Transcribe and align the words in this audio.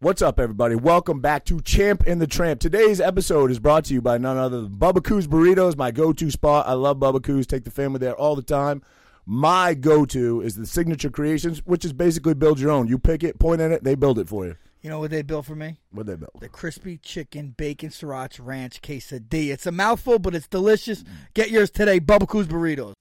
What's 0.00 0.20
up, 0.20 0.38
everybody? 0.38 0.74
Welcome 0.74 1.20
back 1.20 1.46
to 1.46 1.58
Champ 1.62 2.04
and 2.06 2.20
the 2.20 2.26
Tramp. 2.26 2.60
Today's 2.60 3.00
episode 3.00 3.50
is 3.50 3.58
brought 3.58 3.86
to 3.86 3.94
you 3.94 4.02
by 4.02 4.18
none 4.18 4.36
other 4.36 4.60
than 4.60 4.76
Bubbakoo's 4.76 5.26
Burritos, 5.26 5.74
my 5.74 5.90
go-to 5.90 6.30
spot. 6.30 6.66
I 6.68 6.74
love 6.74 6.98
Bubbakoo's. 6.98 7.46
Take 7.46 7.64
the 7.64 7.70
family 7.70 7.98
there 7.98 8.14
all 8.14 8.36
the 8.36 8.42
time. 8.42 8.82
My 9.24 9.72
go-to 9.72 10.42
is 10.42 10.54
the 10.54 10.66
Signature 10.66 11.08
Creations, 11.08 11.64
which 11.64 11.82
is 11.82 11.94
basically 11.94 12.34
build 12.34 12.60
your 12.60 12.72
own. 12.72 12.88
You 12.88 12.98
pick 12.98 13.24
it, 13.24 13.38
point 13.38 13.62
at 13.62 13.72
it, 13.72 13.84
they 13.84 13.94
build 13.94 14.18
it 14.18 14.28
for 14.28 14.44
you. 14.44 14.56
You 14.82 14.90
know 14.90 14.98
what 14.98 15.10
they 15.10 15.22
built 15.22 15.46
for 15.46 15.56
me? 15.56 15.78
What 15.92 16.04
they 16.04 16.16
build? 16.16 16.32
The 16.40 16.50
crispy 16.50 16.98
chicken 16.98 17.54
bacon 17.56 17.88
sriracha 17.88 18.40
ranch 18.44 18.82
quesadilla. 18.82 19.54
It's 19.54 19.64
a 19.64 19.72
mouthful, 19.72 20.18
but 20.18 20.34
it's 20.34 20.46
delicious. 20.46 21.04
Get 21.32 21.50
yours 21.50 21.70
today, 21.70 22.00
Bubbakoo's 22.00 22.48
Burritos. 22.48 22.92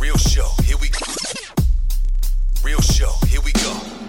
Real 0.00 0.16
show, 0.16 0.48
here 0.64 0.78
we 0.78 0.88
go. 0.88 1.06
Real 2.64 2.80
show, 2.80 3.12
here 3.28 3.40
we 3.42 3.52
go. 3.52 3.95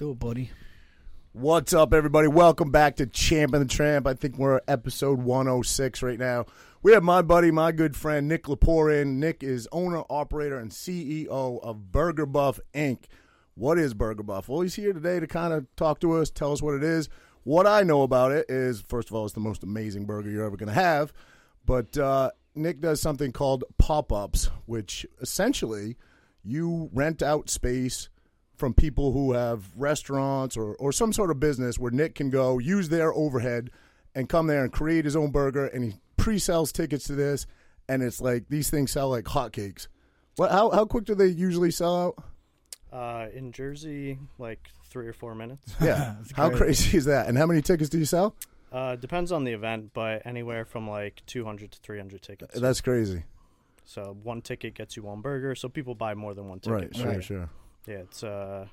Do 0.00 0.12
it, 0.12 0.18
buddy. 0.18 0.50
What's 1.34 1.74
up, 1.74 1.92
everybody? 1.92 2.26
Welcome 2.26 2.70
back 2.70 2.96
to 2.96 3.06
Champ 3.06 3.52
and 3.52 3.68
the 3.68 3.68
Tramp. 3.68 4.06
I 4.06 4.14
think 4.14 4.38
we're 4.38 4.62
episode 4.66 5.20
106 5.20 6.02
right 6.02 6.18
now. 6.18 6.46
We 6.82 6.92
have 6.92 7.02
my 7.02 7.20
buddy, 7.20 7.50
my 7.50 7.70
good 7.70 7.94
friend, 7.94 8.26
Nick 8.26 8.44
Lepore 8.44 8.98
in. 8.98 9.20
Nick 9.20 9.42
is 9.42 9.68
owner, 9.72 10.02
operator, 10.08 10.58
and 10.58 10.70
CEO 10.70 11.28
of 11.28 11.92
Burger 11.92 12.24
Buff 12.24 12.58
Inc. 12.72 13.00
What 13.56 13.78
is 13.78 13.92
Burger 13.92 14.22
Buff? 14.22 14.48
Well, 14.48 14.62
he's 14.62 14.74
here 14.74 14.94
today 14.94 15.20
to 15.20 15.26
kind 15.26 15.52
of 15.52 15.66
talk 15.76 16.00
to 16.00 16.12
us, 16.12 16.30
tell 16.30 16.52
us 16.52 16.62
what 16.62 16.76
it 16.76 16.82
is. 16.82 17.10
What 17.42 17.66
I 17.66 17.82
know 17.82 18.00
about 18.00 18.32
it 18.32 18.46
is, 18.48 18.82
first 18.88 19.10
of 19.10 19.14
all, 19.14 19.26
it's 19.26 19.34
the 19.34 19.40
most 19.40 19.62
amazing 19.62 20.06
burger 20.06 20.30
you're 20.30 20.46
ever 20.46 20.56
going 20.56 20.68
to 20.68 20.72
have. 20.72 21.12
But 21.66 21.98
uh, 21.98 22.30
Nick 22.54 22.80
does 22.80 23.02
something 23.02 23.32
called 23.32 23.64
pop 23.76 24.14
ups, 24.14 24.48
which 24.64 25.04
essentially 25.20 25.98
you 26.42 26.88
rent 26.90 27.22
out 27.22 27.50
space 27.50 28.08
from 28.60 28.74
people 28.74 29.12
who 29.12 29.32
have 29.32 29.64
restaurants 29.74 30.56
or, 30.56 30.74
or 30.74 30.92
some 30.92 31.12
sort 31.12 31.30
of 31.30 31.40
business 31.40 31.78
where 31.78 31.90
Nick 31.90 32.14
can 32.14 32.30
go 32.30 32.58
use 32.58 32.90
their 32.90 33.12
overhead 33.12 33.70
and 34.14 34.28
come 34.28 34.46
there 34.46 34.62
and 34.62 34.72
create 34.72 35.04
his 35.04 35.16
own 35.16 35.30
burger 35.30 35.66
and 35.66 35.84
he 35.84 36.00
pre-sells 36.16 36.70
tickets 36.70 37.04
to 37.04 37.14
this 37.14 37.46
and 37.88 38.02
it's 38.02 38.20
like 38.20 38.44
these 38.48 38.70
things 38.70 38.92
sell 38.92 39.08
like 39.08 39.24
hotcakes. 39.24 39.88
What 40.36 40.52
how 40.52 40.70
how 40.70 40.84
quick 40.84 41.04
do 41.04 41.14
they 41.14 41.26
usually 41.26 41.72
sell 41.72 41.96
out? 41.96 42.24
Uh, 42.92 43.28
in 43.32 43.52
Jersey, 43.52 44.18
like 44.38 44.68
three 44.88 45.08
or 45.08 45.12
four 45.12 45.34
minutes. 45.34 45.74
Yeah. 45.80 46.16
how 46.34 46.50
crazy 46.50 46.96
is 46.98 47.06
that? 47.06 47.28
And 47.28 47.38
how 47.38 47.46
many 47.46 47.62
tickets 47.62 47.88
do 47.88 47.98
you 47.98 48.04
sell? 48.04 48.36
Uh, 48.70 48.96
depends 48.96 49.32
on 49.32 49.44
the 49.44 49.52
event, 49.52 49.90
but 49.94 50.22
anywhere 50.24 50.64
from 50.64 50.88
like 50.88 51.22
200 51.26 51.72
to 51.72 51.78
300 51.80 52.22
tickets. 52.22 52.60
That's 52.60 52.80
crazy. 52.80 53.24
So 53.84 54.16
one 54.22 54.42
ticket 54.42 54.74
gets 54.74 54.96
you 54.96 55.02
one 55.02 55.20
burger. 55.20 55.54
So 55.54 55.68
people 55.68 55.94
buy 55.94 56.14
more 56.14 56.34
than 56.34 56.48
one 56.48 56.60
ticket. 56.60 56.80
Right, 56.80 56.96
sure, 56.96 57.22
sure. 57.22 57.50
Yeah, 57.86 57.96
it's 57.96 58.22
uh, 58.22 58.66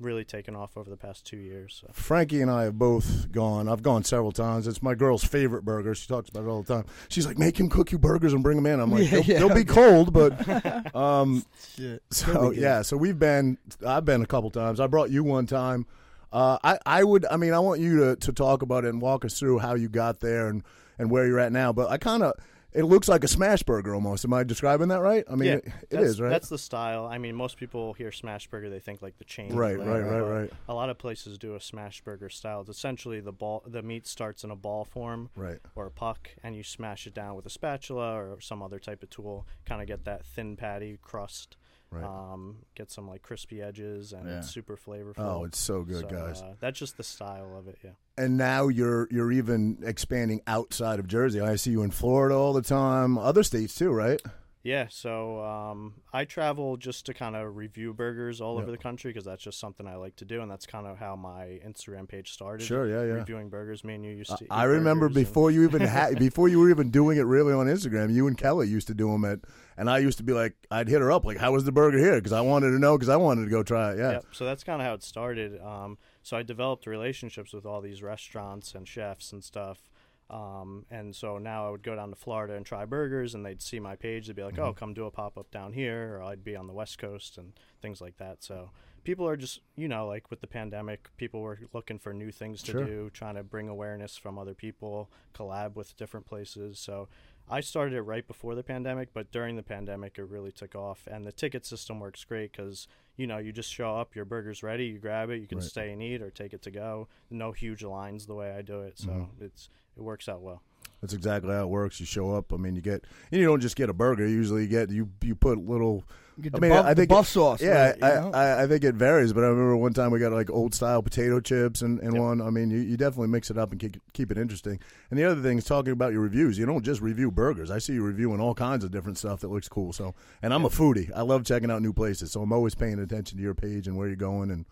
really 0.00 0.24
taken 0.24 0.54
off 0.54 0.76
over 0.76 0.90
the 0.90 0.96
past 0.96 1.24
two 1.26 1.36
years. 1.36 1.82
So. 1.82 1.90
Frankie 1.92 2.42
and 2.42 2.50
I 2.50 2.64
have 2.64 2.78
both 2.78 3.30
gone. 3.32 3.68
I've 3.68 3.82
gone 3.82 4.04
several 4.04 4.32
times. 4.32 4.66
It's 4.66 4.82
my 4.82 4.94
girl's 4.94 5.24
favorite 5.24 5.64
burger. 5.64 5.94
She 5.94 6.06
talks 6.08 6.28
about 6.28 6.44
it 6.44 6.48
all 6.48 6.62
the 6.62 6.74
time. 6.74 6.84
She's 7.08 7.26
like, 7.26 7.38
make 7.38 7.58
him 7.58 7.68
cook 7.68 7.92
you 7.92 7.98
burgers 7.98 8.32
and 8.32 8.42
bring 8.42 8.56
them 8.56 8.66
in. 8.66 8.80
I'm 8.80 8.90
like, 8.90 9.04
Yeah, 9.10 9.10
they'll, 9.10 9.24
yeah, 9.24 9.38
they'll 9.38 9.54
be 9.54 9.64
cold, 9.64 10.12
but 10.12 10.94
um, 10.94 11.44
Shit. 11.76 12.02
So 12.10 12.50
yeah, 12.50 12.82
so 12.82 12.96
we've 12.96 13.18
been. 13.18 13.58
I've 13.86 14.04
been 14.04 14.22
a 14.22 14.26
couple 14.26 14.50
times. 14.50 14.80
I 14.80 14.86
brought 14.86 15.10
you 15.10 15.24
one 15.24 15.46
time. 15.46 15.86
Uh, 16.32 16.58
I 16.62 16.78
I 16.84 17.04
would. 17.04 17.24
I 17.30 17.36
mean, 17.36 17.52
I 17.52 17.60
want 17.60 17.80
you 17.80 17.98
to 17.98 18.16
to 18.16 18.32
talk 18.32 18.62
about 18.62 18.84
it 18.84 18.88
and 18.88 19.00
walk 19.00 19.24
us 19.24 19.38
through 19.38 19.58
how 19.58 19.74
you 19.74 19.88
got 19.88 20.20
there 20.20 20.48
and 20.48 20.62
and 20.98 21.10
where 21.10 21.26
you're 21.26 21.38
at 21.38 21.52
now. 21.52 21.72
But 21.72 21.90
I 21.90 21.98
kind 21.98 22.22
of. 22.22 22.32
It 22.76 22.84
looks 22.84 23.08
like 23.08 23.24
a 23.24 23.28
smash 23.28 23.62
burger 23.62 23.94
almost. 23.94 24.24
Am 24.26 24.32
I 24.34 24.44
describing 24.44 24.88
that 24.88 25.00
right? 25.00 25.24
I 25.30 25.34
mean, 25.34 25.48
yeah, 25.48 25.54
it, 25.56 25.72
it 25.90 26.00
is 26.00 26.20
right. 26.20 26.28
That's 26.28 26.50
the 26.50 26.58
style. 26.58 27.06
I 27.06 27.16
mean, 27.16 27.34
most 27.34 27.56
people 27.56 27.94
hear 27.94 28.12
smash 28.12 28.46
burger, 28.48 28.68
they 28.68 28.80
think 28.80 29.00
like 29.00 29.16
the 29.16 29.24
chain. 29.24 29.54
Right, 29.54 29.78
right, 29.78 30.00
right, 30.02 30.20
right. 30.20 30.50
A 30.68 30.74
lot 30.74 30.90
of 30.90 30.98
places 30.98 31.38
do 31.38 31.54
a 31.54 31.60
smash 31.60 32.02
burger 32.02 32.28
style. 32.28 32.60
It's 32.60 32.70
essentially 32.70 33.20
the 33.20 33.32
ball, 33.32 33.62
the 33.66 33.82
meat 33.82 34.06
starts 34.06 34.44
in 34.44 34.50
a 34.50 34.56
ball 34.56 34.84
form, 34.84 35.30
Right. 35.36 35.58
or 35.74 35.86
a 35.86 35.90
puck, 35.90 36.30
and 36.42 36.54
you 36.54 36.62
smash 36.62 37.06
it 37.06 37.14
down 37.14 37.34
with 37.34 37.46
a 37.46 37.50
spatula 37.50 38.14
or 38.14 38.40
some 38.40 38.62
other 38.62 38.78
type 38.78 39.02
of 39.02 39.08
tool. 39.10 39.46
Kind 39.64 39.80
of 39.80 39.88
get 39.88 40.04
that 40.04 40.26
thin 40.26 40.56
patty 40.56 40.98
crust. 41.00 41.56
Right. 41.90 42.04
Um, 42.04 42.58
get 42.74 42.90
some 42.90 43.08
like 43.08 43.22
crispy 43.22 43.62
edges, 43.62 44.12
and 44.12 44.28
Yeah. 44.28 44.38
it's 44.38 44.50
super 44.50 44.76
flavorful. 44.76 45.14
Oh, 45.18 45.44
it's 45.44 45.58
so 45.58 45.82
good, 45.82 46.02
So, 46.02 46.08
guys. 46.08 46.42
Uh, 46.42 46.54
that's 46.60 46.78
just 46.78 46.96
the 46.96 47.04
style 47.04 47.56
of 47.56 47.68
it. 47.68 47.78
Yeah. 47.84 47.90
and 48.18 48.36
now 48.36 48.68
you're 48.68 49.06
you're 49.10 49.30
even 49.32 49.78
expanding 49.84 50.40
outside 50.46 50.98
of 50.98 51.06
Jersey. 51.06 51.40
I 51.40 51.56
see 51.56 51.70
you 51.70 51.82
in 51.82 51.90
Florida 51.92 52.34
all 52.34 52.52
the 52.52 52.62
time. 52.62 53.16
Other 53.18 53.42
states 53.42 53.74
too, 53.74 53.90
right? 53.92 54.20
Yeah, 54.66 54.86
so 54.90 55.40
um, 55.44 55.94
I 56.12 56.24
travel 56.24 56.76
just 56.76 57.06
to 57.06 57.14
kind 57.14 57.36
of 57.36 57.54
review 57.54 57.94
burgers 57.94 58.40
all 58.40 58.56
Yeah. 58.56 58.62
over 58.62 58.72
the 58.72 58.76
country 58.78 59.10
because 59.12 59.24
that's 59.24 59.42
just 59.44 59.60
something 59.60 59.86
I 59.86 59.94
like 59.94 60.16
to 60.16 60.24
do, 60.24 60.42
and 60.42 60.50
that's 60.50 60.66
kind 60.66 60.88
of 60.88 60.98
how 60.98 61.14
my 61.14 61.60
Instagram 61.64 62.08
page 62.08 62.32
started. 62.32 62.64
Sure, 62.66 62.88
yeah, 62.88 63.02
yeah. 63.04 63.20
Reviewing 63.20 63.48
burgers. 63.48 63.84
Me 63.84 63.94
and 63.94 64.04
you 64.04 64.10
used 64.10 64.36
to. 64.36 64.42
eat 64.44 64.48
I 64.50 64.64
remember 64.64 65.08
burgers 65.08 65.18
and- 65.18 65.26
before 65.26 65.50
you 65.52 65.62
even 65.62 65.80
had 65.98 66.18
before 66.18 66.48
you 66.48 66.58
were 66.58 66.68
even 66.68 66.90
doing 66.90 67.16
it 67.18 67.22
really 67.26 67.52
on 67.52 67.66
Instagram. 67.66 68.12
You 68.12 68.26
and 68.26 68.36
Kelly 68.36 68.66
used 68.66 68.88
to 68.88 68.94
do 68.94 69.08
them 69.12 69.24
at, 69.24 69.38
and 69.76 69.88
I 69.88 69.98
used 69.98 70.18
to 70.18 70.24
be 70.24 70.32
like, 70.32 70.54
I'd 70.68 70.88
hit 70.88 71.00
her 71.00 71.12
up 71.12 71.24
like, 71.24 71.36
"How 71.38 71.52
was 71.52 71.64
the 71.64 71.70
burger 71.70 71.98
here?" 71.98 72.16
Because 72.16 72.32
I 72.32 72.40
wanted 72.40 72.70
to 72.72 72.80
know 72.80 72.96
because 72.98 73.08
I 73.08 73.16
wanted 73.16 73.44
to 73.44 73.50
go 73.50 73.62
try 73.62 73.92
it. 73.92 73.98
Yeah, 73.98 74.10
Yep. 74.14 74.24
So 74.32 74.44
that's 74.44 74.64
kind 74.64 74.82
of 74.82 74.86
how 74.88 74.94
it 74.94 75.04
started. 75.04 75.60
Um, 75.62 75.96
so 76.24 76.36
I 76.36 76.42
developed 76.42 76.88
relationships 76.88 77.52
with 77.52 77.64
all 77.66 77.80
these 77.80 78.02
restaurants 78.02 78.74
and 78.74 78.88
chefs 78.88 79.32
and 79.32 79.44
stuff. 79.44 79.88
Um, 80.28 80.86
and 80.90 81.14
so 81.14 81.38
now 81.38 81.68
I 81.68 81.70
would 81.70 81.82
go 81.82 81.94
down 81.94 82.10
to 82.10 82.16
Florida 82.16 82.54
and 82.54 82.66
try 82.66 82.84
burgers, 82.84 83.34
and 83.34 83.44
they'd 83.46 83.62
see 83.62 83.78
my 83.78 83.94
page. 83.96 84.26
They'd 84.26 84.36
be 84.36 84.42
like, 84.42 84.54
Mm-hmm. 84.54 84.62
"Oh, 84.64 84.72
come 84.74 84.92
do 84.94 85.06
a 85.06 85.10
pop 85.10 85.38
up 85.38 85.50
down 85.50 85.72
here," 85.72 86.16
or 86.16 86.22
I'd 86.22 86.42
be 86.44 86.56
on 86.56 86.66
the 86.66 86.72
West 86.72 86.98
Coast 86.98 87.38
and 87.38 87.52
things 87.80 88.00
like 88.00 88.16
that. 88.16 88.42
So 88.42 88.70
people 89.04 89.28
are 89.28 89.36
just, 89.36 89.60
you 89.76 89.86
know, 89.86 90.08
like 90.08 90.28
with 90.30 90.40
the 90.40 90.46
pandemic, 90.48 91.10
people 91.16 91.40
were 91.40 91.60
looking 91.72 91.98
for 92.00 92.12
new 92.12 92.32
things 92.32 92.60
to 92.64 92.72
Sure. 92.72 92.84
do, 92.84 93.10
trying 93.10 93.36
to 93.36 93.44
bring 93.44 93.68
awareness 93.68 94.16
from 94.16 94.36
other 94.36 94.54
people, 94.54 95.08
collab 95.32 95.76
with 95.76 95.96
different 95.96 96.26
places. 96.26 96.80
So 96.80 97.08
I 97.48 97.60
started 97.60 97.94
it 97.94 98.00
right 98.02 98.26
before 98.26 98.56
the 98.56 98.64
pandemic, 98.64 99.10
but 99.14 99.30
during 99.30 99.54
the 99.54 99.62
pandemic, 99.62 100.18
it 100.18 100.24
really 100.24 100.50
took 100.50 100.74
off. 100.74 101.06
And 101.06 101.24
the 101.24 101.30
ticket 101.30 101.64
system 101.64 102.00
works 102.00 102.24
great 102.24 102.50
because 102.50 102.88
you 103.16 103.28
know 103.28 103.38
you 103.38 103.52
just 103.52 103.70
show 103.72 103.96
up, 103.96 104.16
your 104.16 104.24
burger's 104.24 104.64
ready, 104.64 104.86
you 104.86 104.98
grab 104.98 105.30
it, 105.30 105.40
you 105.40 105.46
can 105.46 105.58
Right. 105.58 105.66
stay 105.68 105.92
and 105.92 106.02
eat 106.02 106.20
or 106.20 106.30
take 106.32 106.52
it 106.52 106.62
to 106.62 106.72
go. 106.72 107.06
No 107.30 107.52
huge 107.52 107.84
lines 107.84 108.26
the 108.26 108.34
way 108.34 108.50
I 108.50 108.62
do 108.62 108.80
it, 108.82 108.98
so 108.98 109.10
Mm-hmm. 109.10 109.44
it's 109.44 109.68
it 109.96 110.02
works 110.02 110.28
out 110.28 110.42
well. 110.42 110.62
that's 111.00 111.12
exactly 111.14 111.52
how 111.52 111.62
it 111.62 111.68
works. 111.68 112.00
You 112.00 112.06
show 112.06 112.34
up. 112.34 112.52
I 112.52 112.56
mean, 112.56 112.76
you 112.76 112.82
get 112.82 113.04
and 113.30 113.40
you 113.40 113.46
don't 113.46 113.60
just 113.60 113.76
get 113.76 113.88
a 113.90 113.92
burger. 113.94 114.26
Usually, 114.26 114.62
you 114.62 114.68
get 114.68 114.90
you 114.90 115.08
you 115.22 115.34
put 115.34 115.58
little. 115.58 116.04
You 116.38 116.50
I 116.52 116.58
mean, 116.58 116.70
buff, 116.70 116.84
I 116.84 116.92
the 116.92 117.00
think 117.00 117.08
buff 117.08 117.28
sauce. 117.28 117.62
Yeah, 117.62 117.92
right, 117.92 118.02
I. 118.04 118.10
I 118.10 118.62
I 118.64 118.66
think 118.66 118.84
it 118.84 118.94
varies, 118.94 119.32
but 119.32 119.42
I 119.42 119.46
remember 119.46 119.74
one 119.74 119.94
time 119.94 120.10
we 120.10 120.18
got 120.18 120.32
like 120.32 120.50
old 120.50 120.74
style 120.74 121.02
potato 121.02 121.40
chips 121.40 121.80
and, 121.80 121.98
and 122.00 122.12
Yep. 122.12 122.22
one. 122.22 122.40
I 122.42 122.50
mean, 122.50 122.68
you, 122.70 122.76
you 122.78 122.98
definitely 122.98 123.28
mix 123.28 123.50
it 123.50 123.56
up 123.56 123.70
and 123.72 123.80
keep 123.80 123.96
keep 124.12 124.30
it 124.30 124.36
interesting. 124.36 124.78
And 125.10 125.18
the 125.18 125.24
other 125.24 125.40
thing 125.40 125.56
is 125.56 125.64
talking 125.64 125.94
about 125.94 126.12
your 126.12 126.20
reviews. 126.20 126.58
You 126.58 126.66
don't 126.66 126.82
just 126.84 127.00
review 127.00 127.30
burgers. 127.30 127.70
I 127.70 127.78
see 127.78 127.94
you 127.94 128.02
reviewing 128.04 128.38
all 128.38 128.52
kinds 128.54 128.84
of 128.84 128.90
different 128.90 129.16
stuff 129.16 129.40
that 129.40 129.48
looks 129.48 129.66
cool. 129.66 129.94
So, 129.94 130.14
and 130.42 130.52
I'm 130.52 130.66
a 130.66 130.68
foodie. 130.68 131.10
I 131.16 131.22
love 131.22 131.42
checking 131.44 131.70
out 131.70 131.80
new 131.80 131.94
places. 131.94 132.32
So 132.32 132.42
I'm 132.42 132.52
always 132.52 132.74
paying 132.74 132.98
attention 132.98 133.38
to 133.38 133.42
your 133.42 133.54
page 133.54 133.88
and 133.88 133.96
where 133.96 134.06
you're 134.06 134.16
going 134.16 134.50
and 134.50 134.66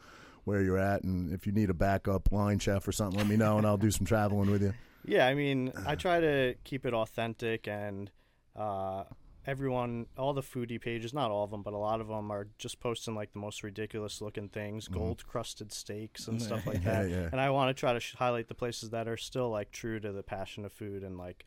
where 0.44 0.60
you're 0.60 0.76
at. 0.76 1.02
And 1.02 1.32
if 1.32 1.46
you 1.46 1.52
need 1.52 1.70
a 1.70 1.75
backup 1.75 2.31
line 2.31 2.58
chef 2.58 2.87
or 2.87 2.93
something, 2.93 3.16
let 3.19 3.26
me 3.26 3.37
know 3.38 3.56
and 3.56 3.66
I'll 3.66 3.78
do 3.78 3.90
some 3.90 4.04
traveling 4.04 4.50
with 4.50 4.60
you. 4.60 4.75
Yeah, 5.04 5.26
I 5.26 5.34
mean, 5.34 5.72
I 5.84 5.94
try 5.96 6.20
to 6.20 6.54
keep 6.64 6.86
it 6.86 6.94
authentic 6.94 7.68
and 7.68 8.10
uh, 8.56 9.04
everyone, 9.46 10.06
all 10.16 10.32
the 10.32 10.42
foodie 10.42 10.80
pages, 10.80 11.12
not 11.12 11.30
all 11.30 11.44
of 11.44 11.50
them, 11.50 11.62
but 11.62 11.74
a 11.74 11.78
lot 11.78 12.00
of 12.00 12.08
them 12.08 12.30
are 12.30 12.48
just 12.58 12.80
posting 12.80 13.14
like 13.14 13.32
the 13.32 13.38
most 13.38 13.62
ridiculous 13.62 14.20
looking 14.20 14.48
things, 14.48 14.88
gold 14.88 15.26
crusted 15.26 15.72
steaks 15.72 16.26
and 16.26 16.40
stuff 16.42 16.66
like 16.66 16.78
Mm-hmm. 16.78 16.88
Yeah, 16.88 17.02
that. 17.02 17.10
yeah. 17.10 17.28
And 17.32 17.40
I 17.40 17.50
want 17.50 17.68
to 17.74 17.78
try 17.78 17.92
to 17.92 18.00
sh- 18.00 18.14
highlight 18.18 18.48
the 18.48 18.54
places 18.54 18.90
that 18.90 19.06
are 19.08 19.16
still 19.18 19.50
like 19.50 19.72
true 19.72 20.00
to 20.00 20.12
the 20.12 20.22
passion 20.22 20.64
of 20.64 20.72
food 20.72 21.02
and 21.02 21.18
like 21.18 21.44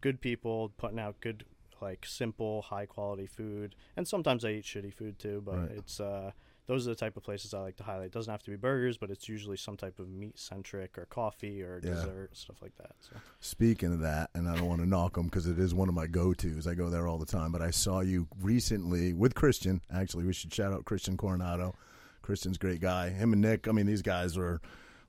good 0.00 0.20
people 0.20 0.72
putting 0.76 0.98
out 0.98 1.20
good, 1.20 1.44
like 1.80 2.04
simple, 2.06 2.62
high 2.62 2.86
quality 2.86 3.26
food. 3.26 3.74
And 3.96 4.06
sometimes 4.06 4.44
I 4.44 4.50
eat 4.50 4.64
shitty 4.64 4.92
food 4.92 5.18
too, 5.18 5.42
but 5.44 5.54
Right. 5.56 5.70
it's 5.78 5.98
uh, 6.00 6.32
those 6.68 6.86
are 6.86 6.90
the 6.90 6.96
type 6.96 7.16
of 7.16 7.24
places 7.24 7.52
I 7.52 7.58
like 7.60 7.76
to 7.78 7.82
highlight. 7.82 8.06
It 8.06 8.12
doesn't 8.12 8.30
have 8.30 8.44
to 8.44 8.50
be 8.52 8.56
burgers, 8.56 8.96
but 8.96 9.10
it's 9.10 9.28
usually 9.28 9.56
some 9.56 9.76
type 9.76 9.98
of 9.98 10.08
meat 10.08 10.38
centric 10.38 10.96
or 10.96 11.06
coffee 11.06 11.60
or 11.62 11.80
Yeah. 11.82 11.94
dessert 11.94 12.36
stuff 12.36 12.62
like 12.62 12.76
that. 12.76 12.92
So. 13.00 13.16
Speaking 13.40 13.92
of 13.92 13.98
that, 14.00 14.30
and 14.34 14.48
I 14.48 14.54
don't 14.54 14.68
want 14.68 14.80
to 14.82 14.86
knock 14.86 15.14
them 15.14 15.24
because 15.24 15.46
it 15.46 15.58
is 15.58 15.74
one 15.74 15.88
of 15.88 15.94
my 15.96 16.06
go 16.06 16.32
tos. 16.34 16.66
I 16.68 16.74
go 16.74 16.88
there 16.90 17.08
all 17.08 17.18
the 17.18 17.26
time. 17.26 17.50
But 17.50 17.62
I 17.62 17.70
saw 17.70 18.00
you 18.00 18.28
recently 18.40 19.12
with 19.12 19.34
Christian. 19.34 19.80
Actually, 19.92 20.24
we 20.26 20.32
should 20.32 20.54
shout 20.54 20.72
out 20.72 20.84
Christian 20.84 21.16
Coronado. 21.16 21.74
Christian's 22.22 22.56
a 22.56 22.60
great 22.60 22.80
guy. 22.80 23.08
Him 23.08 23.32
and 23.32 23.42
Nick. 23.42 23.66
I 23.66 23.72
mean, 23.72 23.86
these 23.86 24.02
guys 24.02 24.36
were 24.36 24.60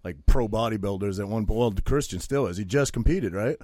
like 0.04 0.26
pro 0.26 0.48
bodybuilders 0.48 1.20
at 1.20 1.28
one 1.28 1.46
point. 1.46 1.60
Well, 1.60 1.74
Christian 1.84 2.20
still 2.22 2.48
is. 2.48 2.56
He 2.58 2.64
just 2.64 2.94
competed, 2.94 3.34
right? 3.34 3.58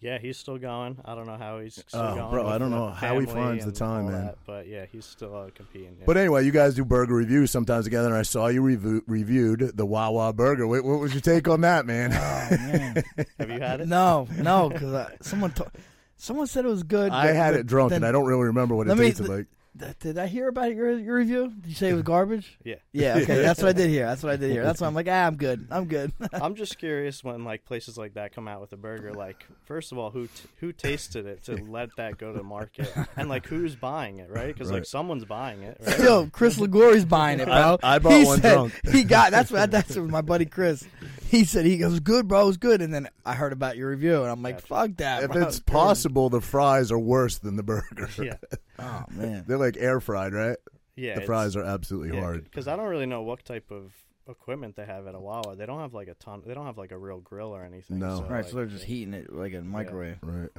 Yeah, 0.00 0.18
he's 0.18 0.38
still 0.38 0.56
going. 0.58 0.96
I 1.04 1.14
don't 1.14 1.26
know 1.26 1.36
how 1.36 1.58
he's 1.60 1.74
still 1.74 2.00
Oh, 2.00 2.14
going. 2.14 2.30
bro, 2.30 2.46
I 2.48 2.56
don't 2.58 2.70
know 2.70 2.88
how 2.88 3.18
he 3.18 3.26
finds 3.26 3.64
the 3.66 3.72
time, 3.72 4.06
man. 4.10 4.26
that, 4.26 4.38
but 4.46 4.66
yeah, 4.66 4.86
he's 4.90 5.04
still 5.04 5.36
uh, 5.36 5.50
competing. 5.54 5.96
yeah. 5.98 6.04
But 6.06 6.16
anyway, 6.16 6.44
you 6.46 6.52
guys 6.52 6.74
do 6.74 6.84
burger 6.84 7.14
reviews 7.14 7.50
sometimes 7.50 7.84
together, 7.84 8.08
and 8.08 8.16
I 8.16 8.22
saw 8.22 8.46
you 8.48 8.62
revu- 8.62 9.02
reviewed 9.06 9.72
the 9.74 9.84
Wawa 9.86 10.32
burger. 10.32 10.66
What, 10.66 10.84
what 10.84 11.00
was 11.00 11.12
your 11.12 11.20
take 11.20 11.48
on 11.48 11.60
that, 11.62 11.84
man? 11.86 12.12
Oh 12.12 12.56
man, 12.56 13.04
have 13.38 13.50
you 13.50 13.60
had 13.60 13.80
it? 13.82 13.88
no, 13.88 14.26
no, 14.38 14.70
because 14.70 15.06
someone 15.20 15.50
to- 15.52 15.70
someone 16.16 16.46
said 16.46 16.64
it 16.64 16.68
was 16.68 16.82
good. 16.82 17.12
I 17.12 17.32
had 17.32 17.54
it 17.54 17.66
drunk, 17.66 17.92
and 17.92 18.04
I 18.06 18.10
don't 18.12 18.26
really 18.26 18.44
remember 18.44 18.74
what 18.74 18.86
it 18.86 18.90
Let 18.90 18.98
me- 18.98 19.06
tasted 19.06 19.28
like. 19.28 19.46
Th- 19.78 19.96
Did 20.00 20.18
I 20.18 20.26
hear 20.26 20.48
about 20.48 20.74
your 20.74 20.98
your 20.98 21.14
review? 21.16 21.52
Did 21.60 21.68
you 21.68 21.74
say 21.76 21.90
it 21.90 21.94
was 21.94 22.02
garbage? 22.02 22.58
Yeah. 22.64 22.74
Yeah, 22.92 23.18
okay, 23.18 23.40
that's 23.40 23.62
what 23.62 23.68
I 23.68 23.72
did 23.72 23.88
here. 23.88 24.04
That's 24.06 24.22
what 24.22 24.32
I 24.32 24.36
did 24.36 24.50
here. 24.50 24.64
That's 24.64 24.80
why 24.80 24.86
I'm 24.88 24.94
like, 24.94 25.06
ah, 25.08 25.26
I'm 25.26 25.36
good. 25.36 25.66
I'm 25.70 25.84
good. 25.86 26.12
I'm 26.32 26.56
just 26.56 26.76
curious 26.78 27.22
when 27.22 27.44
like 27.44 27.64
places 27.64 27.96
like 27.96 28.14
that 28.14 28.34
come 28.34 28.48
out 28.48 28.60
with 28.60 28.72
a 28.72 28.76
burger. 28.76 29.12
Like, 29.14 29.46
first 29.64 29.92
of 29.92 29.98
all, 29.98 30.10
who 30.10 30.26
t- 30.26 30.48
who 30.58 30.72
tasted 30.72 31.24
it 31.26 31.44
to 31.44 31.54
let 31.56 31.94
that 31.96 32.18
go 32.18 32.32
to 32.32 32.42
market, 32.42 32.92
and 33.16 33.28
like 33.28 33.46
who's 33.46 33.76
buying 33.76 34.18
it, 34.18 34.28
right? 34.28 34.48
Because 34.48 34.68
Right. 34.70 34.76
like 34.78 34.86
someone's 34.86 35.24
buying 35.24 35.62
it, 35.62 35.78
right? 35.86 36.00
Yo, 36.00 36.26
Chris 36.32 36.58
Lagori's 36.58 37.04
buying 37.04 37.38
it, 37.40 37.46
bro. 37.46 37.78
I- 37.82 37.94
I 37.94 37.98
bought 38.00 38.12
he 38.12 38.24
one 38.24 38.40
said, 38.40 38.52
drunk. 38.54 38.80
He 38.90 39.04
got 39.04 39.30
that's 39.30 39.50
what 39.52 39.70
that's 39.70 39.96
what 39.96 40.08
my 40.10 40.20
buddy 40.20 40.46
Chris. 40.46 40.84
He 41.36 41.44
said 41.44 41.64
he 41.64 41.78
goes 41.78 42.00
good, 42.00 42.26
bro. 42.26 42.42
It 42.42 42.46
was 42.46 42.56
good, 42.56 42.82
and 42.82 42.92
then 42.92 43.08
I 43.24 43.34
heard 43.34 43.52
about 43.52 43.76
your 43.76 43.88
review, 43.90 44.22
and 44.22 44.30
I'm 44.30 44.42
like, 44.42 44.56
Gotcha. 44.56 44.66
fuck 44.66 44.96
that. 44.96 45.22
If 45.22 45.30
bro. 45.30 45.42
it's 45.42 45.60
possible, 45.60 46.28
the 46.28 46.40
fries 46.40 46.90
are 46.90 46.98
worse 46.98 47.38
than 47.38 47.54
the 47.54 47.62
burger. 47.62 48.08
Yeah, 48.20 48.36
oh 48.80 49.04
man, 49.10 49.44
They're 49.46 49.56
like 49.56 49.76
air 49.78 50.00
fried, 50.00 50.32
right? 50.32 50.56
yeah. 50.96 51.20
the 51.20 51.26
fries 51.26 51.54
are 51.54 51.62
absolutely 51.62 52.18
hard. 52.18 52.44
Because 52.44 52.66
I 52.66 52.74
don't 52.74 52.88
really 52.88 53.06
know 53.06 53.22
what 53.22 53.44
type 53.44 53.70
of 53.70 53.92
equipment 54.28 54.74
they 54.74 54.84
have 54.84 55.06
at 55.06 55.14
Awawa. 55.14 55.56
They 55.56 55.66
don't 55.66 55.80
have 55.80 55.94
like 55.94 56.08
a 56.08 56.14
ton. 56.14 56.42
They 56.44 56.54
don't 56.54 56.66
have 56.66 56.78
like 56.78 56.92
a 56.92 56.98
real 56.98 57.20
grill 57.20 57.48
or 57.48 57.62
anything. 57.64 58.00
No. 58.00 58.18
so, 58.18 58.22
right? 58.24 58.42
like, 58.42 58.46
So 58.46 58.56
they're 58.56 58.66
just 58.66 58.84
heating 58.84 59.14
it 59.14 59.32
like 59.32 59.54
a 59.54 59.60
microwave. 59.60 60.18
Right. 60.22 60.50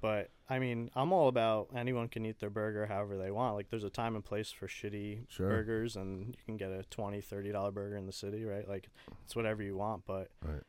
But 0.00 0.30
I 0.48 0.58
mean, 0.58 0.90
I'm 0.96 1.12
all 1.12 1.28
about 1.28 1.68
anyone 1.76 2.08
can 2.08 2.24
eat 2.26 2.40
their 2.40 2.50
burger 2.50 2.86
however 2.86 3.16
they 3.18 3.30
want. 3.30 3.54
Like, 3.54 3.70
there's 3.70 3.84
a 3.84 3.90
time 3.90 4.14
and 4.16 4.24
place 4.24 4.50
for 4.50 4.66
shitty 4.66 5.26
Sure. 5.28 5.48
burgers, 5.48 5.94
and 5.96 6.28
you 6.28 6.42
can 6.46 6.56
get 6.56 6.70
a 6.70 6.82
20 6.90 7.20
30 7.20 7.52
dollar 7.52 7.70
burger 7.70 7.96
in 7.96 8.06
the 8.06 8.12
city, 8.12 8.44
right? 8.44 8.68
Like, 8.68 8.88
it's 9.24 9.36
whatever 9.36 9.62
you 9.62 9.76
want, 9.76 10.04
but 10.06 10.30
Right. 10.42 10.62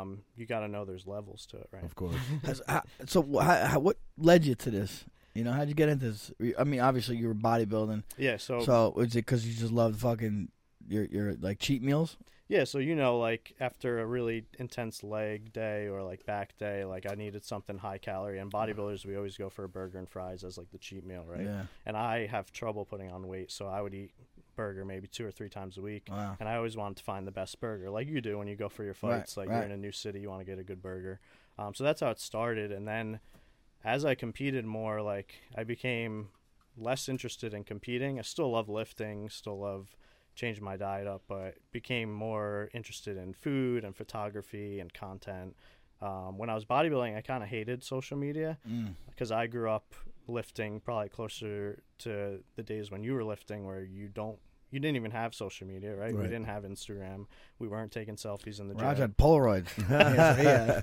um, 0.00 0.22
you 0.36 0.46
got 0.46 0.60
to 0.60 0.68
know 0.68 0.84
there's 0.84 1.06
levels 1.06 1.46
to 1.46 1.56
it, 1.56 1.68
right? 1.72 1.84
Of 1.84 1.94
course. 1.94 2.16
So 3.06 3.22
how, 3.40 3.66
how, 3.66 3.78
what 3.80 3.96
led 4.18 4.44
you 4.44 4.54
to 4.54 4.70
this? 4.70 5.04
You 5.34 5.42
know, 5.42 5.52
how'd 5.52 5.68
you 5.68 5.74
get 5.74 5.88
into 5.88 6.10
this? 6.12 6.30
I 6.58 6.62
mean, 6.64 6.80
obviously 6.80 7.16
you 7.16 7.26
were 7.26 7.34
bodybuilding. 7.34 8.04
Yeah. 8.16 8.36
So, 8.36 8.60
So 8.60 8.92
was 8.94 9.08
it 9.16 9.26
because 9.26 9.46
you 9.46 9.54
just 9.54 9.72
loved 9.72 9.98
fucking 10.00 10.48
your 10.86 11.06
your 11.06 11.34
like 11.40 11.58
cheat 11.58 11.82
meals? 11.82 12.16
Yeah. 12.48 12.64
So 12.64 12.78
you 12.78 12.94
know, 12.94 13.18
like 13.18 13.54
after 13.60 14.00
a 14.00 14.06
really 14.06 14.44
intense 14.58 15.02
leg 15.02 15.52
day 15.52 15.86
or 15.88 16.02
like 16.02 16.24
back 16.26 16.56
day, 16.58 16.84
like 16.84 17.06
I 17.10 17.14
needed 17.14 17.44
something 17.44 17.78
high 17.78 17.98
calorie. 17.98 18.38
And 18.38 18.50
bodybuilders, 18.52 19.06
we 19.06 19.16
always 19.16 19.36
go 19.36 19.48
for 19.48 19.64
a 19.64 19.68
burger 19.68 19.98
and 19.98 20.08
fries 20.08 20.44
as 20.44 20.58
like 20.58 20.70
the 20.70 20.78
cheat 20.78 21.04
meal, 21.06 21.24
right? 21.26 21.44
Yeah. 21.44 21.62
And 21.86 21.96
I 21.96 22.26
have 22.26 22.52
trouble 22.52 22.84
putting 22.84 23.10
on 23.10 23.26
weight, 23.26 23.50
so 23.50 23.66
I 23.66 23.80
would 23.80 23.94
eat 23.94 24.12
burger 24.56 24.84
maybe 24.84 25.08
two 25.08 25.26
or 25.26 25.30
three 25.32 25.48
times 25.48 25.78
a 25.78 25.82
week. 25.82 26.08
Wow. 26.10 26.36
And 26.38 26.48
I 26.48 26.56
always 26.56 26.76
wanted 26.76 26.98
to 26.98 27.02
find 27.04 27.26
the 27.26 27.32
best 27.32 27.60
burger, 27.60 27.90
like 27.90 28.08
you 28.08 28.20
do 28.20 28.38
when 28.38 28.46
you 28.46 28.54
go 28.56 28.68
for 28.68 28.84
your 28.84 28.94
Right, 29.02 29.18
fights. 29.18 29.36
like 29.36 29.48
right. 29.48 29.56
you're 29.56 29.64
in 29.64 29.72
a 29.72 29.76
new 29.76 29.90
city, 29.92 30.20
you 30.20 30.28
want 30.28 30.40
to 30.40 30.44
get 30.44 30.58
a 30.58 30.64
good 30.64 30.80
burger. 30.82 31.18
Um, 31.58 31.74
so 31.74 31.82
that's 31.82 32.00
how 32.00 32.10
it 32.10 32.20
started. 32.20 32.70
And 32.70 32.86
then 32.86 33.20
as 33.84 34.04
I 34.04 34.14
competed 34.14 34.64
more, 34.64 35.02
like 35.02 35.34
I 35.56 35.64
became 35.64 36.28
less 36.76 37.08
interested 37.08 37.52
in 37.54 37.64
competing. 37.64 38.18
I 38.18 38.22
still 38.22 38.50
love 38.50 38.68
lifting, 38.68 39.28
still 39.28 39.58
love 39.58 39.96
changing 40.34 40.64
my 40.64 40.76
diet 40.76 41.06
up, 41.06 41.22
but 41.28 41.54
became 41.72 42.12
more 42.12 42.70
interested 42.74 43.16
in 43.16 43.32
food 43.34 43.84
and 43.84 43.94
photography 43.96 44.80
and 44.80 44.92
content. 44.92 45.56
Um, 46.02 46.36
when 46.38 46.50
I 46.50 46.54
was 46.54 46.64
bodybuilding, 46.64 47.16
I 47.16 47.20
kind 47.20 47.42
of 47.42 47.48
hated 47.48 47.82
social 47.82 48.16
media 48.16 48.58
Mm. 48.68 48.94
because 49.08 49.30
I 49.32 49.46
grew 49.46 49.70
up 49.70 49.94
lifting 50.26 50.80
probably 50.80 51.08
closer 51.08 51.82
to 51.98 52.42
the 52.56 52.62
days 52.62 52.90
when 52.90 53.02
you 53.04 53.14
were 53.14 53.24
lifting 53.24 53.64
where 53.64 53.82
you 53.84 54.08
don't 54.08 54.38
you 54.74 54.80
didn't 54.80 54.96
even 54.96 55.12
have 55.12 55.34
social 55.34 55.66
media 55.66 55.94
right, 55.94 56.14
we 56.14 56.24
didn't 56.24 56.44
have 56.44 56.64
instagram 56.64 57.26
we 57.58 57.68
weren't 57.68 57.92
taking 57.92 58.16
selfies 58.16 58.60
in 58.60 58.68
the 58.68 58.74
Raj 58.74 58.96
gym 58.96 59.02
had 59.02 59.16
Polaroids. 59.16 59.68
yeah, 59.90 60.82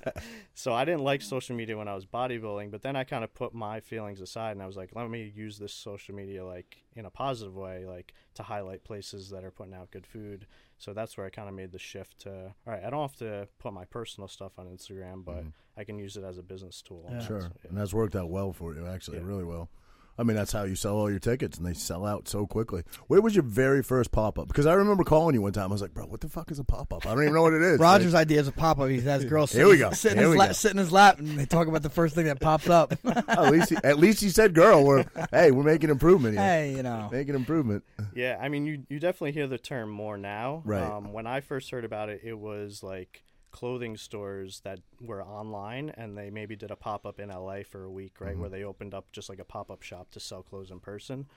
so 0.53 0.73
i 0.73 0.85
didn't 0.85 1.03
like 1.03 1.21
social 1.21 1.55
media 1.55 1.77
when 1.77 1.87
i 1.87 1.93
was 1.93 2.05
bodybuilding 2.05 2.71
but 2.71 2.81
then 2.81 2.95
i 2.95 3.03
kind 3.03 3.23
of 3.23 3.33
put 3.33 3.53
my 3.53 3.79
feelings 3.81 4.21
aside 4.21 4.51
and 4.51 4.63
i 4.63 4.65
was 4.65 4.77
like 4.77 4.89
let 4.95 5.09
me 5.09 5.31
use 5.35 5.57
this 5.59 5.73
social 5.73 6.15
media 6.15 6.43
like 6.43 6.77
in 6.95 7.05
a 7.05 7.09
positive 7.09 7.55
way 7.55 7.85
like 7.85 8.13
to 8.33 8.43
highlight 8.43 8.83
places 8.83 9.29
that 9.29 9.43
are 9.43 9.51
putting 9.51 9.73
out 9.73 9.91
good 9.91 10.07
food 10.07 10.47
so 10.77 10.93
that's 10.93 11.17
where 11.17 11.27
i 11.27 11.29
kind 11.29 11.49
of 11.49 11.53
made 11.53 11.71
the 11.71 11.79
shift 11.79 12.19
to 12.19 12.31
all 12.31 12.73
right 12.73 12.83
i 12.83 12.89
don't 12.89 13.01
have 13.01 13.15
to 13.15 13.47
put 13.59 13.73
my 13.73 13.85
personal 13.85 14.27
stuff 14.27 14.53
on 14.57 14.67
instagram 14.67 15.23
but 15.23 15.37
mm-hmm. 15.37 15.49
i 15.77 15.83
can 15.83 15.99
use 15.99 16.15
it 16.15 16.23
as 16.23 16.37
a 16.37 16.43
business 16.43 16.81
tool 16.81 17.01
Yeah. 17.11 17.19
Sure. 17.19 17.41
So, 17.41 17.47
yeah. 17.63 17.69
And 17.69 17.77
that's 17.77 17.93
worked 17.93 18.15
out 18.15 18.29
well 18.29 18.53
for 18.53 18.73
you, 18.73 18.85
actually, 18.87 19.19
really 19.19 19.43
well. 19.43 19.69
I 20.17 20.23
mean, 20.23 20.35
that's 20.35 20.51
how 20.51 20.63
you 20.63 20.75
sell 20.75 20.95
all 20.97 21.09
your 21.09 21.19
tickets, 21.19 21.57
and 21.57 21.65
they 21.65 21.73
sell 21.73 22.05
out 22.05 22.27
so 22.27 22.45
quickly. 22.45 22.83
Where 23.07 23.21
was 23.21 23.33
your 23.35 23.43
very 23.43 23.81
first 23.81 24.11
pop 24.11 24.37
up? 24.37 24.47
Because 24.47 24.65
I 24.67 24.73
remember 24.73 25.03
calling 25.03 25.33
you 25.33 25.41
one 25.41 25.53
time. 25.53 25.69
I 25.69 25.73
was 25.73 25.81
like, 25.81 25.93
bro, 25.93 26.05
what 26.05 26.21
the 26.21 26.29
fuck 26.29 26.51
is 26.51 26.59
a 26.59 26.63
pop 26.63 26.93
up? 26.93 27.05
I 27.07 27.11
don't 27.13 27.23
even 27.23 27.33
know 27.33 27.41
what 27.41 27.53
it 27.53 27.61
is. 27.61 27.79
Roger's 27.79 28.13
idea 28.13 28.39
is 28.41 28.47
a 28.47 28.51
pop 28.51 28.79
up. 28.79 28.89
He 28.89 28.99
has 29.01 29.25
girls 29.25 29.51
Here 29.51 29.65
sit, 29.65 29.69
we 29.71 29.77
go. 29.77 29.91
sit 29.91 30.11
in 30.11 30.17
Here 30.19 30.27
his 30.27 30.33
we 30.33 30.37
lap, 30.39 30.49
go. 30.49 30.53
sit 30.53 30.71
in 30.71 30.77
his 30.77 30.91
lap, 30.91 31.19
and 31.19 31.39
they 31.39 31.45
talk 31.45 31.67
about 31.67 31.81
the 31.81 31.89
first 31.89 32.13
thing 32.13 32.25
that 32.25 32.39
pops 32.39 32.69
up. 32.69 32.93
At 33.27 33.51
least, 33.51 33.69
he, 33.69 33.77
at 33.83 33.97
least 33.97 34.21
he 34.21 34.29
said, 34.29 34.53
"Girl, 34.53 34.83
we're 34.83 35.05
hey, 35.31 35.51
we're 35.51 35.63
making 35.63 35.89
improvement 35.89 36.35
here. 36.35 36.43
hey, 36.43 36.73
you 36.75 36.83
know, 36.83 37.09
Making 37.11 37.35
improvement." 37.35 37.83
Yeah, 38.13 38.37
I 38.39 38.49
mean, 38.49 38.65
you 38.65 38.83
you 38.89 38.99
definitely 38.99 39.31
hear 39.31 39.47
the 39.47 39.57
term 39.57 39.89
more 39.89 40.17
now. 40.17 40.61
Right. 40.65 40.83
Um, 40.83 41.13
when 41.13 41.25
I 41.25 41.39
first 41.41 41.71
heard 41.71 41.85
about 41.85 42.09
it, 42.09 42.21
it 42.23 42.37
was 42.37 42.83
like 42.83 43.23
clothing 43.51 43.97
stores 43.97 44.61
that 44.61 44.79
were 44.99 45.23
online, 45.23 45.89
and 45.97 46.17
they 46.17 46.29
maybe 46.29 46.55
did 46.55 46.71
a 46.71 46.75
pop 46.75 47.05
up 47.05 47.19
in 47.19 47.29
LA 47.29 47.63
for 47.69 47.83
a 47.83 47.91
week, 47.91 48.19
right, 48.21 48.37
where 48.37 48.49
they 48.49 48.63
opened 48.63 48.93
up 48.93 49.11
just 49.11 49.29
like 49.29 49.39
a 49.39 49.43
pop 49.45 49.69
up 49.69 49.81
shop 49.83 50.09
to 50.11 50.19
sell 50.19 50.41
clothes 50.43 50.71
in 50.71 50.79
person. 50.79 51.27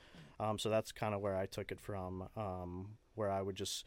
Um, 0.40 0.58
so 0.58 0.68
that's 0.70 0.92
kind 0.92 1.14
of 1.14 1.20
where 1.20 1.36
I 1.36 1.46
took 1.46 1.70
it 1.72 1.80
from, 1.80 2.28
um, 2.36 2.90
where 3.14 3.30
I 3.30 3.42
would 3.42 3.56
just. 3.56 3.84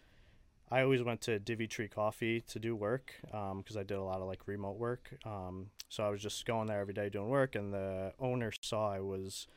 I 0.69 0.81
always 0.81 1.01
went 1.01 1.21
to 1.21 1.39
Divvy 1.39 1.65
Tree 1.67 1.87
Coffee 1.87 2.41
to 2.41 2.59
do 2.59 2.75
work 2.75 3.13
because 3.21 3.77
I 3.77 3.83
did 3.83 3.97
a 3.97 4.03
lot 4.03 4.19
of 4.19 4.27
like 4.27 4.41
remote 4.47 4.77
work. 4.77 5.17
Um, 5.25 5.67
so 5.87 6.03
I 6.05 6.09
was 6.09 6.21
just 6.21 6.45
going 6.45 6.67
there 6.67 6.81
every 6.81 6.93
day 6.93 7.07
doing 7.09 7.29
work, 7.29 7.55
and 7.55 7.73
the 7.73 8.11
owner 8.19 8.51
saw 8.61 8.91
I 8.91 8.99
was 8.99 9.47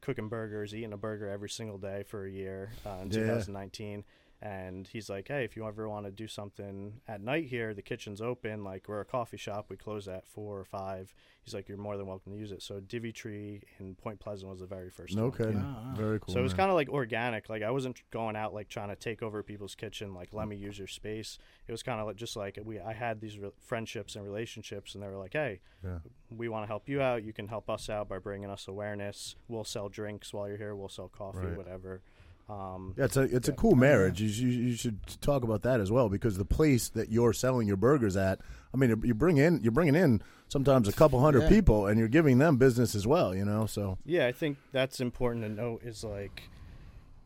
cooking 0.00 0.28
burgers, 0.28 0.72
eating 0.72 0.92
a 0.92 0.96
burger 0.96 1.28
every 1.28 1.50
single 1.50 1.76
day 1.76 2.04
for 2.06 2.24
a 2.24 2.30
year 2.30 2.70
uh, 2.86 2.98
in 3.02 3.10
Yeah. 3.10 3.18
2019. 3.18 4.04
And 4.42 4.88
he's 4.88 5.10
like, 5.10 5.28
"Hey, 5.28 5.44
if 5.44 5.54
you 5.54 5.66
ever 5.66 5.86
want 5.86 6.06
to 6.06 6.10
do 6.10 6.26
something 6.26 7.02
at 7.06 7.20
night 7.20 7.48
here, 7.48 7.74
the 7.74 7.82
kitchen's 7.82 8.22
open. 8.22 8.64
Like 8.64 8.88
we're 8.88 9.00
a 9.00 9.04
coffee 9.04 9.36
shop. 9.36 9.66
We 9.68 9.76
close 9.76 10.08
at 10.08 10.26
four 10.26 10.58
or 10.58 10.64
five. 10.64 11.14
He's 11.42 11.52
like, 11.52 11.68
"You're 11.68 11.76
more 11.76 11.98
than 11.98 12.06
welcome 12.06 12.32
to 12.32 12.38
use 12.38 12.50
it." 12.50 12.62
So 12.62 12.80
Divvy 12.80 13.12
Tree 13.12 13.62
in 13.78 13.94
Point 13.96 14.18
Pleasant 14.18 14.50
was 14.50 14.60
the 14.60 14.66
very 14.66 14.88
first. 14.88 15.14
one. 15.14 15.24
Okay, 15.26 15.52
Ah. 15.54 15.92
very 15.94 16.18
cool. 16.20 16.32
So 16.32 16.40
it 16.40 16.42
was 16.42 16.52
man. 16.52 16.56
kind 16.56 16.70
of 16.70 16.76
like 16.76 16.88
organic. 16.88 17.50
Like 17.50 17.62
I 17.62 17.70
wasn't 17.70 18.02
going 18.10 18.34
out 18.34 18.54
like 18.54 18.68
trying 18.70 18.88
to 18.88 18.96
take 18.96 19.22
over 19.22 19.42
people's 19.42 19.74
kitchen. 19.74 20.14
Like 20.14 20.32
let 20.32 20.48
me 20.48 20.56
use 20.56 20.78
your 20.78 20.88
space. 20.88 21.38
It 21.68 21.72
was 21.72 21.82
kind 21.82 22.00
of 22.00 22.06
like 22.06 22.16
just 22.16 22.34
like 22.34 22.58
we. 22.64 22.80
I 22.80 22.94
had 22.94 23.20
these 23.20 23.38
re- 23.38 23.50
friendships 23.60 24.16
and 24.16 24.24
relationships, 24.24 24.94
and 24.94 25.02
they 25.02 25.08
were 25.08 25.18
like, 25.18 25.34
"Hey, 25.34 25.60
Yeah. 25.84 25.98
we 26.30 26.48
want 26.48 26.62
to 26.62 26.66
help 26.66 26.88
you 26.88 27.02
out. 27.02 27.24
You 27.24 27.34
can 27.34 27.48
help 27.48 27.68
us 27.68 27.90
out 27.90 28.08
by 28.08 28.18
bringing 28.18 28.48
us 28.48 28.66
awareness. 28.68 29.36
We'll 29.48 29.64
sell 29.64 29.90
drinks 29.90 30.32
while 30.32 30.48
you're 30.48 30.56
here. 30.56 30.74
We'll 30.74 30.88
sell 30.88 31.08
coffee, 31.08 31.40
Right. 31.40 31.56
whatever." 31.58 32.00
Um, 32.50 32.94
Yeah, 32.96 33.04
it's 33.04 33.16
a 33.16 33.22
it's 33.22 33.48
a 33.48 33.52
cool 33.52 33.76
marriage. 33.76 34.20
You, 34.20 34.28
you 34.28 34.48
you 34.70 34.76
should 34.76 34.98
talk 35.20 35.44
about 35.44 35.62
that 35.62 35.80
as 35.80 35.90
well 35.92 36.08
because 36.08 36.36
the 36.36 36.44
place 36.44 36.88
that 36.90 37.08
you're 37.10 37.32
selling 37.32 37.68
your 37.68 37.76
burgers 37.76 38.16
at, 38.16 38.40
I 38.74 38.76
mean, 38.76 39.00
you 39.04 39.14
bring 39.14 39.36
in 39.36 39.60
you're 39.62 39.72
bringing 39.72 39.94
in 39.94 40.22
sometimes 40.48 40.88
a 40.88 40.92
couple 40.92 41.20
hundred 41.20 41.42
Yeah. 41.42 41.48
people, 41.48 41.86
and 41.86 41.98
you're 41.98 42.08
giving 42.08 42.38
them 42.38 42.56
business 42.56 42.94
as 42.94 43.06
well. 43.06 43.34
You 43.34 43.44
know, 43.44 43.66
so 43.66 43.98
Yeah, 44.04 44.26
I 44.26 44.32
think 44.32 44.58
that's 44.72 45.00
important 45.00 45.44
to 45.44 45.50
note 45.50 45.82
is 45.84 46.02
like 46.02 46.42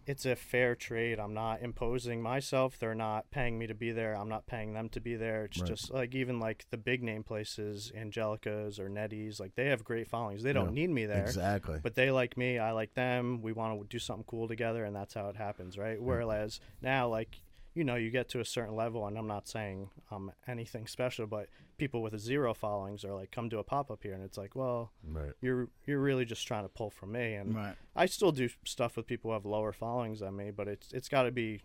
it's 0.06 0.26
a 0.26 0.37
fair 0.37 0.75
trade. 0.75 1.18
I'm 1.18 1.34
not 1.34 1.62
imposing 1.62 2.23
myself. 2.23 2.78
They're 2.78 2.94
not 2.94 3.30
paying 3.30 3.58
me 3.58 3.66
to 3.66 3.75
be 3.75 3.92
there. 3.92 4.14
I'm 4.16 4.28
not 4.28 4.46
paying 4.46 4.73
them 4.75 4.88
to 4.90 5.00
be 5.00 5.14
there. 5.16 5.44
It's 5.44 5.61
Right. 5.61 5.68
just 5.68 5.90
like 5.90 6.14
even 6.14 6.38
like 6.40 6.66
the 6.70 6.76
big 6.76 7.02
name 7.02 7.23
places, 7.23 7.92
Angelica's 7.94 8.78
or 8.78 8.88
Nettie's, 8.88 9.40
like 9.40 9.54
they 9.54 9.66
have 9.66 9.84
great 9.84 10.08
followings. 10.08 10.42
They 10.42 10.52
don't 10.52 10.68
Yeah, 10.68 10.75
need 10.87 10.90
me 10.90 11.06
there. 11.06 11.25
exactly. 11.26 11.80
But 11.82 11.94
they 11.94 12.11
like 12.11 12.37
me, 12.37 12.58
I 12.58 12.73
like 12.73 12.94
them. 12.94 13.42
We 13.42 13.52
want 13.52 13.80
to 13.80 13.87
do 13.87 13.99
something 13.99 14.25
cool 14.25 14.49
together, 14.49 14.84
and 14.84 14.94
that's 14.94 15.14
how 15.14 15.28
it 15.28 15.37
happens, 15.37 15.76
right? 15.78 16.00
Whereas 16.00 16.61
now, 16.82 17.08
like 17.08 17.40
you 17.75 17.83
know, 17.83 17.97
you 17.97 18.11
get 18.11 18.28
to 18.31 18.40
a 18.40 18.45
certain 18.45 18.76
level, 18.76 19.07
and 19.07 19.19
I'm 19.19 19.26
not 19.26 19.49
saying 19.49 19.90
I'm 20.11 20.31
anything 20.47 20.87
special, 20.87 21.26
but 21.26 21.49
people 21.76 22.02
with 22.02 22.14
a 22.14 22.19
zero 22.19 22.54
followings 22.54 23.04
are 23.04 23.12
like, 23.12 23.33
come 23.33 23.50
to 23.50 23.59
a 23.59 23.64
pop 23.64 23.90
up 23.90 24.02
here, 24.02 24.14
and 24.14 24.23
it's 24.23 24.38
like, 24.38 24.54
well, 24.54 24.93
right. 25.09 25.33
you're 25.40 25.69
you're 25.87 26.00
really 26.00 26.25
just 26.25 26.47
trying 26.47 26.64
to 26.64 26.69
pull 26.69 26.90
from 26.90 27.12
me, 27.12 27.35
and 27.35 27.57
right? 27.57 27.75
I 27.97 28.07
still 28.07 28.33
do 28.33 28.49
stuff 28.64 28.97
with 28.97 29.07
people 29.07 29.31
who 29.31 29.35
have 29.35 29.45
lower 29.45 29.73
followings 29.73 30.21
than 30.21 30.37
me, 30.37 30.52
but 30.52 30.69
it's 30.69 30.93
it's 30.93 31.09
got 31.09 31.25
to 31.25 31.33
be, 31.33 31.62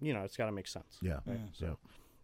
you 0.00 0.12
know, 0.12 0.22
it's 0.22 0.36
got 0.36 0.46
to 0.46 0.52
make 0.52 0.66
sense. 0.66 0.98
Yeah. 1.00 1.20
Yeah. 1.26 1.34
So. 1.52 1.78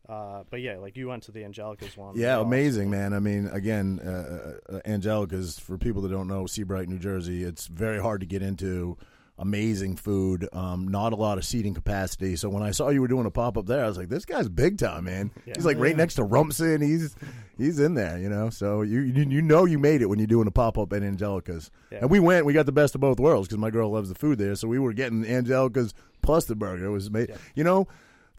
Uh, 0.08 0.42
but 0.48 0.62
yeah, 0.62 0.78
like 0.78 0.96
you 0.96 1.06
went 1.06 1.22
to 1.22 1.30
the 1.32 1.44
Angelica's 1.44 1.94
one. 1.94 2.16
Yeah, 2.16 2.40
amazing, 2.40 2.88
man. 2.88 3.12
I 3.12 3.18
mean, 3.18 3.46
again, 3.48 4.00
uh, 4.00 4.54
uh, 4.72 4.80
Angelica's 4.86 5.58
for 5.58 5.76
people 5.76 6.00
that 6.00 6.08
don't 6.08 6.28
know, 6.28 6.46
Sea 6.46 6.62
Bright, 6.62 6.88
New 6.88 6.98
Jersey. 6.98 7.44
It's 7.44 7.66
very 7.66 8.00
hard 8.00 8.20
to 8.20 8.26
get 8.26 8.40
into. 8.40 8.96
Amazing 9.38 9.96
food, 9.96 10.48
um, 10.52 10.88
not 10.88 11.12
a 11.12 11.16
lot 11.16 11.38
of 11.38 11.44
seating 11.44 11.74
capacity. 11.74 12.36
So 12.36 12.48
when 12.48 12.62
I 12.62 12.72
saw 12.72 12.88
you 12.88 13.00
were 13.00 13.08
doing 13.08 13.26
a 13.26 13.30
pop 13.30 13.56
up 13.56 13.66
there, 13.66 13.84
I 13.84 13.88
was 13.88 13.96
like, 13.96 14.08
this 14.08 14.24
guy's 14.24 14.48
big 14.48 14.78
time, 14.78 15.04
man. 15.04 15.30
He's 15.44 15.64
like 15.64 15.78
right 15.78 15.96
next 15.96 16.14
to 16.14 16.24
Rumson. 16.24 16.80
He's 16.80 17.14
he's 17.56 17.78
in 17.78 17.94
there, 17.94 18.18
you 18.18 18.28
know. 18.28 18.50
So 18.50 18.82
you 18.82 19.00
you, 19.00 19.24
you 19.24 19.42
know 19.42 19.64
you 19.64 19.78
made 19.78 20.02
it 20.02 20.06
when 20.06 20.18
you're 20.18 20.26
doing 20.26 20.48
a 20.48 20.52
pop 20.52 20.76
up 20.76 20.92
at 20.92 21.02
Angelica's. 21.02 21.70
Yeah. 21.90 21.98
And 22.02 22.10
we 22.10 22.20
went, 22.20 22.46
we 22.46 22.52
got 22.52 22.66
the 22.66 22.72
best 22.72 22.94
of 22.94 23.00
both 23.00 23.20
worlds 23.20 23.48
because 23.48 23.58
my 23.58 23.70
girl 23.70 23.90
loves 23.90 24.08
the 24.08 24.14
food 24.14 24.38
there. 24.38 24.54
So 24.56 24.68
we 24.68 24.78
were 24.78 24.92
getting 24.92 25.24
Angelica's 25.24 25.94
plus 26.22 26.46
the 26.46 26.56
burger. 26.56 26.86
It 26.86 26.90
was 26.90 27.06
amazing. 27.06 27.36
You 27.54 27.64
know. 27.64 27.88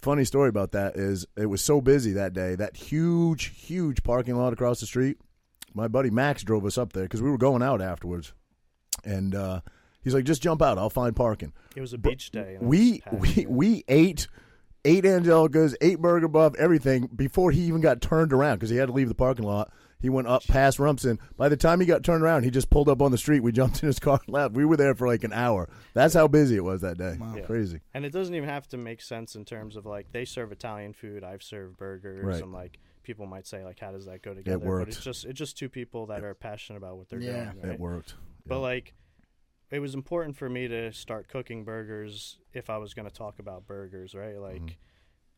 Funny 0.01 0.23
story 0.23 0.47
about 0.47 0.71
that 0.71 0.95
is 0.95 1.25
it 1.35 1.47
was 1.47 1.61
so 1.61 1.81
busy 1.81 2.13
that 2.13 2.31
day. 2.31 2.55
That 2.55 2.77
huge, 2.77 3.47
huge 3.47 4.01
parking 4.01 4.37
lot 4.37 4.53
across 4.53 4.79
the 4.79 4.85
street. 4.85 5.17
My 5.73 5.89
buddy 5.89 6.09
Max 6.09 6.41
drove 6.41 6.63
us 6.65 6.77
up 6.77 6.93
there 6.93 7.03
because 7.03 7.21
we 7.21 7.29
were 7.29 7.37
going 7.37 7.61
out 7.61 7.81
afterwards, 7.81 8.31
and 9.03 9.35
uh, 9.35 9.59
he's 10.03 10.13
like, 10.13 10.25
"Just 10.25 10.41
jump 10.41 10.61
out. 10.61 10.77
I'll 10.77 10.89
find 10.89 11.15
parking." 11.15 11.53
It 11.75 11.81
was 11.81 11.93
a 11.93 11.97
beach 11.97 12.31
day. 12.31 12.57
We 12.59 13.01
we 13.11 13.45
we 13.47 13.83
ate 13.87 14.27
ate 14.85 15.05
Angelica's, 15.05 15.75
ate 15.81 15.99
Burger 15.99 16.27
Buff, 16.27 16.55
everything 16.57 17.07
before 17.15 17.51
he 17.51 17.61
even 17.61 17.81
got 17.81 18.01
turned 18.01 18.31
around 18.33 18.55
because 18.55 18.69
he 18.69 18.77
had 18.77 18.87
to 18.87 18.93
leave 18.93 19.09
the 19.09 19.15
parking 19.15 19.45
lot. 19.45 19.71
He 20.01 20.07
went 20.07 20.27
up 20.29 20.47
past 20.47 20.79
Rumson. 20.79 21.19
By 21.35 21.49
the 21.49 21.57
time 21.57 21.81
he 21.81 21.85
got 21.85 22.05
turned 22.05 22.23
around, 22.23 22.43
he 22.43 22.51
just 22.51 22.69
pulled 22.69 22.87
up 22.87 23.01
on 23.01 23.11
the 23.11 23.17
street. 23.17 23.41
We 23.41 23.51
jumped 23.51 23.83
in 23.83 23.87
his 23.87 23.99
car 23.99 24.21
and 24.25 24.33
left. 24.33 24.53
We 24.55 24.63
were 24.63 24.77
there 24.77 24.95
for 24.95 25.05
like 25.07 25.25
an 25.25 25.33
hour. 25.33 25.67
That's 25.93 26.13
how 26.13 26.29
busy 26.29 26.55
it 26.55 26.63
was 26.63 26.79
that 26.81 26.97
day. 26.97 27.17
Yeah. 27.35 27.41
Crazy. 27.41 27.81
And 27.93 28.05
it 28.05 28.13
doesn't 28.13 28.33
even 28.33 28.47
have 28.47 28.65
to 28.69 28.77
make 28.77 29.01
sense 29.01 29.35
in 29.35 29.43
terms 29.43 29.75
of 29.75 29.85
like 29.85 30.13
they 30.13 30.23
serve 30.23 30.53
Italian 30.53 30.93
food, 30.93 31.25
I've 31.25 31.43
served 31.43 31.75
burgers, 31.75 32.23
Right. 32.23 32.41
and 32.41 32.53
like 32.53 32.79
people 33.03 33.25
might 33.25 33.45
say 33.45 33.65
like 33.65 33.77
how 33.81 33.91
does 33.91 34.05
that 34.05 34.21
go 34.21 34.33
together? 34.33 34.55
It 34.63 34.65
worked. 34.65 34.85
But 34.85 34.95
it's 34.95 35.03
just 35.03 35.25
it's 35.25 35.37
just 35.37 35.57
two 35.57 35.67
people 35.67 36.05
that 36.05 36.23
are 36.23 36.33
passionate 36.33 36.77
about 36.77 36.97
what 36.97 37.09
they're 37.09 37.19
Yeah. 37.19 37.51
doing. 37.51 37.63
Right? 37.65 37.73
It 37.73 37.79
worked. 37.81 38.13
But 38.47 38.59
like, 38.61 38.93
it 39.71 39.79
was 39.79 39.93
important 39.93 40.35
for 40.35 40.49
me 40.49 40.67
to 40.67 40.91
start 40.91 41.27
cooking 41.27 41.63
burgers 41.63 42.37
if 42.53 42.69
I 42.69 42.77
was 42.77 42.93
going 42.93 43.07
to 43.07 43.13
talk 43.13 43.39
about 43.39 43.67
burgers, 43.67 44.15
right? 44.15 44.39
Like, 44.39 44.61
Mm-hmm. 44.61 44.73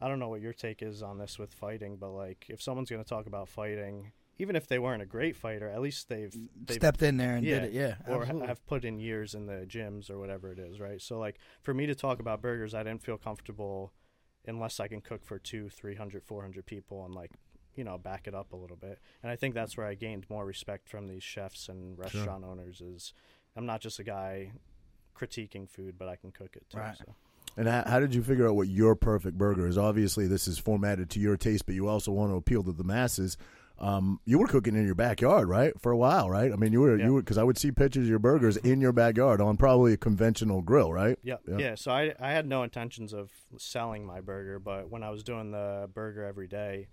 I 0.04 0.08
don't 0.08 0.18
know 0.18 0.30
what 0.30 0.42
your 0.42 0.54
take 0.54 0.82
is 0.82 1.04
on 1.04 1.20
this 1.20 1.38
with 1.38 1.54
fighting, 1.54 1.98
but 1.98 2.10
like, 2.10 2.48
if 2.50 2.60
someone's 2.60 2.90
going 2.90 3.04
to 3.04 3.08
talk 3.08 3.28
about 3.28 3.48
fighting, 3.48 4.12
even 4.40 4.56
if 4.56 4.66
they 4.66 4.80
weren't 4.80 5.04
a 5.04 5.06
great 5.06 5.36
fighter, 5.36 5.70
at 5.70 5.80
least 5.80 6.10
they've, 6.10 6.36
they've 6.66 6.78
Stepped 6.78 7.04
in 7.04 7.18
there 7.18 7.36
and 7.36 7.46
yeah, 7.46 7.60
did 7.60 7.64
it. 7.66 7.74
Yeah, 7.74 7.96
or 8.08 8.24
absolutely. 8.24 8.48
have 8.48 8.66
put 8.66 8.84
in 8.84 9.00
years 9.00 9.36
in 9.36 9.46
the 9.46 9.68
gyms 9.68 10.10
or 10.10 10.18
whatever 10.18 10.52
it 10.52 10.58
is, 10.58 10.80
right? 10.80 11.00
So 11.00 11.20
like, 11.20 11.38
for 11.62 11.76
me 11.76 11.86
to 11.86 11.94
talk 11.94 12.20
about 12.20 12.42
burgers, 12.42 12.74
I 12.74 12.82
didn't 12.82 13.04
feel 13.04 13.20
comfortable 13.20 13.94
unless 14.48 14.80
I 14.80 14.88
can 14.88 15.02
cook 15.02 15.24
for 15.24 15.38
two, 15.38 15.70
300, 15.70 16.24
400 16.24 16.66
people 16.66 17.06
and 17.06 17.14
like, 17.14 17.30
you 17.76 17.84
know, 17.84 18.00
back 18.00 18.28
it 18.28 18.34
up 18.34 18.54
a 18.54 18.56
little 18.56 18.78
bit. 18.78 18.98
And 19.22 19.32
I 19.32 19.36
think 19.36 19.54
that's 19.54 19.78
where 19.78 19.86
I 19.86 19.94
gained 19.94 20.26
more 20.32 20.46
respect 20.46 20.90
from 20.90 21.08
these 21.08 21.24
chefs 21.24 21.70
and 21.70 21.98
restaurant 21.98 22.44
owners 22.44 22.82
is 22.82 23.14
I'm 23.56 23.66
not 23.66 23.82
just 23.82 24.00
a 24.00 24.04
guy 24.04 24.52
critiquing 25.18 25.70
food, 25.70 25.96
but 25.98 26.08
I 26.08 26.16
can 26.16 26.32
cook 26.32 26.56
it 26.56 26.64
too. 26.70 26.78
Right. 26.78 26.98
So. 26.98 27.16
And 27.58 27.68
how, 27.68 27.84
how 27.86 28.00
did 28.00 28.16
you 28.16 28.24
figure 28.24 28.48
out 28.48 28.56
what 28.56 28.68
your 28.70 28.96
perfect 28.96 29.38
burger 29.38 29.68
is? 29.68 29.78
Obviously, 29.78 30.26
this 30.28 30.48
is 30.48 30.58
formatted 30.58 31.10
to 31.12 31.20
your 31.20 31.36
taste, 31.38 31.66
but 31.66 31.76
you 31.76 31.88
also 31.88 32.12
want 32.12 32.32
to 32.32 32.36
appeal 32.36 32.64
to 32.64 32.72
the 32.72 32.84
masses. 32.84 33.38
Um, 33.78 34.20
you 34.26 34.38
were 34.38 34.48
cooking 34.48 34.76
in 34.76 34.86
your 34.86 34.94
backyard, 34.96 35.50
right, 35.50 35.74
for 35.82 35.92
a 35.92 35.98
while, 35.98 36.30
right? 36.30 36.54
I 36.54 36.56
mean, 36.56 36.72
you 36.72 36.82
were 36.82 36.98
Yeah. 36.98 37.06
you 37.08 37.14
were 37.16 37.22
because 37.22 37.40
I 37.40 37.44
would 37.44 37.58
see 37.58 37.72
pictures 37.72 38.04
of 38.04 38.10
your 38.10 38.20
burgers 38.20 38.56
in 38.58 38.80
your 38.80 38.92
backyard 38.94 39.42
on 39.42 39.58
probably 39.58 39.94
a 39.94 39.98
conventional 39.98 40.62
grill, 40.62 40.94
right? 40.94 41.18
Yeah, 41.24 41.38
Yeah. 41.48 41.58
yeah. 41.58 41.76
So 41.76 41.92
I 41.92 42.14
I 42.20 42.32
had 42.32 42.46
no 42.48 42.62
intentions 42.64 43.12
of 43.12 43.32
selling 43.58 44.06
my 44.06 44.22
burger, 44.22 44.60
but 44.60 44.90
when 44.92 45.02
I 45.04 45.10
was 45.10 45.24
doing 45.24 45.50
the 45.52 45.90
burger 45.94 46.24
every 46.24 46.48
day, 46.48 46.88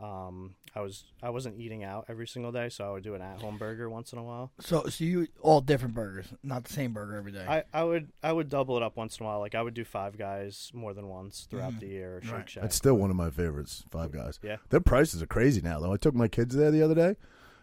um, 0.00 0.54
I 0.74 0.80
was 0.80 1.04
I 1.22 1.30
wasn't 1.30 1.60
eating 1.60 1.84
out 1.84 2.06
every 2.08 2.26
single 2.26 2.50
day, 2.50 2.68
so 2.68 2.84
I 2.88 2.90
would 2.92 3.04
do 3.04 3.14
an 3.14 3.22
at 3.22 3.40
home 3.40 3.58
burger 3.58 3.88
once 3.88 4.12
in 4.12 4.18
a 4.18 4.22
while. 4.24 4.50
so, 4.60 4.84
so 4.88 5.04
you 5.04 5.28
all 5.40 5.60
different 5.60 5.94
burgers, 5.94 6.26
not 6.42 6.64
the 6.64 6.72
same 6.72 6.92
burger 6.92 7.16
every 7.16 7.32
day. 7.32 7.44
I, 7.48 7.62
I 7.72 7.84
would 7.84 8.10
I 8.22 8.32
would 8.32 8.48
double 8.48 8.76
it 8.76 8.82
up 8.82 8.96
once 8.96 9.18
in 9.18 9.24
a 9.24 9.28
while. 9.28 9.38
Like 9.38 9.54
I 9.54 9.62
would 9.62 9.74
do 9.74 9.84
Five 9.84 10.18
Guys 10.18 10.70
more 10.74 10.92
than 10.94 11.08
once 11.08 11.46
throughout 11.48 11.78
the 11.78 11.86
year. 11.86 12.16
Or 12.16 12.22
Shake 12.22 12.32
Right. 12.32 12.50
Shack. 12.50 12.62
That's 12.62 12.76
still 12.76 12.94
one 12.94 13.10
of 13.10 13.16
my 13.16 13.30
favorites. 13.30 13.84
Five 13.90 14.10
Guys. 14.12 14.40
Yeah. 14.42 14.56
Their 14.70 14.80
prices 14.80 15.22
are 15.22 15.26
crazy 15.26 15.60
now, 15.60 15.78
though. 15.78 15.92
I 15.92 15.96
took 15.96 16.14
my 16.14 16.28
kids 16.28 16.56
there 16.56 16.70
the 16.70 16.82
other 16.82 16.94
day. 16.94 17.16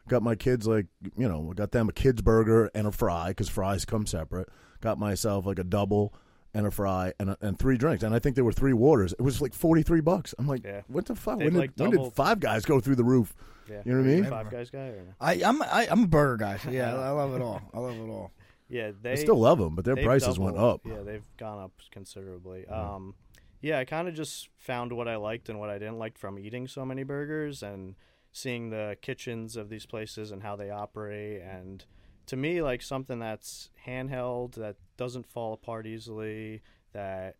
Got 0.07 0.23
my 0.23 0.35
kids 0.35 0.65
like 0.65 0.87
you 1.17 1.27
know, 1.27 1.53
got 1.55 1.71
them 1.71 1.89
a 1.89 1.93
kids 1.93 2.21
burger 2.21 2.71
and 2.73 2.87
a 2.87 2.91
fry 2.91 3.29
because 3.29 3.49
fries 3.49 3.85
come 3.85 4.05
separate. 4.05 4.47
Got 4.79 4.97
myself 4.97 5.45
like 5.45 5.59
a 5.59 5.63
double 5.63 6.13
and 6.53 6.65
a 6.67 6.71
fry 6.71 7.13
and 7.19 7.29
a, 7.31 7.37
and 7.41 7.57
three 7.57 7.77
drinks, 7.77 8.03
and 8.03 8.13
I 8.13 8.19
think 8.19 8.35
there 8.35 8.43
were 8.45 8.51
three 8.51 8.73
waters. 8.73 9.13
It 9.13 9.21
was 9.21 9.41
like 9.41 9.53
forty 9.53 9.83
three 9.83 10.01
bucks. 10.01 10.33
I'm 10.37 10.47
like, 10.47 10.63
Yeah. 10.63 10.81
what 10.87 11.05
the 11.05 11.15
fuck? 11.15 11.39
They've, 11.39 11.53
When 11.53 11.61
did, 11.61 11.79
when 11.79 11.89
did 11.91 11.97
doubled- 11.97 12.15
Five 12.15 12.39
Guys 12.39 12.65
go 12.65 12.79
through 12.79 12.95
the 12.95 13.03
roof? 13.03 13.33
Yeah. 13.69 13.81
You 13.85 13.93
know 13.93 13.99
what 13.99 14.07
I 14.07 14.09
Are 14.09 14.11
you 14.13 14.17
a 14.19 14.21
mean? 14.23 14.29
Five 14.31 14.49
Guys 14.51 14.69
guy 14.69 14.79
or? 14.79 15.15
I, 15.21 15.33
I'm 15.43 15.61
I, 15.61 15.87
I'm 15.89 16.03
a 16.03 16.07
burger 16.07 16.37
guy. 16.37 16.57
So 16.57 16.69
yeah, 16.71 16.93
I 16.99 17.09
love 17.11 17.33
it 17.35 17.41
all. 17.41 17.61
I 17.73 17.79
love 17.79 17.95
it 17.95 18.09
all. 18.09 18.31
Yeah, 18.69 18.91
they 19.01 19.11
I 19.11 19.15
still 19.15 19.37
love 19.37 19.59
them, 19.59 19.75
but 19.75 19.83
their 19.85 19.95
they've 19.95 20.05
prices 20.05 20.39
went 20.39 20.55
doubled- 20.55 20.73
up. 20.75 20.81
Yeah, 20.85 21.03
they've 21.03 21.23
gone 21.37 21.59
up 21.63 21.71
considerably. 21.91 22.65
Um, 22.67 23.15
yeah, 23.61 23.79
I 23.79 23.85
kind 23.85 24.07
of 24.07 24.13
just 24.15 24.49
found 24.57 24.91
what 24.93 25.07
I 25.07 25.17
liked 25.17 25.47
and 25.49 25.59
what 25.59 25.69
I 25.69 25.77
didn't 25.77 25.99
like 25.99 26.17
from 26.17 26.39
eating 26.39 26.67
so 26.67 26.83
many 26.85 27.03
burgers 27.03 27.61
and 27.61 27.95
seeing 28.31 28.69
the 28.71 28.97
kitchens 29.01 29.55
of 29.57 29.69
these 29.69 29.85
places 29.85 30.31
and 30.31 30.41
how 30.41 30.55
they 30.55 30.69
operate. 30.69 31.41
And 31.41 31.83
to 32.27 32.35
me, 32.35 32.61
like 32.61 32.81
something 32.81 33.19
that's 33.19 33.69
handheld, 33.87 34.53
that 34.55 34.75
doesn't 34.97 35.25
fall 35.25 35.53
apart 35.53 35.85
easily, 35.85 36.61
that 36.93 37.35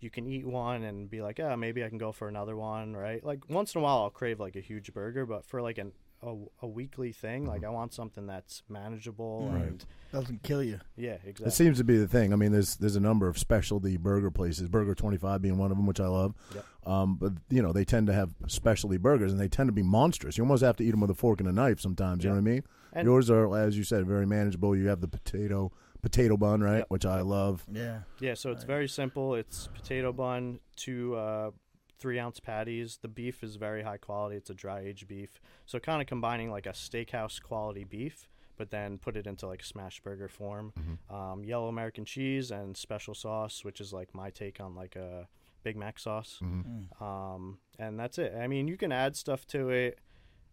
you 0.00 0.10
can 0.10 0.26
eat 0.26 0.46
one 0.46 0.82
and 0.82 1.10
be 1.10 1.22
like, 1.22 1.38
yeah, 1.38 1.56
maybe 1.56 1.82
I 1.82 1.88
can 1.88 1.98
go 1.98 2.12
for 2.12 2.28
another 2.28 2.56
one, 2.56 2.94
right? 2.94 3.24
Like 3.24 3.48
once 3.48 3.74
in 3.74 3.80
a 3.80 3.84
while, 3.84 3.98
I'll 3.98 4.10
crave 4.10 4.40
like 4.40 4.56
a 4.56 4.60
huge 4.60 4.92
burger, 4.92 5.24
but 5.24 5.46
for 5.46 5.62
like 5.62 5.78
an 5.78 5.92
a, 6.24 6.34
a 6.62 6.66
weekly 6.68 7.12
thing, 7.12 7.46
like 7.46 7.64
I 7.64 7.68
want 7.68 7.92
something 7.92 8.26
that's 8.26 8.62
manageable 8.68 9.50
and 9.54 9.84
Doesn't 10.12 10.42
kill 10.42 10.62
you. 10.62 10.80
yeah, 10.96 11.16
exactly. 11.24 11.46
It 11.46 11.52
seems 11.52 11.78
to 11.78 11.84
be 11.84 11.96
the 11.98 12.08
thing. 12.08 12.32
I 12.32 12.36
mean, 12.36 12.52
there's 12.52 12.76
there's 12.76 12.96
a 12.96 13.00
number 13.00 13.28
of 13.28 13.38
specialty 13.38 13.96
burger 13.96 14.30
places, 14.30 14.68
Burger 14.68 14.94
Twenty 14.94 15.16
Five 15.18 15.42
being 15.42 15.58
one 15.58 15.70
of 15.70 15.76
them, 15.76 15.86
which 15.86 16.00
I 16.00 16.06
love. 16.06 16.34
Yep. 16.54 16.64
Um, 16.86 17.16
but 17.16 17.32
you 17.50 17.62
know, 17.62 17.72
they 17.72 17.84
tend 17.84 18.06
to 18.08 18.12
have 18.12 18.34
specialty 18.46 18.96
burgers, 18.96 19.32
and 19.32 19.40
they 19.40 19.48
tend 19.48 19.68
to 19.68 19.72
be 19.72 19.82
monstrous. 19.82 20.36
You 20.38 20.44
almost 20.44 20.62
have 20.62 20.76
to 20.76 20.84
eat 20.84 20.90
them 20.92 21.00
with 21.00 21.10
a 21.10 21.14
fork 21.14 21.40
and 21.40 21.48
a 21.48 21.52
knife 21.52 21.80
sometimes. 21.80 22.24
You 22.24 22.30
know 22.30 22.36
what 22.36 22.40
I 22.40 22.52
mean? 22.52 22.62
And- 22.92 23.06
Yours 23.06 23.28
are, 23.30 23.56
as 23.56 23.76
you 23.76 23.82
said, 23.84 24.06
very 24.06 24.26
manageable. 24.26 24.76
You 24.76 24.88
have 24.88 25.00
the 25.00 25.08
potato 25.08 25.72
potato 26.02 26.36
bun, 26.36 26.60
right, 26.60 26.78
Yep. 26.78 26.86
which 26.90 27.06
I 27.06 27.22
love. 27.22 27.64
Yeah. 27.72 28.00
Yeah, 28.20 28.34
so 28.34 28.50
it's 28.50 28.64
very 28.64 28.88
simple. 28.88 29.34
It's 29.34 29.68
potato 29.74 30.12
bun, 30.12 30.60
two 30.76 31.14
uh, 31.16 31.50
three 31.98 32.18
ounce 32.18 32.40
patties. 32.40 32.98
The 33.00 33.08
beef 33.08 33.42
is 33.42 33.56
very 33.56 33.82
high 33.82 33.96
quality. 33.98 34.36
It's 34.36 34.50
a 34.50 34.54
dry 34.54 34.80
aged 34.80 35.08
beef. 35.08 35.40
So 35.66 35.78
kind 35.78 36.00
of 36.00 36.06
combining 36.06 36.50
like 36.50 36.66
a 36.66 36.70
steakhouse 36.70 37.40
quality 37.42 37.84
beef, 37.84 38.28
but 38.56 38.70
then 38.70 38.98
put 38.98 39.16
it 39.16 39.26
into 39.26 39.46
like 39.46 39.62
a 39.62 39.64
smash 39.64 40.00
burger 40.00 40.28
form. 40.28 40.72
Um, 41.10 41.44
yellow 41.44 41.68
American 41.68 42.04
cheese 42.04 42.50
and 42.50 42.76
special 42.76 43.14
sauce, 43.14 43.64
which 43.64 43.80
is 43.80 43.92
like 43.92 44.14
my 44.14 44.30
take 44.30 44.60
on 44.60 44.74
like 44.74 44.96
a 44.96 45.28
Big 45.62 45.76
Mac 45.76 45.98
sauce. 45.98 46.38
Um, 47.00 47.58
and 47.78 47.98
that's 47.98 48.18
it. 48.18 48.34
I 48.38 48.46
mean, 48.46 48.68
you 48.68 48.76
can 48.76 48.92
add 48.92 49.16
stuff 49.16 49.46
to 49.48 49.70
it. 49.70 49.98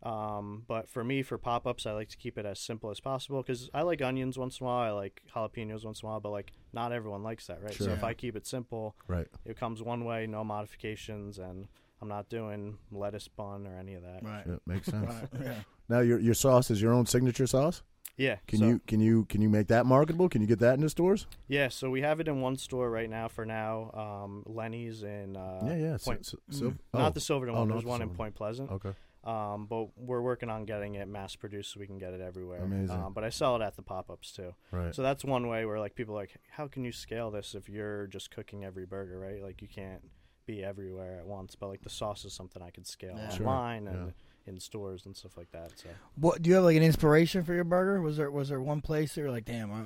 Um, 0.03 0.63
but 0.67 0.89
for 0.89 1.03
me, 1.03 1.21
for 1.21 1.37
pop 1.37 1.67
ups, 1.67 1.85
I 1.85 1.91
like 1.91 2.09
to 2.09 2.17
keep 2.17 2.37
it 2.37 2.45
as 2.45 2.59
simple 2.59 2.89
as 2.89 2.99
possible 2.99 3.41
because 3.41 3.69
I 3.73 3.83
like 3.83 4.01
onions 4.01 4.37
once 4.37 4.59
in 4.59 4.65
a 4.65 4.69
while. 4.69 4.79
I 4.79 4.89
like 4.91 5.21
jalapenos 5.35 5.85
once 5.85 6.01
in 6.01 6.07
a 6.07 6.11
while, 6.11 6.19
but 6.19 6.31
like 6.31 6.51
not 6.73 6.91
everyone 6.91 7.23
likes 7.23 7.47
that, 7.47 7.61
right? 7.61 7.73
So 7.73 7.91
if 7.91 8.03
I 8.03 8.13
keep 8.13 8.35
it 8.35 8.47
simple, 8.47 8.95
Right. 9.07 9.27
it 9.45 9.57
comes 9.57 9.81
one 9.81 10.03
way, 10.05 10.25
no 10.25 10.43
modifications, 10.43 11.37
and 11.37 11.67
I'm 12.01 12.07
not 12.07 12.29
doing 12.29 12.77
lettuce 12.91 13.27
bun 13.27 13.67
or 13.67 13.77
any 13.77 13.93
of 13.93 14.01
that. 14.01 14.23
Right. 14.23 14.43
Yeah, 14.47 14.55
makes 14.65 14.87
sense. 14.87 15.07
Right. 15.07 15.29
Yeah. 15.43 15.53
Now 15.87 15.99
your 15.99 16.19
your 16.19 16.33
sauce 16.33 16.71
is 16.71 16.81
your 16.81 16.93
own 16.93 17.05
signature 17.05 17.45
sauce. 17.45 17.83
Yeah. 18.17 18.37
Can 18.47 18.59
so, 18.59 18.67
you 18.67 18.81
can 18.87 18.99
you 19.01 19.25
can 19.25 19.41
you 19.41 19.49
make 19.49 19.67
that 19.67 19.85
marketable? 19.85 20.29
Can 20.29 20.41
you 20.41 20.47
get 20.47 20.59
that 20.59 20.75
in 20.75 20.81
the 20.81 20.89
stores? 20.89 21.27
Yeah. 21.47 21.67
So 21.69 21.89
we 21.89 22.01
have 22.01 22.19
it 22.19 22.27
in 22.27 22.41
one 22.41 22.57
store 22.57 22.89
right 22.89 23.09
now. 23.09 23.27
For 23.27 23.45
now, 23.45 23.91
um, 23.93 24.43
Lenny's 24.45 25.03
in 25.03 25.35
uh, 25.35 25.61
yeah, 25.65 25.75
yeah. 25.75 25.97
Point, 26.01 26.25
so, 26.25 26.37
so- 26.49 26.73
not 26.93 27.07
oh. 27.07 27.09
the 27.11 27.19
Silverton 27.19 27.55
Oh, 27.55 27.59
one. 27.59 27.69
There's 27.69 27.83
the 27.83 27.89
one 27.89 28.01
in 28.01 28.09
Point 28.09 28.35
Pleasant. 28.35 28.71
Okay. 28.71 28.93
Um, 29.23 29.67
but 29.67 29.89
we're 29.97 30.21
working 30.21 30.49
on 30.49 30.65
getting 30.65 30.95
it 30.95 31.07
mass 31.07 31.35
produced 31.35 31.73
so 31.73 31.79
we 31.79 31.85
can 31.85 31.99
get 31.99 32.13
it 32.13 32.21
everywhere. 32.21 32.63
Amazing. 32.63 32.95
Um, 32.97 33.13
but 33.13 33.23
I 33.23 33.29
sell 33.29 33.55
it 33.55 33.61
at 33.61 33.75
the 33.75 33.83
pop 33.83 34.09
ups 34.09 34.31
too. 34.31 34.55
Right. 34.71 34.95
So 34.95 35.03
that's 35.03 35.23
one 35.23 35.47
way 35.47 35.65
where 35.65 35.79
like 35.79 35.93
people 35.93 36.15
are 36.15 36.21
like, 36.21 36.35
how 36.49 36.67
can 36.67 36.83
you 36.83 36.91
scale 36.91 37.29
this 37.29 37.53
if 37.53 37.69
you're 37.69 38.07
just 38.07 38.31
cooking 38.31 38.65
every 38.65 38.85
burger, 38.87 39.19
right? 39.19 39.41
Like 39.43 39.61
you 39.61 39.67
can't 39.67 40.01
be 40.47 40.63
everywhere 40.63 41.19
at 41.19 41.27
once. 41.27 41.55
But 41.55 41.67
like 41.67 41.83
the 41.83 41.89
sauce 41.89 42.25
is 42.25 42.33
something 42.33 42.63
I 42.63 42.71
could 42.71 42.87
scale 42.87 43.15
Yeah. 43.15 43.29
Sure, 43.29 43.45
online 43.47 43.87
and 43.87 44.13
in 44.47 44.59
stores 44.59 45.05
and 45.05 45.15
stuff 45.15 45.37
like 45.37 45.51
that. 45.51 45.71
So 45.75 45.89
What 46.15 46.41
do 46.41 46.49
you 46.49 46.55
have 46.55 46.63
like 46.63 46.77
an 46.77 46.81
inspiration 46.83 47.43
for 47.43 47.53
your 47.53 47.63
burger? 47.63 48.01
Was 48.01 48.17
there 48.17 48.31
was 48.31 48.49
there 48.49 48.59
one 48.59 48.81
place 48.81 49.13
that 49.13 49.21
you're 49.21 49.29
like, 49.29 49.45
damn, 49.45 49.71
I, 49.71 49.83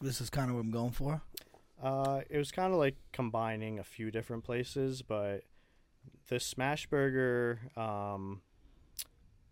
this 0.00 0.22
is 0.22 0.30
kind 0.30 0.48
of 0.48 0.56
what 0.56 0.62
I'm 0.62 0.70
going 0.70 0.92
for? 0.92 1.20
uh, 1.82 2.20
it 2.30 2.38
was 2.38 2.50
kind 2.50 2.72
of 2.72 2.78
like 2.78 2.96
combining 3.12 3.78
a 3.78 3.84
few 3.84 4.10
different 4.10 4.44
places, 4.44 5.02
but 5.02 5.44
the 6.28 6.40
smash 6.40 6.86
burger. 6.86 7.60
Um, 7.76 8.40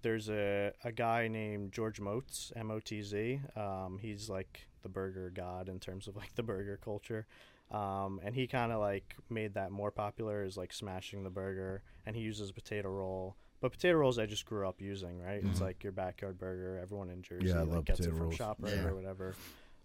there's 0.03 0.29
a, 0.29 0.73
a 0.85 0.93
guy 0.93 1.29
named 1.29 1.73
George 1.73 2.01
Motz, 2.01 2.53
M 2.57 2.71
O 2.71 2.81
T 2.81 3.03
Z. 3.03 3.41
Um, 3.57 3.99
he's 4.01 4.29
like 4.29 4.67
the 4.83 4.89
burger 4.89 5.31
god 5.35 5.69
in 5.69 5.79
terms 5.81 6.07
of 6.09 6.17
like 6.17 6.35
the 6.35 6.43
burger 6.43 6.79
culture. 6.83 7.27
Um, 7.71 8.21
and 8.25 8.35
he 8.35 8.47
kind 8.47 8.73
of 8.73 8.81
like 8.81 9.15
made 9.29 9.55
that 9.55 9.71
more 9.71 9.91
popular 9.91 10.43
is 10.45 10.57
like 10.57 10.73
smashing 10.73 11.23
the 11.25 11.31
burger, 11.31 11.83
and 12.07 12.17
he 12.17 12.23
uses 12.23 12.51
potato 12.53 12.89
roll. 12.89 13.37
But 13.61 13.73
potato 13.73 13.97
rolls 13.99 14.19
I 14.19 14.27
just 14.27 14.47
grew 14.47 14.67
up 14.69 14.81
using, 14.81 15.21
right? 15.21 15.43
It's 15.45 15.61
like 15.61 15.83
your 15.83 15.93
backyard 15.93 16.39
burger. 16.39 16.79
Everyone 16.81 17.11
in 17.11 17.23
Jersey 17.23 17.49
Mm-hmm. 17.49 17.69
Yeah, 17.71 17.77
like, 17.77 17.85
gets 17.87 18.01
it 18.01 18.11
from 18.11 18.21
rolls. 18.21 18.37
ShopRite 18.37 18.77
Yeah. 18.77 18.87
or 18.87 18.95
whatever. 18.95 19.35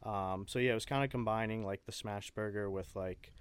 Um, 0.04 0.46
so 0.48 0.60
yeah, 0.60 0.72
it 0.72 0.76
was 0.76 0.86
kind 0.86 1.04
of 1.04 1.10
combining 1.10 1.66
like 1.66 1.86
the 1.86 1.92
smash 1.92 2.30
burger 2.32 2.70
with 2.70 2.96
like 2.96 3.32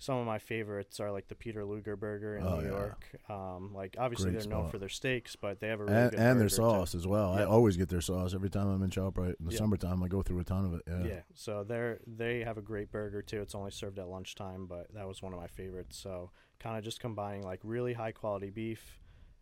some 0.00 0.16
of 0.16 0.26
my 0.26 0.38
favorites 0.38 0.98
are 0.98 1.12
like 1.12 1.28
the 1.28 1.34
Peter 1.36 1.62
Luger 1.64 1.94
burger 1.94 2.36
in 2.38 2.44
Oh, 2.44 2.56
New 2.58 2.64
yeah. 2.64 2.70
York. 2.70 3.06
Um, 3.28 3.72
like 3.74 3.94
obviously 3.98 4.30
Great 4.32 4.40
they're 4.40 4.50
known 4.50 4.68
for 4.70 4.78
their 4.78 4.88
steaks, 4.88 5.36
but 5.36 5.60
they 5.60 5.68
have 5.68 5.78
a 5.80 5.84
really 5.84 5.96
and, 5.96 6.10
good 6.10 6.18
and 6.18 6.26
their 6.28 6.34
burger, 6.34 6.48
too. 6.48 6.54
sauce 6.56 6.94
as 6.94 7.06
well. 7.06 7.32
I 7.34 7.44
always 7.44 7.76
get 7.76 7.88
their 7.90 8.00
sauce 8.00 8.34
every 8.34 8.50
time 8.50 8.66
I'm 8.68 8.82
in 8.82 8.90
ShopRite. 8.90 9.36
In 9.38 9.44
the 9.46 9.52
Yeah. 9.52 9.58
summertime, 9.58 10.02
I 10.02 10.08
go 10.08 10.22
through 10.22 10.40
a 10.40 10.44
ton 10.44 10.64
of 10.64 10.72
it. 10.74 10.82
Yeah. 10.88 11.04
Yeah, 11.04 11.20
so 11.34 11.62
they're 11.64 12.00
they 12.06 12.40
have 12.40 12.56
a 12.58 12.62
great 12.62 12.90
burger 12.90 13.22
too. 13.22 13.40
It's 13.42 13.54
only 13.54 13.70
served 13.70 13.98
at 13.98 14.08
lunchtime, 14.08 14.66
but 14.66 14.92
that 14.94 15.06
was 15.06 15.20
one 15.22 15.32
of 15.34 15.38
my 15.38 15.46
favorites. 15.48 15.96
So 15.98 16.30
kind 16.58 16.76
of 16.78 16.82
just 16.82 16.98
combining 16.98 17.42
like 17.42 17.60
really 17.62 17.92
high 17.92 18.12
quality 18.12 18.50
beef, 18.50 18.98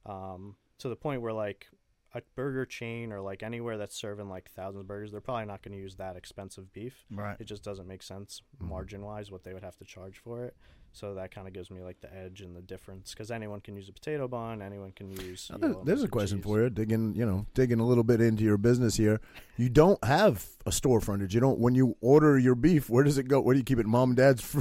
um, 0.06 0.56
to 0.78 0.88
the 0.88 0.96
point 0.96 1.22
where 1.22 1.32
like 1.32 1.68
a 2.14 2.22
burger 2.36 2.64
chain 2.64 3.12
or 3.12 3.20
like 3.20 3.42
anywhere 3.42 3.76
that's 3.76 3.94
serving 3.94 4.28
like 4.28 4.50
thousands 4.50 4.80
of 4.80 4.88
burgers, 4.88 5.12
they're 5.12 5.20
probably 5.20 5.44
not 5.44 5.62
going 5.62 5.72
to 5.76 5.78
use 5.82 5.96
that 5.96 6.16
expensive 6.16 6.72
beef. 6.72 7.04
Right. 7.10 7.36
It 7.38 7.44
just 7.44 7.62
doesn't 7.62 7.86
make 7.86 8.02
sense 8.02 8.42
Mhm. 8.60 8.68
margin 8.68 9.02
wise 9.04 9.30
what 9.30 9.44
they 9.44 9.52
would 9.52 9.62
have 9.62 9.76
to 9.76 9.84
charge 9.84 10.18
for 10.18 10.44
it. 10.44 10.56
So 10.98 11.14
that 11.14 11.30
kind 11.30 11.46
of 11.46 11.52
gives 11.54 11.70
me 11.70 11.80
like 11.80 12.00
the 12.00 12.12
edge 12.12 12.40
and 12.40 12.56
the 12.56 12.60
difference 12.60 13.12
because 13.12 13.30
anyone 13.30 13.60
can 13.60 13.76
use 13.76 13.88
a 13.88 13.92
potato 13.92 14.26
bun, 14.26 14.60
anyone 14.62 14.90
can 14.92 15.10
use. 15.12 15.48
Now, 15.50 15.56
you 15.56 15.60
there- 15.60 15.70
know, 15.70 15.82
there's 15.84 16.02
a 16.02 16.08
question 16.08 16.38
cheese. 16.38 16.44
for 16.44 16.62
you. 16.62 16.70
Digging, 16.70 17.14
you 17.14 17.24
know, 17.24 17.46
digging 17.54 17.78
a 17.80 17.86
little 17.86 18.04
bit 18.04 18.20
into 18.20 18.42
your 18.42 18.56
business 18.58 18.96
here. 18.96 19.20
You 19.56 19.68
don't 19.68 20.02
have 20.04 20.46
a 20.66 20.72
store 20.72 21.00
frontage. 21.00 21.34
You 21.34 21.40
don't. 21.40 21.58
When 21.60 21.74
you 21.74 21.96
order 22.00 22.38
your 22.38 22.54
beef, 22.54 22.90
where 22.90 23.04
does 23.04 23.18
it 23.18 23.28
go? 23.28 23.40
Where 23.40 23.54
do 23.54 23.58
you 23.58 23.64
keep 23.64 23.78
it? 23.78 23.86
Mom 23.86 24.10
and 24.10 24.16
dad's 24.16 24.42
fr- 24.42 24.60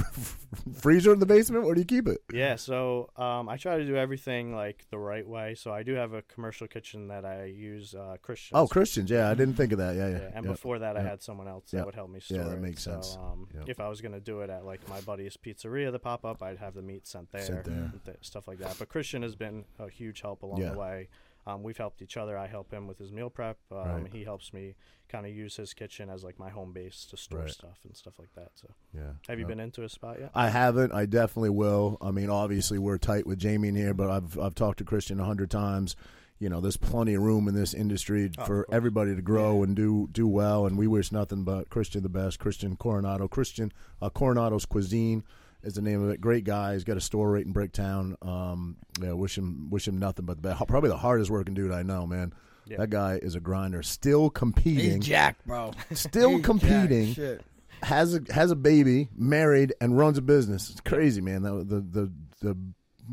freezer 0.74 1.12
in 1.12 1.18
the 1.18 1.26
basement. 1.26 1.64
Where 1.64 1.74
do 1.74 1.80
you 1.80 1.84
keep 1.86 2.08
it? 2.08 2.18
Yeah, 2.32 2.56
so 2.56 3.10
um, 3.16 3.48
I 3.48 3.56
try 3.56 3.78
to 3.78 3.84
do 3.86 3.96
everything 3.96 4.54
like 4.54 4.86
the 4.90 4.98
right 4.98 5.26
way. 5.26 5.54
So 5.54 5.72
I 5.72 5.82
do 5.82 5.94
have 5.94 6.12
a 6.14 6.22
commercial 6.22 6.66
kitchen 6.66 7.08
that 7.08 7.24
I 7.24 7.44
use, 7.46 7.94
uh, 7.94 8.16
Christian. 8.22 8.56
Oh, 8.56 8.66
Christians. 8.66 9.10
Yeah, 9.10 9.30
I 9.30 9.34
didn't 9.34 9.54
think 9.54 9.72
of 9.72 9.78
that. 9.78 9.96
Yeah, 9.96 10.08
yeah. 10.08 10.18
Yeah, 10.18 10.30
and 10.34 10.44
yeah. 10.46 10.50
before 10.52 10.78
that, 10.80 10.96
I 10.96 11.02
had 11.02 11.22
someone 11.22 11.48
else 11.48 11.64
Yeah. 11.72 11.80
that 11.80 11.86
would 11.86 11.94
help 11.94 12.10
me 12.10 12.20
store 12.20 12.38
Yeah, 12.38 12.44
that 12.44 12.56
it. 12.56 12.60
makes 12.60 12.82
So, 12.82 12.92
sense. 12.92 13.16
Um, 13.20 13.48
Yeah. 13.54 13.62
If 13.66 13.80
I 13.80 13.88
was 13.88 14.00
gonna 14.00 14.20
do 14.20 14.40
it 14.40 14.50
at 14.50 14.64
like 14.64 14.86
my 14.88 15.00
buddy's 15.02 15.36
pizzeria, 15.36 15.92
the 15.92 15.98
pop 15.98 16.24
up, 16.28 16.42
I'd 16.42 16.58
have 16.58 16.74
the 16.74 16.82
meat 16.82 17.06
sent 17.06 17.30
there, 17.32 17.42
Sent 17.42 17.64
there. 17.64 17.92
th- 18.04 18.16
stuff 18.20 18.46
like 18.46 18.58
that. 18.58 18.76
But 18.78 18.88
Christian 18.88 19.22
has 19.22 19.34
been 19.34 19.64
a 19.78 19.88
huge 19.88 20.20
help 20.20 20.42
along 20.42 20.60
Yeah. 20.60 20.70
the 20.72 20.78
way. 20.78 21.08
Um, 21.46 21.62
we've 21.62 21.78
helped 21.78 22.02
each 22.02 22.18
other. 22.18 22.36
I 22.36 22.46
help 22.46 22.70
him 22.70 22.86
with 22.86 22.98
his 22.98 23.10
meal 23.10 23.30
prep. 23.30 23.56
Um, 23.72 23.78
Right. 23.78 24.12
He 24.12 24.22
helps 24.24 24.52
me 24.52 24.74
kind 25.08 25.24
of 25.24 25.32
use 25.34 25.56
his 25.56 25.72
kitchen 25.72 26.10
as 26.10 26.22
like 26.22 26.38
my 26.38 26.50
home 26.50 26.72
base 26.74 27.06
to 27.06 27.16
store 27.16 27.38
Right. 27.40 27.50
stuff 27.50 27.78
and 27.84 27.96
stuff 27.96 28.18
like 28.18 28.32
that. 28.34 28.50
So, 28.54 28.68
Yeah. 28.94 29.12
have 29.28 29.38
you 29.38 29.44
Yeah. 29.46 29.48
been 29.48 29.60
into 29.60 29.82
a 29.82 29.88
spot 29.88 30.20
yet? 30.20 30.30
I 30.34 30.50
haven't. 30.50 30.92
I 30.92 31.06
definitely 31.06 31.48
will. 31.50 31.96
I 32.02 32.10
mean, 32.10 32.28
obviously 32.28 32.78
we're 32.78 32.98
tight 32.98 33.26
with 33.26 33.38
Jamie 33.38 33.68
in 33.68 33.76
here, 33.76 33.94
but 33.94 34.10
I've 34.10 34.38
I've 34.38 34.54
talked 34.54 34.78
to 34.78 34.84
Christian 34.84 35.18
a 35.20 35.24
hundred 35.24 35.50
times. 35.50 35.96
You 36.40 36.48
know, 36.50 36.60
there's 36.60 36.76
plenty 36.76 37.14
of 37.14 37.22
room 37.22 37.48
in 37.48 37.54
this 37.54 37.72
industry 37.74 38.30
Oh, 38.38 38.44
for 38.44 38.66
everybody 38.70 39.16
to 39.16 39.22
grow 39.22 39.62
and 39.64 39.74
do 39.74 40.08
do 40.12 40.28
well. 40.28 40.66
And 40.66 40.76
we 40.76 40.86
wish 40.86 41.10
nothing 41.10 41.42
but 41.44 41.70
Christian 41.70 42.02
the 42.02 42.08
best. 42.10 42.38
Christian 42.38 42.76
Coronado, 42.76 43.26
Christian 43.26 43.72
uh, 44.02 44.10
Coronado's 44.10 44.66
Cuisine 44.66 45.24
is 45.68 45.74
the 45.74 45.82
name 45.82 46.02
of 46.02 46.10
it. 46.10 46.20
Great 46.20 46.44
guy. 46.44 46.72
He's 46.72 46.84
got 46.84 46.96
a 46.96 47.00
store 47.00 47.30
right 47.30 47.44
in 47.46 47.52
Bricktown. 47.54 48.14
Um, 48.26 48.76
yeah, 49.00 49.12
wish 49.12 49.38
him 49.38 49.68
wish 49.70 49.86
him 49.86 49.98
nothing 49.98 50.24
but 50.24 50.42
the 50.42 50.48
best. 50.48 50.66
Probably 50.66 50.90
the 50.90 50.96
hardest 50.96 51.30
working 51.30 51.54
dude 51.54 51.70
I 51.70 51.82
know, 51.82 52.06
man. 52.06 52.32
Yeah. 52.66 52.78
That 52.78 52.90
guy 52.90 53.18
is 53.22 53.34
a 53.34 53.40
grinder. 53.40 53.82
Still 53.82 54.28
competing. 54.30 54.96
He's 54.96 55.06
jacked, 55.06 55.46
bro. 55.46 55.72
Still 55.92 56.30
He's 56.36 56.44
competing 56.44 57.06
jacked. 57.14 57.16
Shit. 57.16 57.44
has 57.82 58.14
a 58.14 58.20
has 58.32 58.50
a 58.50 58.56
baby, 58.56 59.08
married, 59.16 59.74
and 59.80 59.96
runs 59.96 60.18
a 60.18 60.22
business. 60.22 60.70
It's 60.70 60.80
crazy, 60.80 61.20
man. 61.20 61.42
The 61.42 61.52
the 61.64 61.80
the, 61.80 62.12
the 62.40 62.56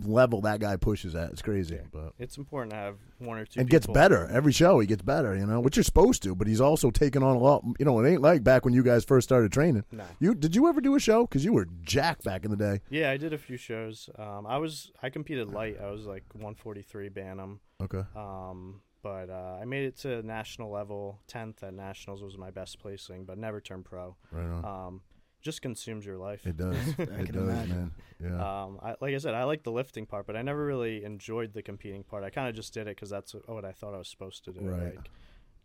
level 0.04 0.42
that 0.42 0.60
guy 0.60 0.76
pushes 0.76 1.16
at, 1.16 1.32
it's 1.32 1.42
crazy. 1.42 1.80
But 1.92 2.14
It's 2.20 2.38
important 2.38 2.72
to 2.72 2.78
have 2.78 2.98
one 3.20 3.38
or 3.38 3.46
two. 3.46 3.60
and 3.60 3.70
gets 3.70 3.88
better 3.88 4.28
every 4.32 4.52
show. 4.52 4.80
He 4.80 4.88
gets 4.88 5.02
better, 5.02 5.36
you 5.36 5.46
know, 5.46 5.60
which 5.60 5.78
you're 5.78 5.84
supposed 5.84 6.24
to. 6.24 6.36
But 6.36 6.48
he's 6.48 6.62
also 6.62 6.92
taking 6.92 7.24
on 7.24 7.36
a 7.36 7.40
lot. 7.40 7.64
You 7.80 7.86
know, 7.86 8.00
it 8.00 8.10
ain't 8.10 8.22
like 8.22 8.44
back 8.44 8.66
when 8.66 8.74
you 8.74 8.84
guys 8.84 9.06
first 9.06 9.28
started 9.28 9.52
training. 9.52 9.84
Nah. 9.92 10.04
You 10.20 10.36
did 10.36 10.56
you 10.56 10.68
ever 10.68 10.82
do 10.82 10.96
a 10.96 11.00
show? 11.00 11.26
Because 11.26 11.46
you 11.46 11.54
were 11.54 11.68
jacked 11.84 12.24
back 12.24 12.46
in 12.46 12.52
the 12.52 12.58
day. 12.58 12.82
Yeah, 12.90 13.12
I 13.12 13.18
did 13.18 13.34
a 13.34 13.38
few 13.38 13.58
shows. 13.58 14.10
Um, 14.18 14.46
I 14.48 14.58
was 14.58 14.92
I 15.02 15.10
competed 15.10 15.50
light. 15.52 15.78
I 15.82 15.90
was 15.92 16.06
like 16.06 16.24
143 16.34 17.10
Bantam. 17.10 17.60
Okay, 17.82 18.04
Um, 18.16 18.82
but 19.04 19.30
uh, 19.30 19.58
I 19.62 19.66
made 19.66 19.86
it 19.86 19.98
to 20.00 20.24
national 20.24 20.72
level. 20.72 21.20
Tenth 21.28 21.62
at 21.64 21.74
nationals 21.74 22.24
was 22.24 22.38
my 22.38 22.52
best 22.52 22.80
placing, 22.80 23.26
but 23.26 23.38
never 23.38 23.60
turned 23.62 23.86
pro. 23.86 24.16
right 24.32 24.46
on. 24.46 24.66
Um, 24.66 25.02
just 25.46 25.62
consumes 25.62 26.06
your 26.06 26.18
life. 26.18 26.46
it 26.46 26.58
does. 26.58 26.76
it 26.98 27.08
can 27.08 27.26
does, 27.26 27.44
imagine. 27.44 27.70
man. 27.70 27.92
Yeah. 28.20 28.64
Um, 28.64 28.80
I, 28.82 28.96
like 29.00 29.14
I 29.14 29.18
said, 29.20 29.36
I 29.36 29.44
like 29.44 29.62
the 29.62 29.72
lifting 29.72 30.08
part, 30.08 30.26
but 30.26 30.36
I 30.36 30.42
never 30.42 30.66
really 30.66 31.06
enjoyed 31.06 31.54
the 31.54 31.62
competing 31.62 32.04
part. 32.04 32.24
I 32.24 32.32
kind 32.32 32.50
of 32.50 32.56
just 32.56 32.74
did 32.74 32.88
it 32.88 32.96
because 32.96 33.12
that's 33.12 33.36
what 33.46 33.64
I 33.64 33.72
thought 33.72 33.94
I 33.94 34.00
was 34.00 34.10
supposed 34.10 34.44
to 34.46 34.52
do. 34.52 34.62
Right. 34.62 34.96
Like, 34.96 35.10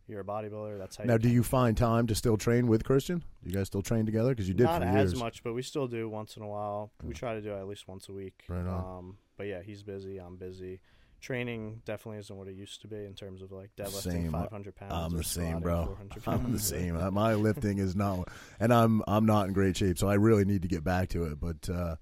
you're 0.07 0.21
a 0.21 0.25
bodybuilder. 0.25 0.77
That's 0.79 0.97
how. 0.97 1.05
now, 1.05 1.15
you 1.15 1.19
do 1.19 1.29
you 1.31 1.43
find 1.43 1.77
time 1.77 2.07
to 2.09 2.15
still 2.15 2.37
train 2.37 2.67
with 2.67 2.85
Christian? 2.85 3.25
You 3.43 3.53
guys 3.53 3.69
still 3.69 3.81
train 3.81 4.05
together? 4.05 4.31
Because 4.31 4.49
you 4.49 4.55
did 4.55 4.65
Not 4.65 4.83
for 4.83 4.89
as 4.89 5.17
much, 5.17 5.43
but 5.43 5.55
we 5.55 5.63
still 5.63 5.87
do 5.87 6.09
once 6.09 6.37
in 6.37 6.43
a 6.43 6.49
while. 6.49 6.93
We 7.03 7.15
try 7.15 7.35
to 7.35 7.41
do 7.41 7.55
at 7.55 7.67
least 7.67 7.89
once 7.89 8.09
a 8.09 8.13
week. 8.13 8.45
Right 8.49 8.67
on. 8.67 8.99
Um, 8.99 9.17
but 9.39 9.47
yeah, 9.47 9.63
he's 9.63 9.83
busy. 9.83 10.19
I'm 10.19 10.37
busy. 10.37 10.81
Training 11.21 11.83
definitely 11.85 12.19
isn't 12.21 12.35
what 12.37 12.49
it 12.49 12.55
used 12.55 12.81
to 12.83 12.89
be 12.89 13.05
in 13.05 13.15
terms 13.15 13.43
of 13.43 13.53
like 13.53 13.71
deadlifting 13.77 14.03
Same. 14.13 14.33
500 14.33 14.75
pounds. 14.75 14.93
I'm 14.93 15.17
the 15.17 15.25
same, 15.25 15.61
bro. 15.61 15.97
I'm 16.27 16.53
the 16.53 16.59
same. 16.59 16.97
Uh, 16.97 17.11
My 17.11 17.35
lifting 17.35 17.79
is 17.79 17.95
not, 17.95 18.29
and 18.59 18.73
I'm 18.73 19.03
I'm 19.07 19.27
not 19.27 19.47
in 19.47 19.53
great 19.53 19.77
shape, 19.77 19.99
so 19.99 20.09
I 20.09 20.15
really 20.15 20.45
need 20.45 20.63
to 20.63 20.69
get 20.69 20.83
back 20.83 21.11
to 21.11 21.25
it. 21.25 21.39
But 21.41 21.69
uh, 21.69 21.97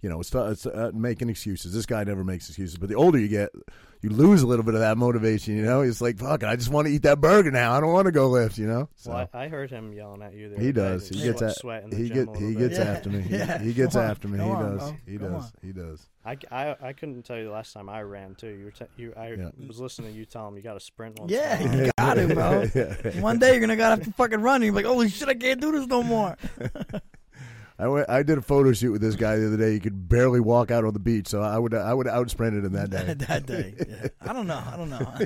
you 0.00 0.08
know, 0.08 0.20
it's, 0.20 0.34
it's 0.34 0.66
uh, 0.66 0.90
making 0.94 1.28
excuses. 1.28 1.72
This 1.74 1.86
guy 1.86 2.02
never 2.04 2.24
makes 2.24 2.48
excuses. 2.48 2.76
But 2.78 2.88
the 2.88 2.96
older 2.96 3.18
you 3.18 3.28
get, 3.28 3.50
you 4.00 4.10
lose 4.10 4.42
a 4.42 4.46
little 4.48 4.64
bit 4.64 4.74
of 4.74 4.80
that 4.80 4.98
motivation. 4.98 5.54
You 5.56 5.62
know, 5.62 5.82
it's 5.82 6.00
like 6.00 6.18
fuck, 6.18 6.42
I 6.42 6.56
just 6.56 6.70
want 6.70 6.88
to 6.88 6.92
eat 6.92 7.02
that 7.02 7.20
burger 7.20 7.50
now. 7.50 7.74
I 7.74 7.80
don't 7.80 7.92
want 7.92 8.06
to 8.06 8.12
go 8.12 8.28
lift. 8.30 8.56
You 8.58 8.66
know, 8.66 8.88
so 8.96 9.10
Well, 9.12 9.28
I, 9.32 9.44
I 9.44 9.48
heard 9.48 9.70
him 9.70 9.92
yelling 9.92 10.22
at 10.22 10.32
you. 10.34 10.48
the 10.48 10.56
he 10.58 10.66
day. 10.66 10.72
does. 10.72 11.08
He 11.08 11.22
gets 11.22 11.38
sweat- 11.38 11.50
at 11.50 11.56
sweat 11.58 11.82
in 11.84 11.90
the 11.90 11.96
he 11.96 12.08
gym 12.08 12.24
get 12.26 12.34
a 12.34 12.38
he 12.38 12.54
bit. 12.54 12.58
gets 12.70 12.78
after 12.80 13.10
me. 13.10 13.20
He, 13.22 13.36
Yeah. 13.36 13.58
he 13.58 13.72
gets 13.74 13.94
on. 13.96 14.04
after 14.10 14.28
me. 14.28 14.38
He 14.38 14.44
on, 14.44 14.62
does. 14.76 14.78
bro. 14.90 14.96
He 15.06 15.18
Come 15.18 15.32
does. 15.32 15.44
on. 15.44 15.50
He 15.62 15.72
does. 15.72 16.08
I, 16.24 16.36
I, 16.52 16.76
I 16.80 16.92
couldn't 16.92 17.22
tell 17.24 17.36
you 17.36 17.44
the 17.44 17.50
last 17.50 17.72
time 17.72 17.88
I 17.88 18.02
ran 18.02 18.34
too. 18.36 18.48
You 18.48 18.66
were 18.66 18.70
te- 18.70 18.84
you 18.96 19.12
I 19.16 19.32
Yeah. 19.32 19.50
was 19.66 19.80
listening 19.80 20.12
to 20.12 20.18
you 20.18 20.24
tell 20.24 20.46
him 20.46 20.56
you 20.56 20.62
got 20.62 20.74
to 20.74 20.80
sprint 20.80 21.18
once. 21.18 21.32
Yeah, 21.32 21.58
in 21.58 21.66
a 21.66 21.70
while. 21.70 21.84
you 21.86 21.90
got 21.98 22.18
it, 22.18 22.34
bro. 22.34 22.64
Yeah. 23.14 23.20
One 23.20 23.38
day 23.40 23.52
you're 23.52 23.60
gonna 23.60 23.76
gotta 23.76 23.96
have 23.96 24.04
to 24.04 24.12
fucking 24.12 24.40
run. 24.40 24.56
And 24.56 24.64
you're 24.66 24.74
like, 24.74 24.84
holy 24.84 25.08
shit, 25.08 25.28
I 25.28 25.34
can't 25.34 25.60
do 25.60 25.72
this 25.72 25.86
no 25.88 26.02
more. 26.02 26.36
I 27.78 27.88
went, 27.88 28.08
I 28.08 28.22
did 28.22 28.38
a 28.38 28.42
photo 28.42 28.72
shoot 28.72 28.92
with 28.92 29.00
this 29.00 29.16
guy 29.16 29.34
the 29.36 29.46
other 29.48 29.56
day. 29.56 29.72
He 29.72 29.80
could 29.80 30.08
barely 30.08 30.38
walk 30.38 30.70
out 30.70 30.84
on 30.84 30.92
the 30.92 31.00
beach, 31.00 31.26
so 31.26 31.42
I 31.42 31.58
would 31.58 31.74
I 31.74 31.92
would 31.92 32.06
out 32.06 32.30
sprinted 32.30 32.64
him 32.64 32.74
that 32.74 32.90
day. 32.90 33.14
that 33.26 33.46
day. 33.46 33.74
Yeah. 33.88 34.08
I 34.20 34.32
don't 34.32 34.46
know. 34.46 34.62
I 34.64 34.76
don't 34.76 34.90
know. 34.90 35.12
I 35.14 35.24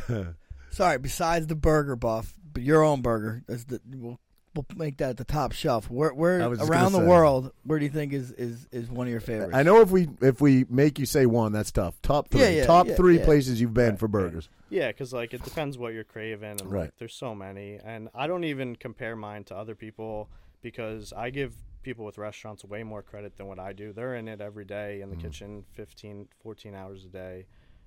don't 0.00 0.16
know. 0.18 0.34
Sorry. 0.70 0.98
Besides 0.98 1.46
the 1.46 1.54
burger 1.54 1.94
buff, 1.94 2.34
but 2.52 2.62
your 2.62 2.82
own 2.82 3.02
burger. 3.02 3.44
That's 3.46 3.64
the, 3.64 3.80
we'll, 3.94 4.18
we'll 4.54 4.66
make 4.76 4.96
that 4.98 5.16
the 5.16 5.24
top 5.24 5.52
shelf. 5.52 5.90
Where, 5.90 6.12
where 6.12 6.42
I 6.42 6.46
was 6.46 6.58
just 6.58 6.70
around 6.70 6.92
the 6.92 6.98
say. 6.98 7.06
world? 7.06 7.52
Where 7.64 7.78
do 7.78 7.84
you 7.84 7.90
think 7.90 8.12
is, 8.12 8.32
is, 8.32 8.66
is 8.72 8.90
one 8.90 9.06
of 9.06 9.10
your 9.10 9.20
favorites? 9.20 9.54
I 9.54 9.62
know 9.62 9.80
if 9.80 9.90
we 9.90 10.08
if 10.20 10.40
we 10.40 10.64
make 10.68 10.98
you 10.98 11.06
say 11.06 11.26
one, 11.26 11.52
that's 11.52 11.70
tough. 11.70 12.00
Top 12.02 12.28
three, 12.28 12.40
Yeah, 12.42 12.48
yeah, 12.50 12.66
top 12.66 12.86
yeah, 12.88 12.94
three 12.96 13.18
yeah. 13.18 13.24
places 13.24 13.60
you've 13.60 13.74
been 13.74 13.90
Right, 13.90 13.98
for 13.98 14.06
right. 14.06 14.12
burgers. 14.12 14.48
Yeah, 14.70 14.88
because 14.88 15.12
like 15.12 15.32
it 15.34 15.42
depends 15.44 15.78
what 15.78 15.94
you're 15.94 16.04
craving, 16.04 16.60
and 16.60 16.70
Right. 16.70 16.80
like 16.82 16.96
there's 16.98 17.14
so 17.14 17.34
many, 17.34 17.78
and 17.82 18.08
I 18.14 18.26
don't 18.26 18.44
even 18.44 18.76
compare 18.76 19.16
mine 19.16 19.44
to 19.44 19.56
other 19.56 19.74
people 19.74 20.28
because 20.62 21.12
I 21.12 21.30
give 21.30 21.54
people 21.82 22.04
with 22.04 22.18
restaurants 22.18 22.64
way 22.64 22.82
more 22.82 23.02
credit 23.02 23.36
than 23.36 23.46
what 23.46 23.58
I 23.58 23.72
do. 23.72 23.92
They're 23.92 24.16
in 24.16 24.28
it 24.28 24.40
every 24.40 24.64
day 24.64 25.00
in 25.00 25.10
the 25.10 25.16
Mm. 25.16 25.20
kitchen, 25.22 25.64
15, 25.72 26.28
14 26.42 26.74
hours 26.74 27.04
a 27.04 27.08
day. 27.08 27.46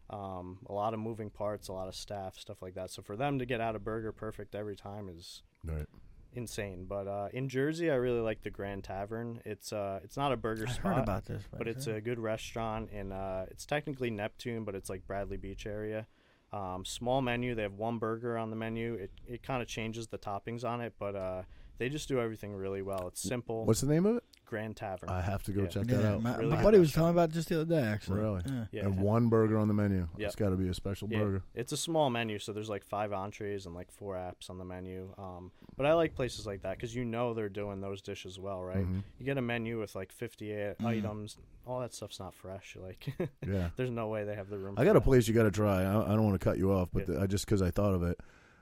Um, 0.10 0.60
a 0.68 0.74
lot 0.74 0.94
of 0.94 1.00
moving 1.00 1.30
parts, 1.30 1.68
a 1.68 1.74
lot 1.74 1.88
of 1.88 1.96
staff, 1.96 2.38
stuff 2.38 2.62
like 2.62 2.74
that. 2.76 2.90
So 2.90 3.02
for 3.02 3.16
them 3.16 3.40
to 3.40 3.46
get 3.46 3.62
out 3.62 3.76
a 3.76 3.80
burger 3.80 4.12
perfect 4.12 4.56
every 4.56 4.76
time 4.76 5.08
is 5.08 5.44
Right. 5.64 5.86
Insane. 6.34 6.86
But 6.88 7.08
uh, 7.08 7.28
in 7.34 7.50
Jersey, 7.50 7.90
I 7.90 7.96
really 7.96 8.20
like 8.20 8.42
the 8.44 8.50
Grand 8.50 8.84
Tavern. 8.84 9.42
It's 9.46 9.74
uh, 9.74 10.00
it's 10.04 10.18
not 10.18 10.32
a 10.32 10.38
burger 10.38 10.66
I 10.68 10.72
spot 10.72 10.94
heard 10.96 11.04
about 11.04 11.26
this, 11.26 11.44
but 11.58 11.68
it's 11.68 11.88
a 11.88 12.02
good 12.02 12.20
restaurant 12.20 12.90
and 12.92 13.14
uh, 13.14 13.46
it's 13.50 13.66
technically 13.66 14.10
Neptune, 14.10 14.64
but 14.64 14.76
it's 14.76 14.90
like 14.90 15.06
Bradley 15.08 15.38
Beach 15.38 15.66
area. 15.66 16.08
Um, 16.54 16.84
small 16.84 17.22
menu. 17.22 17.56
They 17.56 17.62
have 17.62 17.76
one 17.76 17.98
burger 17.98 18.38
on 18.38 18.50
the 18.50 18.56
menu. 18.58 18.96
It 18.96 19.12
it 19.28 19.44
kind 19.44 19.62
of 19.62 19.68
changes 19.68 20.08
the 20.08 20.18
toppings 20.18 20.66
on 20.66 20.82
it, 20.82 20.94
but 21.00 21.16
uh, 21.16 21.44
they 21.78 21.90
just 21.90 22.08
do 22.08 22.20
everything 22.20 22.54
really 22.54 22.82
well. 22.82 23.08
It's 23.08 23.22
simple. 23.22 23.66
What's 23.66 23.82
the 23.82 23.88
name 23.88 24.06
of 24.06 24.18
it? 24.18 24.24
Grand 24.52 24.76
Tavern? 24.76 25.08
I 25.10 25.22
have 25.22 25.42
to 25.44 25.54
go 25.54 25.62
Yeah. 25.62 25.68
check 25.70 25.86
yeah, 25.90 25.98
that 25.98 26.06
out. 26.06 26.22
my, 26.22 26.36
Really 26.36 26.50
my 26.50 26.56
good 26.58 26.64
buddy 26.64 26.78
was 26.80 26.90
restaurant. 26.90 27.04
telling 27.06 27.16
about 27.16 27.30
it 27.30 27.34
just 27.34 27.48
the 27.50 27.62
other 27.62 27.74
day. 27.74 27.82
Actually, 27.88 28.20
Really? 28.20 28.42
Yeah. 28.46 28.66
yeah, 28.74 28.86
And 28.86 29.00
one 29.00 29.30
burger 29.30 29.58
on 29.58 29.70
the 29.70 29.74
menu. 29.74 30.10
Yep. 30.18 30.28
It's 30.28 30.36
got 30.36 30.50
to 30.50 30.58
be 30.58 30.68
a 30.68 30.74
special 30.74 31.08
yeah. 31.10 31.20
burger. 31.20 31.44
It's 31.56 31.72
a 31.72 31.78
small 31.78 32.10
menu, 32.10 32.38
so 32.38 32.52
there's 32.52 32.68
like 32.70 32.84
five 32.84 33.14
entrees 33.14 33.66
and 33.66 33.74
like 33.74 33.90
four 33.92 34.16
apps 34.16 34.50
on 34.50 34.58
the 34.58 34.66
menu. 34.66 35.14
Um, 35.18 35.52
but 35.78 35.86
I 35.86 35.94
like 35.94 36.14
places 36.16 36.46
like 36.46 36.64
that 36.64 36.76
because 36.76 36.94
you 36.94 37.06
know 37.06 37.34
they're 37.34 37.48
doing 37.50 37.80
those 37.80 38.02
dishes 38.02 38.38
well, 38.38 38.62
right? 38.62 38.86
Mhm. 38.86 39.04
You 39.18 39.26
get 39.26 39.38
a 39.38 39.42
menu 39.42 39.80
with 39.80 39.96
like 39.96 40.12
58 40.12 40.78
Mhm. 40.80 40.86
items. 40.86 41.38
All 41.66 41.80
that 41.80 41.94
stuff's 41.94 42.20
not 42.20 42.36
fresh. 42.36 42.76
Like, 42.80 43.14
Yeah. 43.48 43.70
there's 43.78 43.90
no 43.90 44.10
way 44.10 44.26
they 44.26 44.36
have 44.36 44.50
the 44.50 44.58
room. 44.58 44.74
I 44.78 44.82
for 44.82 44.86
got 44.86 44.92
a 44.92 45.00
that. 45.00 45.02
place 45.06 45.28
you 45.30 45.34
got 45.34 45.44
to 45.44 45.52
try. 45.52 45.84
I, 45.84 46.12
I 46.12 46.16
don't 46.16 46.26
want 46.26 46.38
to 46.40 46.44
cut 46.44 46.58
you 46.58 46.74
off, 46.74 46.90
but 46.92 47.08
Yeah. 47.08 47.16
the, 47.16 47.22
I 47.22 47.28
just 47.28 47.46
because 47.46 47.62
I 47.62 47.72
thought 47.72 47.94
of 47.94 48.04
it. 48.04 48.20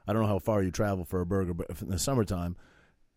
I 0.07 0.13
don't 0.13 0.21
know 0.21 0.27
how 0.27 0.39
far 0.39 0.61
you 0.63 0.69
travel 0.71 1.03
for 1.03 1.19
a 1.21 1.25
burger, 1.25 1.53
but 1.55 1.67
if 1.71 1.81
in 1.81 1.89
the 1.89 1.97
summertime, 1.99 2.55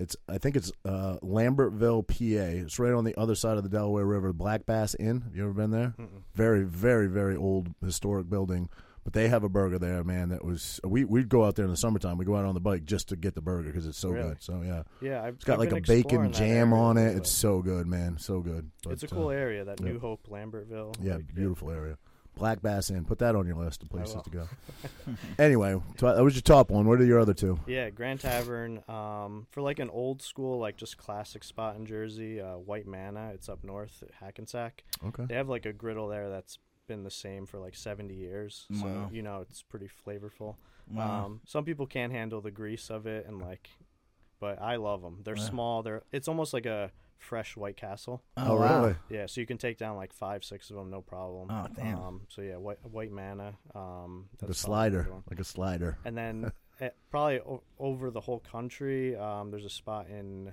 it's 0.03 0.17
I 0.29 0.39
think 0.39 0.57
it's 0.57 0.71
uh, 0.85 1.17
Lambertville, 1.23 2.07
PA. 2.07 2.65
It's 2.65 2.79
right 2.79 2.93
on 2.93 3.05
the 3.05 3.19
other 3.19 3.35
side 3.35 3.57
of 3.57 3.63
the 3.63 3.69
Delaware 3.71 4.05
River. 4.05 4.33
Black 4.33 4.67
Bass 4.67 4.95
Inn. 4.99 5.21
Have 5.23 5.35
you 5.37 5.45
ever 5.45 5.53
been 5.53 5.71
there? 5.71 5.95
Mm-mm. 5.99 6.23
Very, 6.35 6.65
very, 6.65 7.07
very 7.09 7.37
old 7.37 7.69
historic 7.85 8.29
building. 8.29 8.69
But 9.05 9.15
they 9.15 9.27
have 9.27 9.43
a 9.43 9.49
burger 9.49 9.81
there, 9.81 10.05
man. 10.05 10.29
That 10.29 10.45
was 10.45 10.79
we 10.85 11.05
we'd 11.05 11.29
go 11.29 11.45
out 11.45 11.57
there 11.57 11.65
in 11.65 11.71
the 11.73 11.77
summertime. 11.77 12.19
We 12.19 12.25
go 12.25 12.37
out 12.37 12.45
on 12.45 12.55
the 12.55 12.61
bike 12.61 12.85
just 12.85 13.09
to 13.09 13.17
get 13.17 13.35
the 13.35 13.43
burger 13.43 13.67
because 13.69 13.85
it's 13.85 13.99
so 13.99 14.11
Really? 14.11 14.29
good. 14.29 14.43
So 14.45 14.63
yeah, 14.65 14.83
Yeah, 15.01 15.25
I've, 15.25 15.35
it's 15.35 15.45
got 15.45 15.55
I've 15.55 15.59
like 15.61 15.71
been 15.71 15.79
a 15.79 15.81
bacon 15.81 16.23
that 16.23 16.33
jam 16.35 16.73
area 16.73 16.83
on 16.85 16.97
it. 16.99 17.05
little 17.07 17.17
It's 17.19 17.31
so 17.33 17.63
good, 17.63 17.89
man. 17.89 18.17
So 18.19 18.41
good. 18.41 18.71
it's 18.89 19.03
a 19.03 19.09
cool 19.09 19.29
uh, 19.29 19.31
area. 19.31 19.65
That 19.65 19.81
yeah. 19.81 19.87
New 19.89 19.99
Hope, 19.99 20.29
Lambertville. 20.29 20.95
Yeah, 21.03 21.17
like, 21.17 21.35
beautiful 21.35 21.71
area. 21.73 21.99
Black 22.37 22.63
Bass 22.63 22.91
Inn. 22.91 23.05
Put 23.05 23.19
that 23.19 23.37
on 23.37 23.47
your 23.47 23.57
list 23.57 23.83
of 23.83 23.91
places 23.91 24.21
to 24.23 24.31
go. 24.31 24.49
anyway, 25.39 25.81
so 25.99 26.15
that 26.15 26.23
was 26.23 26.35
your 26.35 26.43
top 26.43 26.71
one. 26.71 26.87
What 26.87 27.01
are 27.01 27.05
your 27.05 27.21
other 27.21 27.35
two? 27.35 27.59
Yeah, 27.67 27.91
Grand 27.91 28.21
Tavern. 28.21 28.83
Um, 28.89 29.47
for 29.51 29.61
like 29.61 29.79
an 29.79 29.91
old 29.91 30.23
school, 30.23 30.59
like 30.59 30.77
just 30.77 30.97
classic 30.97 31.45
spot 31.45 31.77
in 31.77 31.87
Jersey, 31.87 32.41
uh, 32.41 32.57
White 32.57 32.87
Manna. 32.87 33.31
It's 33.35 33.49
up 33.49 33.63
north 33.63 34.03
at 34.03 34.11
Hackensack. 34.21 34.85
Okay. 35.07 35.25
They 35.27 35.35
have 35.35 35.49
like 35.49 35.67
a 35.67 35.73
griddle 35.73 36.09
there 36.09 36.31
that's 36.31 36.59
been 36.89 37.05
the 37.05 37.11
same 37.11 37.47
for 37.47 37.59
like 37.59 37.75
70 37.77 38.15
years. 38.15 38.67
So, 38.81 38.87
Wow. 38.87 39.11
you 39.13 39.23
know, 39.23 39.41
it's 39.43 39.63
pretty 39.63 39.89
flavorful. 40.07 40.57
Wow. 40.91 41.27
Um, 41.27 41.41
some 41.47 41.65
people 41.65 41.87
can't 41.87 42.13
handle 42.13 42.41
the 42.41 42.51
grease 42.51 42.91
of 42.91 43.07
it, 43.07 43.27
and 43.27 43.41
like, 43.41 43.69
but 44.41 44.61
I 44.61 44.77
love 44.77 45.01
them. 45.03 45.21
They're 45.23 45.37
Yeah. 45.37 45.45
small. 45.45 45.83
They're 45.83 46.03
it's 46.11 46.27
almost 46.29 46.53
like 46.53 46.67
a 46.67 46.91
fresh 47.23 47.57
White 47.57 47.77
Castle. 47.77 48.23
Oh, 48.37 48.57
wow. 48.59 48.83
really? 48.83 48.97
Yeah, 49.09 49.27
so 49.27 49.41
you 49.41 49.47
can 49.47 49.59
take 49.59 49.79
down 49.79 49.97
like 49.97 50.13
five, 50.13 50.45
six 50.45 50.71
of 50.71 50.77
them, 50.77 50.91
no 50.91 51.01
problem. 51.01 51.49
Oh, 51.51 51.67
damn. 51.75 51.99
Um, 52.01 52.21
so 52.29 52.43
yeah, 52.43 52.57
White 52.57 52.79
White 52.85 53.13
Manna. 53.13 53.55
Um, 53.75 54.29
Like 54.33 54.35
a 54.35 54.39
probably 54.39 54.55
slider. 54.55 54.99
another 55.01 55.13
one. 55.15 55.23
Like 55.31 55.41
a 55.41 55.45
slider. 55.45 55.99
And 56.05 56.17
then 56.17 56.53
eh, 56.81 56.91
probably 57.11 57.41
o- 57.41 57.63
over 57.79 58.11
the 58.11 58.21
whole 58.21 58.41
country, 58.41 59.17
um, 59.17 59.51
there's 59.51 59.65
a 59.65 59.71
spot 59.71 60.09
in 60.09 60.53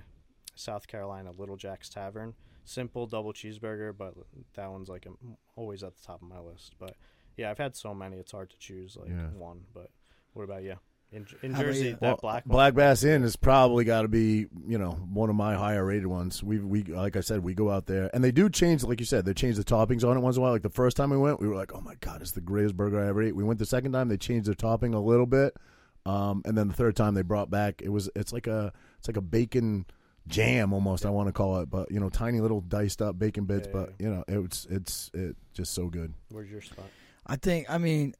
South 0.56 0.88
Carolina, 0.88 1.32
Little 1.38 1.58
Jack's 1.58 1.90
Tavern. 1.90 2.34
Simple 2.66 3.08
double 3.08 3.34
cheeseburger, 3.34 3.98
but 3.98 4.14
that 4.54 4.70
one's 4.70 4.90
like 4.90 5.08
um, 5.08 5.18
always 5.56 5.82
at 5.84 5.96
the 5.98 6.04
top 6.06 6.22
of 6.22 6.28
my 6.28 6.40
list. 6.40 6.74
But 6.78 6.96
yeah, 7.36 7.50
I've 7.50 7.58
had 7.58 7.76
so 7.76 7.94
many, 7.96 8.18
it's 8.18 8.32
hard 8.32 8.50
to 8.52 8.58
choose 8.60 8.96
like 8.96 9.10
Yeah. 9.10 9.30
one. 9.30 9.62
But 9.74 9.90
what 10.34 10.44
about 10.44 10.62
you? 10.64 10.76
In, 11.12 11.26
in 11.42 11.56
Jersey, 11.56 11.86
you? 11.86 11.92
that 11.94 12.02
Well, 12.02 12.20
black 12.22 12.46
one. 12.46 12.54
Black 12.54 12.74
Bass 12.76 13.04
Inn 13.04 13.24
has 13.24 13.36
probably 13.36 13.84
got 13.84 14.04
to 14.04 14.08
be, 14.08 14.46
you 14.68 14.78
know, 14.78 14.92
one 14.92 15.30
of 15.30 15.36
my 15.36 15.56
higher 15.56 15.84
rated 15.84 16.06
ones. 16.06 16.44
We 16.44 16.60
we 16.60 16.84
like 16.84 17.16
I 17.16 17.22
said, 17.22 17.44
we 17.44 17.56
go 17.56 17.72
out 17.72 17.88
there 17.88 18.12
and 18.14 18.24
they 18.24 18.32
do 18.32 18.50
change, 18.50 18.84
like 18.84 19.00
you 19.00 19.08
said, 19.08 19.26
they 19.26 19.34
change 19.34 19.56
the 19.56 19.64
toppings 19.64 20.08
on 20.08 20.16
it 20.18 20.20
once 20.20 20.36
in 20.36 20.42
a 20.42 20.44
while. 20.44 20.52
Like 20.52 20.62
the 20.62 20.70
first 20.70 20.96
time 20.98 21.10
we 21.10 21.18
went, 21.18 21.40
we 21.40 21.48
were 21.48 21.56
like, 21.56 21.74
oh 21.74 21.82
my 21.82 21.96
god, 22.00 22.22
it's 22.22 22.32
the 22.32 22.42
greatest 22.42 22.78
burger 22.78 23.04
I 23.04 23.08
ever 23.08 23.24
ate. 23.24 23.36
We 23.36 23.44
went 23.44 23.58
the 23.58 23.66
second 23.66 23.94
time, 23.94 24.08
they 24.08 24.18
changed 24.18 24.48
the 24.48 24.56
topping 24.56 24.94
a 24.94 25.02
little 25.02 25.26
bit, 25.26 25.58
um, 26.06 26.44
and 26.46 26.56
then 26.56 26.68
the 26.68 26.76
third 26.76 26.96
time 26.96 27.16
they 27.16 27.24
brought 27.24 27.50
back 27.50 27.82
it 27.82 27.90
was 27.90 28.10
it's 28.16 28.32
like 28.32 28.46
a 28.46 28.72
it's 29.00 29.08
like 29.08 29.18
a 29.18 29.22
bacon 29.22 29.86
jam 30.28 30.74
almost 30.74 31.08
I 31.08 31.10
want 31.10 31.28
to 31.28 31.34
call 31.34 31.60
it, 31.62 31.72
but 31.72 31.92
you 31.92 32.00
know, 32.00 32.10
tiny 32.10 32.40
little 32.40 32.62
diced 32.62 33.02
up 33.02 33.18
bacon 33.18 33.46
bits, 33.46 33.68
Yeah, 33.68 33.74
but 33.74 33.94
you 33.98 34.10
know, 34.10 34.24
it's 34.28 34.68
it's 34.70 35.10
it 35.16 35.36
just 35.54 35.74
so 35.74 35.88
good. 35.88 36.14
Where's 36.30 36.52
your 36.52 36.62
spot? 36.62 36.86
I 37.26 37.36
think. 37.36 37.70
I 37.70 37.78
mean, 37.78 38.16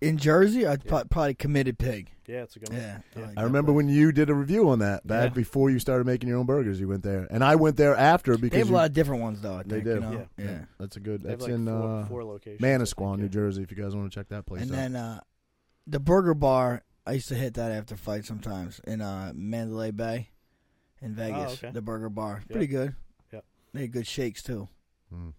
in 0.00 0.18
Jersey, 0.18 0.66
I'd 0.66 0.84
pro- 0.84 1.04
probably 1.04 1.34
committed 1.34 1.78
pig. 1.78 2.10
Yeah, 2.26 2.42
it's 2.42 2.56
a 2.56 2.58
good 2.58 2.70
one. 2.70 2.78
Yeah. 2.78 2.98
Yeah. 3.16 3.26
like 3.26 3.38
I 3.38 3.42
remember 3.42 3.70
place. 3.72 3.76
when 3.76 3.88
you 3.88 4.10
did 4.12 4.28
a 4.30 4.34
review 4.34 4.68
on 4.70 4.80
that 4.80 5.06
back 5.06 5.30
Yeah. 5.30 5.34
before 5.34 5.70
you 5.70 5.78
started 5.78 6.06
making 6.06 6.28
your 6.28 6.38
own 6.38 6.46
burgers. 6.46 6.80
You 6.80 6.88
went 6.88 7.02
there, 7.04 7.26
and 7.30 7.44
I 7.44 7.54
went 7.54 7.76
there 7.76 7.94
after 7.94 8.34
They 8.36 8.42
because 8.42 8.58
have 8.58 8.70
a 8.70 8.72
lot 8.72 8.86
of 8.86 8.92
different 8.94 9.22
ones, 9.22 9.40
though. 9.40 9.54
I 9.54 9.62
They 9.62 9.80
think, 9.80 9.84
do. 9.84 9.90
You 9.94 10.00
know? 10.00 10.12
Yeah. 10.38 10.44
yeah. 10.44 10.58
that's 10.78 10.96
a 10.96 11.00
good. 11.00 11.22
They 11.22 11.30
have 11.30 11.38
That's 11.38 11.48
like 11.50 11.58
in 11.58 11.66
four, 11.66 11.88
uh, 12.00 12.06
four 12.06 12.24
locations. 12.24 12.62
I 12.64 12.66
think, 12.78 12.82
Manasquan, 12.82 13.18
New. 13.18 13.28
Jersey. 13.28 13.62
If 13.62 13.70
you 13.70 13.76
guys 13.76 13.94
want 13.94 14.10
to 14.12 14.18
check 14.18 14.28
that 14.30 14.44
place 14.46 14.62
And 14.62 14.72
out. 14.72 14.74
then 14.76 14.96
uh, 14.96 15.20
the 15.86 16.00
Burger 16.00 16.34
Bar, 16.34 16.82
I 17.06 17.12
used 17.12 17.28
to 17.28 17.36
hit 17.36 17.54
that 17.54 17.70
after 17.70 17.96
fights 17.96 18.26
sometimes 18.26 18.80
in 18.86 19.00
uh, 19.00 19.32
Mandalay 19.34 19.92
Bay 19.92 20.30
in 21.00 21.14
Vegas. 21.14 21.52
okay. 21.62 21.70
The 21.70 21.82
Burger 21.82 22.08
Bar, 22.08 22.40
Yep. 22.40 22.50
pretty 22.50 22.66
good. 22.66 22.94
Yeah, 23.32 23.40
They 23.72 23.82
had 23.82 23.92
good 23.92 24.06
shakes 24.08 24.42
too. 24.42 24.68
Mm, 25.14 25.32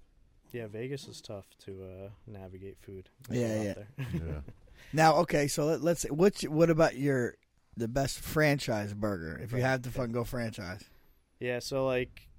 Yeah, 0.54 0.68
Vegas 0.68 1.08
is 1.08 1.22
tough 1.22 1.46
to 1.66 1.84
uh, 1.84 2.10
navigate 2.26 2.78
food. 2.82 3.10
Yeah, 3.30 3.48
yeah. 3.64 3.74
there. 3.74 3.88
yeah. 3.98 4.40
Now, 4.94 5.16
okay, 5.18 5.48
so 5.48 5.66
let, 5.66 5.82
let's. 5.82 6.04
What's 6.06 6.44
what 6.44 6.70
about 6.70 6.96
your 6.96 7.36
the 7.76 7.88
best 7.88 8.20
franchise 8.20 8.94
burger? 8.94 9.38
If 9.44 9.52
you 9.52 9.62
have 9.62 9.82
to 9.84 9.90
fucking 9.90 10.14
go 10.14 10.24
franchise, 10.24 10.84
Yeah, 11.40 11.60
so 11.60 11.86
like 11.86 12.30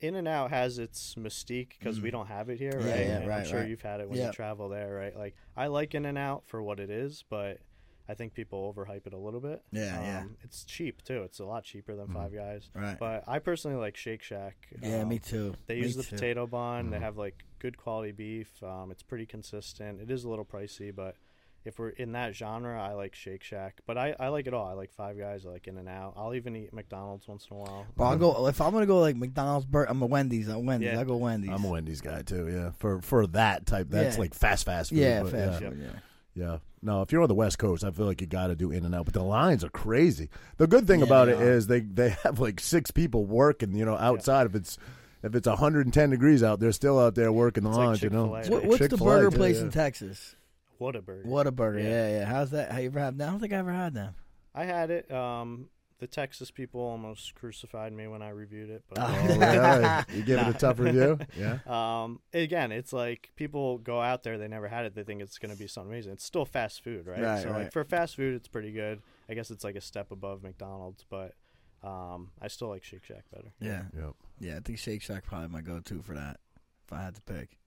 In 0.00 0.14
and 0.16 0.28
Out 0.28 0.50
has 0.50 0.78
its 0.78 1.14
mystique 1.14 1.70
because 1.78 2.00
we 2.00 2.10
Mm. 2.10 2.12
don't 2.12 2.26
have 2.26 2.50
it 2.50 2.58
here, 2.58 2.72
right? 2.74 2.84
yeah, 3.06 3.18
And 3.18 3.26
right, 3.28 3.38
I'm 3.40 3.46
sure 3.46 3.60
right. 3.60 3.68
you've 3.68 3.80
had 3.82 4.00
it 4.00 4.08
when 4.08 4.18
Yeah. 4.18 4.26
you 4.26 4.32
travel 4.32 4.68
there, 4.68 4.92
right? 4.94 5.16
Like 5.16 5.34
I 5.56 5.68
like 5.68 5.94
In 5.94 6.04
and 6.04 6.18
Out 6.18 6.42
for 6.46 6.62
what 6.62 6.78
it 6.78 6.90
is, 6.90 7.24
but 7.30 7.58
I 8.08 8.14
think 8.14 8.32
people 8.34 8.72
overhype 8.72 9.06
it 9.06 9.12
a 9.12 9.18
little 9.18 9.40
bit. 9.40 9.62
Yeah, 9.70 10.00
yeah. 10.02 10.20
Um, 10.20 10.36
It's 10.42 10.64
cheap 10.64 11.02
too. 11.02 11.22
It's 11.24 11.40
a 11.40 11.44
lot 11.44 11.64
cheaper 11.64 11.94
than 11.94 12.08
Mhm. 12.08 12.14
Five 12.14 12.32
Guys. 12.34 12.70
right? 12.74 12.98
But 12.98 13.24
I 13.28 13.38
personally 13.38 13.76
like 13.76 13.96
Shake 13.96 14.22
Shack. 14.22 14.56
yeah, 14.82 15.02
Um, 15.02 15.08
me 15.10 15.18
too. 15.18 15.54
They 15.66 15.74
Me 15.76 15.82
use 15.82 15.94
the 15.96 16.02
too. 16.02 16.16
potato 16.16 16.46
bun. 16.46 16.90
They 16.90 16.96
Mhm. 16.96 17.02
have 17.02 17.18
like 17.18 17.44
good 17.58 17.76
quality 17.76 18.12
beef. 18.12 18.62
Um, 18.62 18.90
it's 18.90 19.02
pretty 19.02 19.26
consistent. 19.26 20.00
It 20.00 20.10
is 20.10 20.24
a 20.24 20.28
little 20.30 20.44
pricey, 20.46 20.94
but 20.94 21.16
if 21.64 21.78
we're 21.78 21.90
in 21.90 22.12
that 22.12 22.34
genre, 22.34 22.80
I 22.82 22.94
like 22.94 23.14
Shake 23.14 23.42
Shack. 23.42 23.82
But 23.84 23.98
I, 23.98 24.14
I 24.18 24.28
like 24.28 24.46
it 24.46 24.54
all. 24.54 24.66
I 24.66 24.72
like 24.72 24.90
Five 24.90 25.18
Guys. 25.18 25.44
I 25.44 25.50
like 25.50 25.66
In 25.68 25.76
and 25.76 25.88
Out. 25.88 26.14
I'll 26.16 26.34
even 26.34 26.56
eat 26.56 26.72
McDonald's 26.72 27.28
once 27.28 27.46
in 27.50 27.56
a 27.56 27.60
while. 27.60 27.86
But 27.94 28.04
I'll 28.04 28.16
go 28.16 28.46
if 28.46 28.58
I'm 28.62 28.72
gonna 28.72 28.86
go 28.86 29.00
like 29.00 29.16
McDonald's. 29.16 29.66
Bur- 29.66 29.84
I'm 29.86 30.00
a 30.00 30.06
Wendy's. 30.06 30.48
I'm 30.48 30.64
Wendy's. 30.64 30.92
Yeah. 30.94 31.00
I 31.00 31.04
go 31.04 31.16
Wendy's. 31.18 31.50
I'm 31.50 31.62
a 31.64 31.68
Wendy's 31.68 32.00
guy 32.00 32.22
too. 32.22 32.48
Yeah, 32.48 32.70
for 32.78 33.02
for 33.02 33.26
that 33.26 33.66
type, 33.66 33.88
that's 33.90 34.16
Yeah. 34.16 34.20
like 34.20 34.32
fast 34.32 34.64
fast 34.64 34.90
food. 34.90 34.98
yeah, 35.00 35.22
but 35.24 35.32
fast 35.32 35.60
yeah. 35.60 35.68
food. 35.68 35.78
Yeah. 35.82 35.98
Yeah. 36.34 36.58
No, 36.82 37.02
if 37.02 37.10
you're 37.12 37.22
on 37.22 37.28
the 37.28 37.34
West 37.34 37.58
Coast, 37.58 37.82
I 37.84 37.90
feel 37.90 38.06
like 38.06 38.20
you 38.20 38.26
got 38.26 38.48
to 38.48 38.54
do 38.56 38.70
In 38.70 38.84
and 38.84 38.94
Out, 38.94 39.04
but 39.06 39.14
the 39.14 39.22
lines 39.22 39.64
are 39.64 39.68
crazy. 39.70 40.28
The 40.58 40.66
good 40.66 40.86
thing 40.86 41.00
Yeah, 41.00 41.06
about 41.06 41.26
they 41.26 41.32
it 41.32 41.40
are. 41.40 41.52
is 41.52 41.66
they 41.66 41.80
they 41.80 42.10
have 42.24 42.38
like 42.40 42.60
six 42.60 42.90
people 42.90 43.24
working. 43.24 43.74
You 43.74 43.84
know, 43.84 43.96
outside 43.96 44.46
if 44.46 44.54
it's 44.54 44.78
if 45.22 45.34
it's 45.34 45.48
110 45.48 46.10
degrees 46.10 46.42
out, 46.44 46.60
they're 46.60 46.70
still 46.72 46.98
out 46.98 47.14
there 47.16 47.32
working 47.32 47.64
the 47.64 47.70
It's 47.70 47.76
like 47.78 47.86
lines. 47.88 48.02
you 48.02 48.10
know, 48.10 48.26
What, 48.26 48.48
what's 48.48 48.78
the 48.78 48.88
Chick-fil-A, 48.90 49.04
burger 49.18 49.36
place 49.36 49.56
yeah. 49.56 49.62
in 49.62 49.70
Texas? 49.70 50.36
Whataburger. 50.80 51.24
What 51.24 51.48
a 51.48 51.50
burger. 51.50 51.80
Yeah. 51.80 51.88
Yeah, 51.88 52.18
yeah. 52.20 52.24
How's 52.26 52.50
that? 52.52 52.70
Have 52.70 52.80
you 52.82 52.86
ever 52.90 53.00
had? 53.00 53.18
That? 53.18 53.26
I 53.26 53.30
don't 53.32 53.40
think 53.40 53.52
I 53.52 53.56
ever 53.56 53.72
had 53.72 53.94
that. 53.94 54.14
I 54.54 54.64
had 54.64 54.90
it. 54.90 55.10
Um, 55.10 55.68
the 55.98 56.06
Texas 56.06 56.50
people 56.50 56.80
almost 56.80 57.34
crucified 57.34 57.92
me 57.92 58.06
when 58.06 58.22
I 58.22 58.30
reviewed 58.30 58.70
it, 58.70 58.84
but 58.88 58.98
Oh. 59.00 59.08
Really? 60.08 60.18
You 60.18 60.22
give 60.24 60.38
it 60.40 60.54
a 60.54 60.58
tough 60.58 60.78
review? 60.78 61.18
Yeah. 61.36 61.58
um, 62.04 62.20
again, 62.32 62.70
it's 62.72 62.92
like 62.92 63.30
people 63.36 63.78
go 63.78 64.00
out 64.00 64.22
there, 64.22 64.38
they 64.38 64.48
never 64.48 64.68
had 64.68 64.84
it, 64.86 64.94
they 64.94 65.02
think 65.04 65.20
it's 65.22 65.38
going 65.38 65.52
to 65.52 65.58
be 65.58 65.66
some 65.66 65.88
amazing. 65.88 66.12
It's 66.12 66.24
still 66.24 66.44
fast 66.44 66.82
food, 66.84 67.06
right? 67.06 67.20
Right, 67.20 67.42
so 67.42 67.50
right. 67.50 67.62
like 67.64 67.72
for 67.72 67.84
fast 67.84 68.16
food, 68.16 68.34
it's 68.34 68.48
pretty 68.48 68.70
good. 68.72 69.02
I 69.28 69.34
guess 69.34 69.50
it's 69.50 69.64
like 69.64 69.76
a 69.76 69.80
step 69.80 70.10
above 70.12 70.42
McDonald's, 70.42 71.04
but 71.10 71.34
um, 71.82 72.30
I 72.40 72.48
still 72.48 72.68
like 72.68 72.84
Shake 72.84 73.04
Shack 73.04 73.24
better. 73.32 73.52
Yeah, 73.60 73.82
Yep. 73.96 74.14
yeah. 74.40 74.56
I 74.56 74.60
think 74.60 74.78
Shake 74.78 75.02
Shack 75.02 75.24
probably 75.24 75.48
my 75.48 75.60
go-to 75.60 76.00
for 76.02 76.14
that. 76.14 76.38
If 76.86 76.92
I 76.92 77.02
had 77.02 77.14
to 77.16 77.22
pick. 77.22 77.58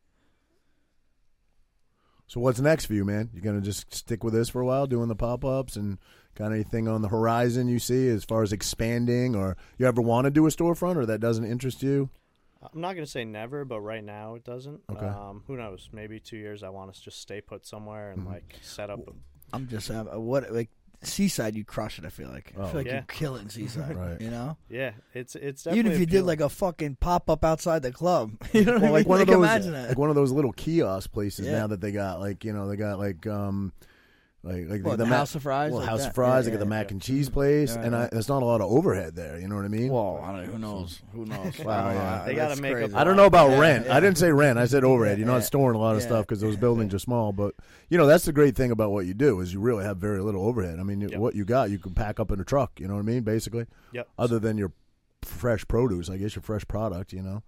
So 2.31 2.39
what's 2.39 2.61
next 2.61 2.85
for 2.85 2.93
you, 2.93 3.03
man? 3.03 3.29
You 3.33 3.41
gonna 3.41 3.59
just 3.59 3.93
stick 3.93 4.23
with 4.23 4.33
this 4.33 4.47
for 4.47 4.61
a 4.61 4.65
while, 4.65 4.87
doing 4.87 5.09
the 5.09 5.15
pop 5.17 5.43
ups 5.43 5.75
and 5.75 5.97
kind 6.33 6.53
of 6.53 6.55
anything 6.55 6.87
on 6.87 7.01
the 7.01 7.09
horizon 7.09 7.67
you 7.67 7.77
see 7.77 8.07
as 8.07 8.23
far 8.23 8.41
as 8.41 8.53
expanding, 8.53 9.35
or 9.35 9.57
you 9.77 9.85
ever 9.85 10.01
want 10.01 10.23
to 10.23 10.31
do 10.31 10.47
a 10.47 10.49
storefront, 10.49 10.95
or 10.95 11.05
that 11.05 11.19
doesn't 11.19 11.43
interest 11.43 11.83
you? 11.83 12.09
I'm 12.61 12.79
not 12.79 12.93
going 12.93 13.03
to 13.03 13.11
say 13.11 13.25
never, 13.25 13.65
but 13.65 13.81
right 13.81 14.01
now 14.03 14.35
it 14.35 14.45
doesn't. 14.45 14.79
Okay. 14.89 15.05
Um, 15.07 15.43
who 15.45 15.57
knows? 15.57 15.89
Maybe 15.91 16.21
two 16.21 16.37
years 16.37 16.63
I 16.63 16.69
want 16.69 16.93
to 16.93 17.01
just 17.01 17.19
stay 17.19 17.41
put 17.41 17.65
somewhere 17.65 18.11
and 18.11 18.21
Mhm. 18.21 18.27
like 18.31 18.55
set 18.61 18.89
up. 18.89 19.05
a- 19.09 19.11
I'm 19.51 19.67
just 19.67 19.91
uh, 19.91 20.05
what 20.17 20.53
like 20.53 20.69
Seaside. 21.03 21.55
You 21.55 21.63
crush 21.65 21.97
it. 21.99 22.05
I 22.05 22.09
feel 22.09 22.29
like. 22.29 22.53
I 22.57 22.61
Oh. 22.61 22.65
feel 22.67 22.77
like 22.77 22.87
Yeah. 22.87 22.97
you 22.97 23.03
kill 23.07 23.35
it 23.35 23.41
in 23.41 23.49
Seaside. 23.49 23.95
Right. 23.95 24.19
You 24.21 24.29
know. 24.29 24.57
Yeah, 24.69 24.91
it's 25.13 25.35
it's 25.35 25.65
Even 25.67 25.79
if 25.79 25.83
definitely 25.83 25.91
you 25.99 26.05
did 26.05 26.09
appealing. 26.09 26.25
like 26.27 26.41
a 26.41 26.49
fucking 26.49 26.97
pop 26.99 27.29
up 27.29 27.43
outside 27.43 27.81
the 27.81 27.91
club, 27.91 28.31
you 28.53 28.65
know 28.65 28.73
what 28.73 28.81
Well, 28.81 28.89
I 28.89 28.93
like 28.93 29.05
mean? 29.05 29.09
one 29.09 29.21
of 29.21 29.27
those, 29.27 29.35
imagine 29.37 29.71
that. 29.73 29.89
like 29.89 29.97
one 29.97 30.09
of 30.09 30.15
those 30.15 30.31
little 30.31 30.53
kiosk 30.53 31.11
places 31.11 31.45
Yeah. 31.47 31.53
now 31.59 31.67
that 31.67 31.81
they 31.81 31.91
got, 31.91 32.19
like 32.19 32.43
you 32.43 32.53
know, 32.53 32.67
they 32.67 32.75
got 32.75 32.99
like 32.99 33.25
um, 33.27 33.73
like 34.43 34.67
like 34.69 34.83
What, 34.83 34.97
the, 34.97 35.03
the 35.03 35.09
ma- 35.09 35.17
House 35.17 35.35
of 35.35 35.43
Fries, 35.43 35.71
well, 35.71 35.81
like 35.81 35.89
House 35.89 36.01
that? 36.01 36.09
of 36.09 36.15
Fries. 36.15 36.45
Yeah, 36.45 36.51
they 36.51 36.57
got 36.57 36.59
the 36.59 36.65
yeah, 36.65 36.69
mac 36.79 36.87
yeah. 36.87 36.91
and 36.93 37.01
cheese 37.01 37.29
place, 37.29 37.75
Yeah, 37.75 37.81
and 37.83 37.95
I, 37.95 38.09
there's 38.11 38.27
not 38.27 38.41
a 38.41 38.45
lot 38.45 38.59
of 38.61 38.71
overhead 38.71 39.15
there. 39.15 39.39
You 39.39 39.47
know 39.47 39.55
what 39.55 39.65
I 39.65 39.67
mean? 39.67 39.89
Whoa, 39.89 40.19
I 40.19 40.31
don't, 40.31 40.45
who 40.45 40.57
knows? 40.57 41.01
Who 41.13 41.25
knows? 41.25 41.59
Wow, 41.59 41.91
yeah. 41.91 42.23
They 42.25 42.33
gotta 42.33 42.49
That's 42.49 42.61
make 42.61 42.71
up 42.71 42.77
crazy. 42.79 42.93
a 42.93 42.97
I 42.97 43.03
don't 43.03 43.15
know 43.17 43.25
about 43.25 43.51
Yeah, 43.51 43.59
rent. 43.59 43.85
yeah. 43.85 43.95
I 43.95 43.99
didn't 43.99 44.17
say 44.17 44.31
rent. 44.31 44.57
I 44.57 44.65
said 44.65 44.83
overhead. 44.83 45.19
You're 45.19 45.27
Yeah. 45.27 45.33
not 45.35 45.43
storing 45.43 45.75
a 45.75 45.79
lot 45.79 45.95
of 45.95 46.01
Yeah. 46.01 46.07
stuff 46.07 46.25
because 46.27 46.41
those 46.41 46.55
buildings 46.65 46.93
are 46.93 46.99
small. 46.99 47.31
But 47.31 47.53
you 47.89 47.97
know 47.99 48.07
that's 48.07 48.25
the 48.25 48.33
great 48.33 48.55
thing 48.55 48.71
about 48.71 48.91
what 48.91 49.05
you 49.05 49.13
do 49.13 49.39
is 49.41 49.53
you 49.53 49.59
really 49.59 49.83
have 49.83 49.97
very 49.97 50.21
little 50.21 50.43
overhead. 50.45 50.79
I 50.79 50.83
mean, 50.83 51.01
Yep. 51.01 51.19
what 51.19 51.35
you 51.35 51.45
got, 51.45 51.69
you 51.69 51.77
can 51.77 51.93
pack 51.93 52.19
up 52.19 52.31
in 52.31 52.39
a 52.39 52.43
truck. 52.43 52.79
You 52.79 52.87
know 52.87 52.95
what 52.95 53.01
I 53.01 53.03
mean? 53.03 53.21
Basically, 53.21 53.65
Yep. 53.93 54.07
other 54.17 54.39
than 54.39 54.57
your 54.57 54.71
fresh 55.21 55.67
produce, 55.67 56.09
I 56.09 56.17
guess 56.17 56.35
your 56.35 56.41
fresh 56.43 56.67
product. 56.67 57.13
You 57.13 57.21
know, 57.21 57.43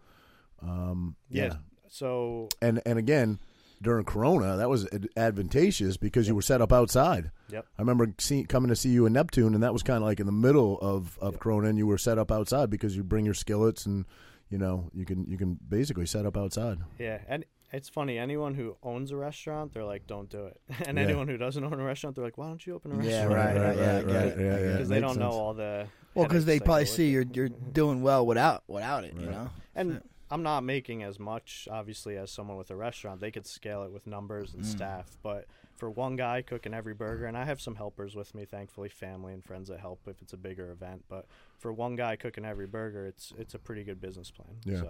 um, 0.62 1.16
Yeah. 1.30 1.46
yeah. 1.46 1.54
So 1.90 2.50
And 2.62 2.82
and 2.86 3.00
again, 3.00 3.40
during 3.84 4.06
Corona, 4.06 4.58
that 4.58 4.70
was 4.70 4.88
advantageous 5.16 5.98
because 5.98 6.28
you 6.28 6.36
were 6.36 6.42
set 6.42 6.62
up 6.62 6.72
outside. 6.74 7.32
Yep. 7.50 7.66
I 7.78 7.82
remember 7.82 8.08
see, 8.20 8.44
coming 8.46 8.70
to 8.70 8.76
see 8.76 8.90
you 8.90 9.06
in 9.06 9.14
Neptune, 9.14 9.54
and 9.54 9.62
that 9.64 9.74
was 9.74 9.84
kind 9.84 9.98
of 9.98 10.04
like 10.04 10.20
in 10.20 10.26
the 10.26 10.32
middle 10.32 10.80
of, 10.82 11.18
of 11.22 11.34
Yep. 11.34 11.42
Corona, 11.42 11.68
and 11.70 11.78
you 11.78 11.86
were 11.88 11.98
set 11.98 12.18
up 12.18 12.32
outside 12.32 12.70
because 12.70 12.96
you 12.96 13.04
bring 13.04 13.26
your 13.26 13.34
skillets 13.34 13.86
and 13.86 14.06
you 14.50 14.58
know 14.58 14.90
you 14.94 15.06
can 15.06 15.26
you 15.28 15.38
can 15.38 15.58
basically 15.68 16.06
set 16.06 16.26
up 16.26 16.38
outside. 16.38 16.80
Yeah, 17.00 17.20
and 17.28 17.46
it's 17.72 17.90
funny. 17.90 18.18
Anyone 18.20 18.54
who 18.54 18.78
owns 18.84 19.12
a 19.12 19.18
restaurant, 19.18 19.74
they're 19.74 19.84
like, 19.86 20.06
"Don't 20.08 20.30
do 20.30 20.46
it," 20.46 20.60
and 20.88 20.98
Yeah. 20.98 21.04
anyone 21.06 21.28
who 21.28 21.38
doesn't 21.38 21.64
own 21.64 21.74
a 21.74 21.84
restaurant, 21.84 22.16
they're 22.16 22.26
like, 22.26 22.38
"Why 22.38 22.48
don't 22.48 22.66
you 22.66 22.76
open 22.76 22.92
a 22.92 22.96
restaurant?" 22.96 23.32
Yeah, 23.32 23.36
restaurant?" 23.36 23.58
right, 23.58 23.68
right, 23.68 23.78
yeah, 23.78 23.98
I 23.98 24.02
get 24.02 24.08
it. 24.08 24.14
yeah, 24.14 24.20
I 24.20 24.28
get 24.30 24.40
yeah. 24.40 24.54
it. 24.70 24.72
Because 24.74 24.90
they 24.90 25.00
don't 25.00 25.18
know 25.20 25.32
all 25.32 25.54
the 25.54 25.88
Well, 26.14 26.26
because 26.28 26.46
they 26.46 26.60
probably 26.60 26.86
see 26.86 27.08
it. 27.10 27.12
you're 27.12 27.26
you're 27.34 27.50
doing 27.50 28.02
well 28.04 28.26
without 28.26 28.64
without 28.68 29.04
it. 29.06 29.16
You 29.20 29.26
know. 29.28 29.50
And 29.76 30.02
I'm 30.34 30.42
not 30.42 30.64
making 30.64 31.04
as 31.04 31.20
much, 31.20 31.68
obviously, 31.70 32.18
as 32.18 32.32
someone 32.32 32.58
with 32.58 32.72
a 32.72 32.76
restaurant. 32.76 33.22
They 33.22 33.30
could 33.30 33.46
scale 33.46 33.84
it 33.84 33.92
with 33.92 34.08
numbers 34.08 34.56
and 34.56 34.66
staff, 34.66 35.06
but 35.22 35.46
for 35.76 35.92
one 35.92 36.16
guy 36.16 36.42
cooking 36.42 36.74
every 36.74 36.96
burger, 36.96 37.26
and 37.28 37.38
I 37.38 37.46
have 37.46 37.62
some 37.62 37.76
helpers 37.76 38.16
with 38.16 38.34
me, 38.34 38.44
thankfully, 38.46 38.90
family 38.90 39.32
and 39.34 39.44
friends 39.44 39.70
that 39.70 39.80
help 39.80 40.00
if 40.08 40.22
it's 40.24 40.34
a 40.34 40.38
bigger 40.38 40.72
event. 40.72 41.04
But 41.08 41.28
for 41.60 41.72
one 41.72 41.96
guy 41.96 42.16
cooking 42.16 42.46
every 42.46 42.66
burger, 42.66 43.06
it's 43.06 43.32
it's 43.38 43.54
a 43.54 43.60
pretty 43.60 43.84
good 43.84 44.02
business 44.02 44.32
plan. 44.32 44.56
Yeah. 44.66 44.82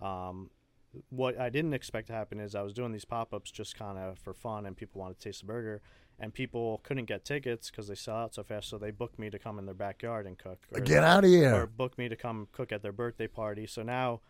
So, 0.00 0.06
um, 0.06 0.50
what 1.10 1.40
I 1.40 1.50
didn't 1.50 1.74
expect 1.74 2.06
to 2.06 2.12
happen 2.12 2.38
is 2.38 2.54
I 2.54 2.62
was 2.62 2.72
doing 2.72 2.92
these 2.92 3.04
pop 3.04 3.34
ups 3.34 3.50
just 3.50 3.76
kind 3.76 3.98
of 3.98 4.18
for 4.20 4.32
fun, 4.32 4.64
and 4.64 4.76
people 4.76 5.00
wanted 5.00 5.18
to 5.18 5.24
taste 5.28 5.40
the 5.40 5.46
burger. 5.46 5.82
And 6.20 6.32
people 6.32 6.80
couldn't 6.84 7.06
get 7.06 7.24
tickets 7.24 7.68
because 7.68 7.88
they 7.88 7.96
sell 7.96 8.14
out 8.14 8.34
so 8.36 8.44
fast, 8.44 8.68
so 8.68 8.78
they 8.78 8.92
booked 8.92 9.18
me 9.18 9.30
to 9.30 9.38
come 9.40 9.58
in 9.58 9.66
their 9.66 9.74
backyard 9.74 10.26
and 10.26 10.38
cook. 10.38 10.60
or 10.70 10.78
Get 10.78 11.02
out 11.02 11.24
of 11.24 11.30
here! 11.30 11.52
or 11.52 11.66
book 11.66 11.98
me 11.98 12.08
to 12.08 12.14
come 12.14 12.46
cook 12.52 12.70
at 12.70 12.82
their 12.82 12.92
birthday 12.92 13.26
party. 13.26 13.66
So 13.66 13.82
now, 13.82 14.20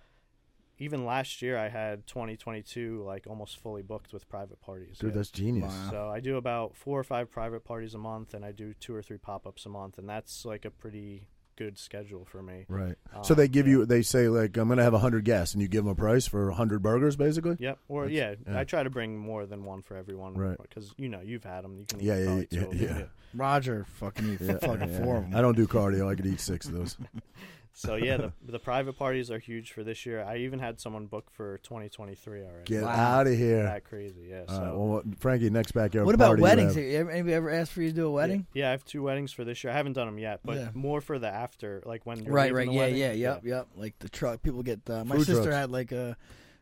even 0.78 1.04
last 1.06 1.40
year, 1.42 1.56
I 1.56 1.68
had 1.68 2.06
2022 2.06 3.02
like 3.06 3.26
almost 3.28 3.58
fully 3.58 3.82
booked 3.82 4.12
with 4.12 4.28
private 4.28 4.60
parties. 4.60 4.98
Dude, 4.98 5.10
Yeah. 5.10 5.16
that's 5.16 5.30
genius. 5.30 5.72
Wow. 5.72 5.90
so 5.90 6.08
I 6.08 6.20
do 6.20 6.36
about 6.36 6.74
four 6.74 6.98
or 6.98 7.04
five 7.04 7.30
private 7.30 7.64
parties 7.64 7.94
a 7.94 7.98
month, 7.98 8.34
and 8.34 8.44
I 8.44 8.52
do 8.52 8.74
two 8.74 8.94
or 8.94 9.02
three 9.02 9.18
pop 9.18 9.46
ups 9.46 9.66
a 9.66 9.68
month, 9.68 9.98
and 9.98 10.08
that's 10.08 10.44
like 10.44 10.64
a 10.64 10.70
pretty 10.70 11.28
good 11.56 11.78
schedule 11.78 12.24
for 12.24 12.42
me. 12.42 12.64
Right. 12.68 12.96
So 13.22 13.34
Um, 13.34 13.36
they 13.38 13.46
give 13.46 13.68
yeah. 13.68 13.74
you, 13.74 13.86
they 13.86 14.02
say, 14.02 14.28
like, 14.28 14.56
I'm 14.56 14.66
going 14.66 14.78
to 14.78 14.82
have 14.82 14.92
100 14.92 15.24
guests, 15.24 15.54
and 15.54 15.62
you 15.62 15.68
give 15.68 15.84
them 15.84 15.92
a 15.92 15.94
price 15.94 16.26
for 16.26 16.46
100 16.48 16.82
burgers, 16.82 17.14
basically? 17.14 17.56
Yep. 17.60 17.78
Or 17.86 18.08
yeah, 18.08 18.34
yeah. 18.44 18.58
I 18.58 18.64
try 18.64 18.82
to 18.82 18.90
bring 18.90 19.16
more 19.16 19.46
than 19.46 19.64
one 19.64 19.80
for 19.82 19.96
everyone. 19.96 20.34
Right. 20.34 20.58
Because 20.60 20.92
you 20.98 21.08
know 21.08 21.20
you've 21.20 21.44
had 21.44 21.62
them. 21.62 21.78
You 21.78 21.86
can 21.86 22.00
Yeah, 22.00 22.16
eat 22.18 22.24
yeah, 22.24 22.34
yeah, 22.34 22.60
two 22.60 22.66
of 22.70 22.78
them, 22.78 22.98
yeah. 22.98 23.04
Roger 23.34 23.84
fucking 23.84 24.32
eat 24.34 24.40
Yeah, 24.40 24.58
fucking 24.58 24.90
yeah, 24.90 24.98
four 25.04 25.14
yeah. 25.14 25.18
of 25.20 25.30
them. 25.30 25.36
I 25.38 25.42
don't 25.42 25.54
do 25.56 25.68
cardio. 25.68 26.08
I 26.10 26.16
could 26.16 26.26
eat 26.26 26.40
six 26.40 26.66
of 26.66 26.72
those. 26.72 26.96
So 27.76 27.96
yeah, 27.96 28.16
the 28.18 28.32
the 28.46 28.58
private 28.60 28.96
parties 28.96 29.32
are 29.32 29.38
huge 29.40 29.72
for 29.72 29.82
this 29.82 30.06
year. 30.06 30.22
I 30.22 30.36
even 30.38 30.60
had 30.60 30.78
someone 30.80 31.06
book 31.06 31.26
for 31.32 31.58
2023 31.64 32.42
already. 32.42 32.64
Get 32.66 32.84
Wow. 32.84 32.88
out 32.90 33.26
of 33.26 33.36
here. 33.36 33.64
That 33.64 33.82
crazy, 33.84 34.28
yeah. 34.30 34.44
All 34.48 34.54
So 34.54 34.62
right, 34.62 34.74
well, 34.76 35.02
Frankie, 35.18 35.50
next 35.50 35.72
backyard 35.72 36.06
What 36.06 36.14
about 36.14 36.28
party 36.28 36.42
weddings? 36.42 36.74
have. 36.76 36.84
Have 36.84 37.08
Anybody 37.08 37.34
ever 37.34 37.50
asked 37.50 37.72
for 37.72 37.82
you 37.82 37.88
to 37.90 37.94
do 37.94 38.06
a 38.06 38.10
wedding? 38.12 38.46
Yeah, 38.54 38.68
I 38.68 38.70
have 38.70 38.84
two 38.84 39.02
weddings 39.02 39.32
for 39.32 39.42
this 39.44 39.64
year. 39.64 39.72
I 39.72 39.76
haven't 39.76 39.94
done 39.94 40.06
them 40.06 40.18
yet, 40.18 40.40
but 40.44 40.56
Yeah. 40.56 40.68
more 40.72 41.00
for 41.00 41.18
the 41.18 41.26
after, 41.28 41.82
like 41.84 42.06
when 42.06 42.22
you're 42.24 42.32
Right, 42.32 42.52
leaving 42.54 42.56
right, 42.56 42.66
the 42.68 42.72
yeah, 42.74 42.78
wedding. 42.80 42.98
yeah, 42.98 43.12
yep, 43.32 43.40
yep. 43.44 43.68
Like 43.76 43.98
the 43.98 44.08
truck, 44.08 44.42
people 44.42 44.62
get. 44.62 44.88
Uh, 44.88 45.04
my 45.04 45.16
Food 45.16 45.26
sister 45.26 45.42
trucks. 45.42 45.56
had 45.56 45.70
like 45.72 45.90
a, 45.90 46.16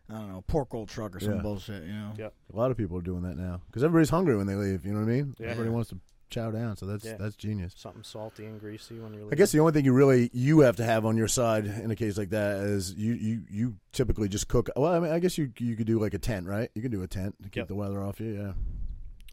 I 0.08 0.14
don't 0.14 0.32
know, 0.32 0.42
pork 0.46 0.72
roll 0.72 0.86
truck 0.86 1.14
or 1.14 1.20
some 1.20 1.34
Yeah. 1.36 1.42
bullshit. 1.42 1.82
You 1.84 1.92
know. 1.92 2.12
Yep. 2.16 2.32
A 2.54 2.56
lot 2.56 2.70
of 2.70 2.78
people 2.78 2.96
are 2.96 3.02
doing 3.02 3.22
that 3.24 3.36
now 3.36 3.60
because 3.66 3.84
everybody's 3.84 4.10
hungry 4.10 4.36
when 4.36 4.46
they 4.46 4.54
leave. 4.54 4.86
You 4.86 4.92
know 4.94 5.00
what 5.00 5.08
I 5.10 5.12
mean? 5.12 5.34
Yeah. 5.38 5.48
Everybody 5.48 5.70
wants 5.70 5.90
to 5.90 6.00
chow 6.32 6.50
down, 6.50 6.76
so 6.76 6.86
that's 6.86 7.04
Yeah. 7.04 7.16
that's 7.18 7.36
genius. 7.36 7.72
Something 7.76 8.02
salty 8.02 8.44
and 8.46 8.58
greasy 8.58 8.98
when 8.98 9.14
you're. 9.14 9.28
I 9.30 9.36
guess 9.36 9.52
the 9.52 9.60
only 9.60 9.72
thing 9.72 9.84
you 9.84 9.92
really 9.92 10.30
you 10.32 10.60
have 10.60 10.76
to 10.76 10.84
have 10.84 11.06
on 11.06 11.16
your 11.16 11.28
side 11.28 11.66
in 11.66 11.90
a 11.92 11.96
case 11.96 12.18
like 12.18 12.30
that 12.30 12.56
is 12.60 12.92
you 12.94 13.12
you, 13.14 13.42
you 13.50 13.76
typically 13.92 14.28
just 14.28 14.48
cook. 14.48 14.68
Well, 14.74 14.92
I 14.92 14.98
mean, 14.98 15.12
I 15.12 15.18
guess 15.20 15.38
you 15.38 15.52
you 15.58 15.76
could 15.76 15.86
do 15.86 16.00
like 16.00 16.14
a 16.14 16.18
tent, 16.18 16.46
right? 16.48 16.70
You 16.74 16.82
can 16.82 16.90
do 16.90 17.02
a 17.02 17.06
tent 17.06 17.36
to 17.42 17.48
keep 17.50 17.56
Yep. 17.62 17.68
the 17.68 17.74
weather 17.76 18.02
off 18.02 18.18
you. 18.20 18.32
Yeah. 18.32 18.52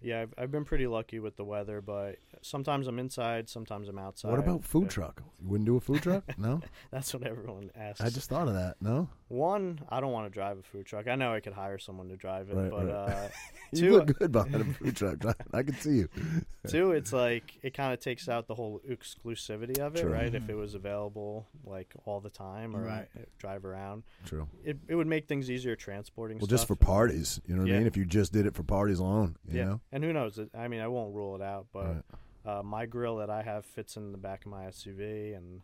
Yeah, 0.01 0.21
I've, 0.21 0.33
I've 0.37 0.51
been 0.51 0.63
pretty 0.65 0.87
lucky 0.87 1.19
with 1.19 1.35
the 1.35 1.43
weather, 1.43 1.81
but 1.81 2.17
sometimes 2.41 2.87
I'm 2.87 2.99
inside, 2.99 3.49
sometimes 3.49 3.89
I'm 3.89 3.99
outside. 3.99 4.31
what 4.31 4.39
about 4.39 4.63
food 4.63 4.83
Yeah. 4.83 4.89
truck? 4.89 5.23
You 5.41 5.49
wouldn't 5.49 5.65
do 5.65 5.75
a 5.75 5.79
food 5.81 6.01
truck? 6.03 6.23
No. 6.37 6.61
That's 6.91 7.13
what 7.13 7.27
everyone 7.27 7.69
asks. 7.75 7.99
I 8.01 8.09
just 8.09 8.29
thought 8.29 8.47
of 8.47 8.53
that. 8.53 8.75
No. 8.81 9.09
one, 9.27 9.81
I 9.89 9.99
don't 9.99 10.11
want 10.13 10.25
to 10.27 10.33
drive 10.33 10.57
a 10.57 10.63
food 10.63 10.85
truck. 10.85 11.07
I 11.07 11.15
know 11.15 11.33
I 11.33 11.41
could 11.41 11.53
hire 11.53 11.77
someone 11.77 12.07
to 12.09 12.15
drive 12.15 12.49
it, 12.49 12.55
Right, 12.55 12.71
but 12.71 12.85
right. 12.87 12.93
uh, 12.95 13.27
You 13.71 13.81
Two- 13.81 13.91
look 13.91 14.17
good 14.17 14.31
behind 14.31 14.55
a 14.55 14.63
food 14.65 14.95
truck. 14.95 15.17
I 15.53 15.61
can 15.63 15.75
see 15.75 15.97
you. 15.97 16.09
two, 16.67 16.91
it's 16.93 17.13
like 17.13 17.59
it 17.61 17.73
kind 17.75 17.93
of 17.93 17.99
takes 17.99 18.27
out 18.27 18.47
the 18.47 18.55
whole 18.55 18.81
exclusivity 18.89 19.77
of 19.79 19.95
it, 19.95 20.01
True. 20.01 20.11
right? 20.11 20.33
If 20.33 20.49
it 20.49 20.55
was 20.55 20.73
available 20.73 21.45
like 21.65 21.93
all 22.05 22.19
the 22.19 22.29
time 22.31 22.75
or 22.75 22.81
Right. 22.83 23.07
uh, 23.15 23.21
drive 23.37 23.65
around, 23.65 24.03
True. 24.25 24.47
it 24.63 24.77
it 24.87 24.95
would 24.95 25.05
make 25.07 25.27
things 25.27 25.51
easier 25.51 25.75
transporting. 25.75 26.39
Well, 26.39 26.47
just 26.47 26.67
for 26.67 26.75
parties, 26.75 27.39
you 27.45 27.55
know 27.55 27.61
what 27.63 27.71
I 27.71 27.77
mean? 27.77 27.85
If 27.87 27.95
you 27.97 28.05
just 28.05 28.33
did 28.33 28.45
it 28.47 28.55
for 28.55 28.63
parties 28.63 28.97
alone, 28.99 29.35
you 29.47 29.57
yeah, 29.59 29.65
know. 29.65 29.81
And 29.91 30.03
who 30.03 30.13
knows? 30.13 30.39
I 30.53 30.67
mean, 30.67 30.81
I 30.81 30.87
won't 30.87 31.13
rule 31.15 31.35
it 31.35 31.41
out, 31.41 31.67
but 31.73 31.85
Right. 31.85 32.03
uh, 32.59 32.63
my 32.63 32.85
grill 32.85 33.17
that 33.17 33.29
I 33.29 33.41
have 33.43 33.65
fits 33.65 33.97
in 33.97 34.11
the 34.11 34.17
back 34.17 34.45
of 34.45 34.51
my 34.51 34.65
SUV, 34.65 35.33
and 35.35 35.61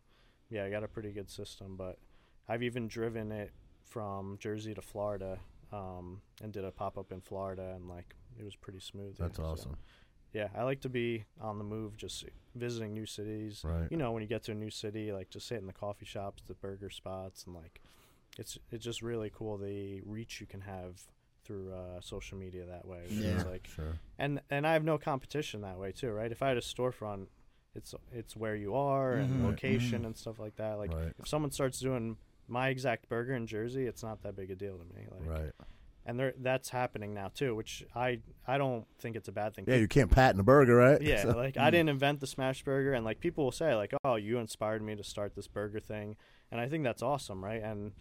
yeah, 0.50 0.66
I 0.66 0.70
got 0.70 0.84
a 0.84 0.88
pretty 0.88 1.12
good 1.12 1.30
system. 1.30 1.76
But 1.76 1.98
I've 2.48 2.64
even 2.64 2.88
driven 2.88 3.32
it 3.32 3.52
from 3.84 4.38
Jersey 4.40 4.74
to 4.74 4.82
Florida, 4.82 5.40
um, 5.72 6.22
and 6.42 6.52
did 6.54 6.64
a 6.66 6.72
pop 6.72 6.98
up 6.98 7.12
in 7.12 7.22
Florida, 7.22 7.74
and 7.76 7.88
like 7.88 8.16
it 8.40 8.44
was 8.44 8.56
pretty 8.56 8.80
smooth. 8.80 9.18
That's 9.18 9.38
so, 9.38 9.46
awesome. 9.46 9.78
yeah, 10.34 10.50
I 10.56 10.64
like 10.64 10.82
to 10.82 10.90
be 10.90 11.26
on 11.40 11.58
the 11.58 11.64
move, 11.64 11.96
just 11.98 12.26
visiting 12.56 12.94
new 12.94 13.06
cities. 13.06 13.62
Right. 13.64 13.88
You 13.90 13.98
know, 13.98 14.12
when 14.12 14.22
you 14.22 14.28
get 14.28 14.44
to 14.44 14.52
a 14.52 14.56
new 14.56 14.70
city, 14.70 15.12
like 15.12 15.30
just 15.30 15.48
sit 15.48 15.60
in 15.60 15.68
the 15.68 15.74
coffee 15.74 16.06
shops, 16.06 16.44
the 16.48 16.54
burger 16.56 16.90
spots, 16.90 17.46
and 17.46 17.56
like 17.56 17.82
it's 18.38 18.58
it's 18.72 18.84
just 18.84 19.02
really 19.02 19.32
cool 19.34 19.58
the 19.58 20.02
reach 20.06 20.42
you 20.42 20.48
can 20.48 20.62
have 20.62 21.02
through 21.46 21.72
uh, 21.74 22.02
social 22.02 22.38
media 22.38 22.66
that 22.66 22.86
way. 22.88 23.04
Yeah. 23.10 23.44
like 23.44 23.68
Sure. 23.68 24.00
and 24.18 24.42
and 24.50 24.66
I 24.68 24.74
have 24.74 24.84
no 24.84 24.98
competition 24.98 25.62
that 25.62 25.78
way 25.78 25.92
too, 25.92 26.12
right? 26.12 26.32
If 26.32 26.42
I 26.42 26.48
had 26.50 26.58
a 26.58 26.62
storefront, 26.62 27.28
it's 27.74 27.94
it's 28.12 28.36
where 28.36 28.56
you 28.56 28.74
are 28.76 29.14
and 29.14 29.42
Mhm. 29.42 29.46
location 29.46 30.02
Mhm. 30.02 30.06
and 30.08 30.18
stuff 30.18 30.40
like 30.40 30.56
that. 30.58 30.74
Like 30.78 30.94
Right. 30.94 31.14
if 31.20 31.28
someone 31.28 31.52
starts 31.52 31.80
doing 31.80 32.18
my 32.48 32.70
exact 32.70 33.10
burger 33.10 33.34
in 33.34 33.48
Jersey, 33.48 33.86
it's 33.86 34.04
not 34.04 34.22
that 34.24 34.36
big 34.36 34.52
a 34.52 34.56
deal 34.56 34.78
to 34.78 34.84
me. 34.86 35.08
Like, 35.10 35.28
Right. 35.30 35.52
And 36.08 36.20
there 36.20 36.36
that's 36.38 36.70
happening 36.70 37.16
now 37.16 37.30
too, 37.30 37.56
which 37.56 37.84
I 37.96 38.22
I 38.48 38.58
don't 38.60 38.86
think 39.00 39.16
it's 39.16 39.28
a 39.28 39.32
bad 39.32 39.56
thing. 39.56 39.66
Yeah, 39.68 39.78
you 39.78 39.88
can't 39.88 40.12
patent 40.12 40.40
a 40.40 40.44
burger, 40.44 40.76
right? 40.76 41.02
Yeah, 41.02 41.24
So- 41.24 41.36
like 41.36 41.58
I 41.58 41.70
didn't 41.72 41.90
invent 41.90 42.20
the 42.20 42.28
smash 42.28 42.64
burger, 42.64 42.94
and 42.94 43.04
like 43.04 43.20
people 43.20 43.44
will 43.44 43.52
say 43.52 43.74
like, 43.76 43.92
"Oh, 44.04 44.16
you 44.16 44.38
inspired 44.38 44.84
me 44.84 44.96
to 44.96 45.04
start 45.04 45.34
this 45.36 45.48
burger 45.48 45.80
thing," 45.80 46.16
and 46.52 46.62
I 46.62 46.70
think 46.70 46.84
that's 46.84 47.02
awesome, 47.02 47.44
right? 47.44 47.62
And 47.64 47.94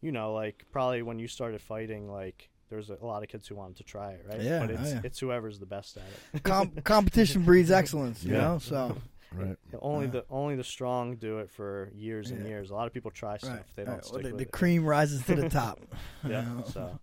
you 0.00 0.10
know, 0.10 0.32
like 0.34 0.64
probably 0.72 1.02
when 1.02 1.20
you 1.20 1.28
started 1.28 1.60
fighting, 1.60 2.10
like 2.10 2.50
there 2.72 2.78
was 2.78 2.88
a 2.88 3.04
lot 3.04 3.22
of 3.22 3.28
kids 3.28 3.46
who 3.46 3.54
wanted 3.54 3.76
to 3.76 3.82
try 3.84 4.12
it, 4.12 4.24
right? 4.26 4.40
Yeah, 4.40 4.60
but 4.60 4.70
oh, 4.70 4.80
it's 4.80 4.92
yeah. 4.92 5.00
it's 5.04 5.18
whoever's 5.18 5.58
the 5.58 5.66
best 5.66 5.98
at 5.98 6.04
it. 6.32 6.42
Com- 6.42 6.70
competition 6.84 7.42
breeds 7.44 7.70
excellence. 7.70 8.24
You 8.24 8.32
Yeah. 8.32 8.40
know, 8.40 8.58
so 8.60 8.96
right. 9.34 9.58
only 9.82 10.06
Uh, 10.06 10.10
the 10.12 10.24
only 10.30 10.56
the 10.56 10.64
strong 10.64 11.16
do 11.16 11.38
it 11.40 11.50
for 11.50 11.90
years 11.94 12.30
and 12.30 12.40
Yeah. 12.40 12.48
years. 12.48 12.70
A 12.70 12.74
lot 12.74 12.86
of 12.86 12.94
people 12.94 13.10
try 13.10 13.36
stuff, 13.36 13.50
right, 13.50 13.62
they 13.76 13.84
don't 13.84 13.96
right. 13.96 14.04
stick 14.04 14.14
Well, 14.14 14.22
the, 14.22 14.28
with 14.30 14.38
the 14.38 14.44
it. 14.46 14.52
cream 14.52 14.86
rises 14.86 15.22
to 15.26 15.34
the 15.34 15.50
top. 15.50 15.80
Yeah, 16.26 16.48
You 16.48 16.56
know? 16.60 16.64
so. 16.64 16.98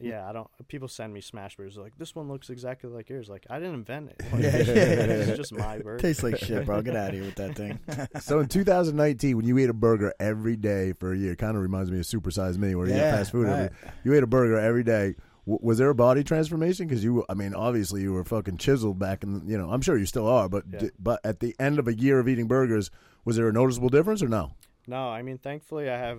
Yeah, 0.00 0.28
I 0.28 0.32
don't. 0.32 0.48
People 0.68 0.88
send 0.88 1.14
me 1.14 1.20
smash 1.20 1.56
burgers 1.56 1.76
like 1.76 1.96
this 1.96 2.14
one 2.14 2.28
looks 2.28 2.50
exactly 2.50 2.90
like 2.90 3.08
yours. 3.08 3.28
Like 3.28 3.46
I 3.48 3.58
didn't 3.58 3.74
invent 3.74 4.10
it. 4.10 4.22
Like, 4.32 4.42
Yeah, 4.42 4.50
it's 4.50 5.36
just 5.36 5.52
my 5.52 5.78
burger. 5.84 5.98
Tastes 5.98 6.22
like 6.22 6.36
shit, 6.36 6.66
bro. 6.66 6.82
Get 6.82 6.96
out 6.96 7.08
of 7.10 7.14
here 7.14 7.24
with 7.24 7.36
that 7.36 7.54
thing. 7.54 7.78
So 8.20 8.40
in 8.40 8.48
2019, 8.48 9.36
when 9.36 9.46
you 9.46 9.56
ate 9.58 9.70
a 9.70 9.74
burger 9.74 10.12
every 10.18 10.56
day 10.56 10.92
for 10.94 11.12
a 11.12 11.16
year, 11.16 11.36
kind 11.36 11.56
of 11.56 11.62
reminds 11.62 11.90
me 11.90 11.98
of 12.00 12.04
Supersize 12.04 12.58
Me, 12.58 12.74
where 12.74 12.86
you 12.88 12.94
Yeah, 12.94 13.10
get 13.10 13.18
fast 13.18 13.32
food. 13.32 13.46
right. 13.46 13.54
Every, 13.54 13.70
you 14.04 14.14
ate 14.14 14.22
a 14.22 14.26
burger 14.26 14.58
every 14.58 14.82
day. 14.84 15.14
W- 15.46 15.60
was 15.62 15.78
there 15.78 15.90
a 15.90 15.94
body 15.94 16.24
transformation? 16.24 16.86
Because 16.88 17.04
you, 17.04 17.24
I 17.28 17.34
mean, 17.34 17.54
obviously 17.54 18.02
you 18.02 18.12
were 18.12 18.24
fucking 18.24 18.56
chiseled 18.58 18.98
back, 18.98 19.22
in 19.22 19.46
you 19.46 19.56
know, 19.58 19.70
I'm 19.70 19.80
sure 19.80 19.96
you 19.96 20.06
still 20.06 20.26
are. 20.26 20.48
But 20.48 20.64
Yeah. 20.72 20.78
di- 20.80 20.90
but 20.98 21.20
at 21.24 21.40
the 21.40 21.54
end 21.60 21.78
of 21.78 21.86
a 21.86 21.94
year 21.94 22.18
of 22.18 22.28
eating 22.28 22.48
burgers, 22.48 22.90
was 23.24 23.36
there 23.36 23.48
a 23.48 23.52
noticeable 23.52 23.90
difference 23.90 24.22
or 24.22 24.28
no? 24.28 24.52
No, 24.86 25.08
I 25.08 25.22
mean, 25.22 25.38
thankfully, 25.38 25.88
I 25.88 25.96
have. 25.98 26.18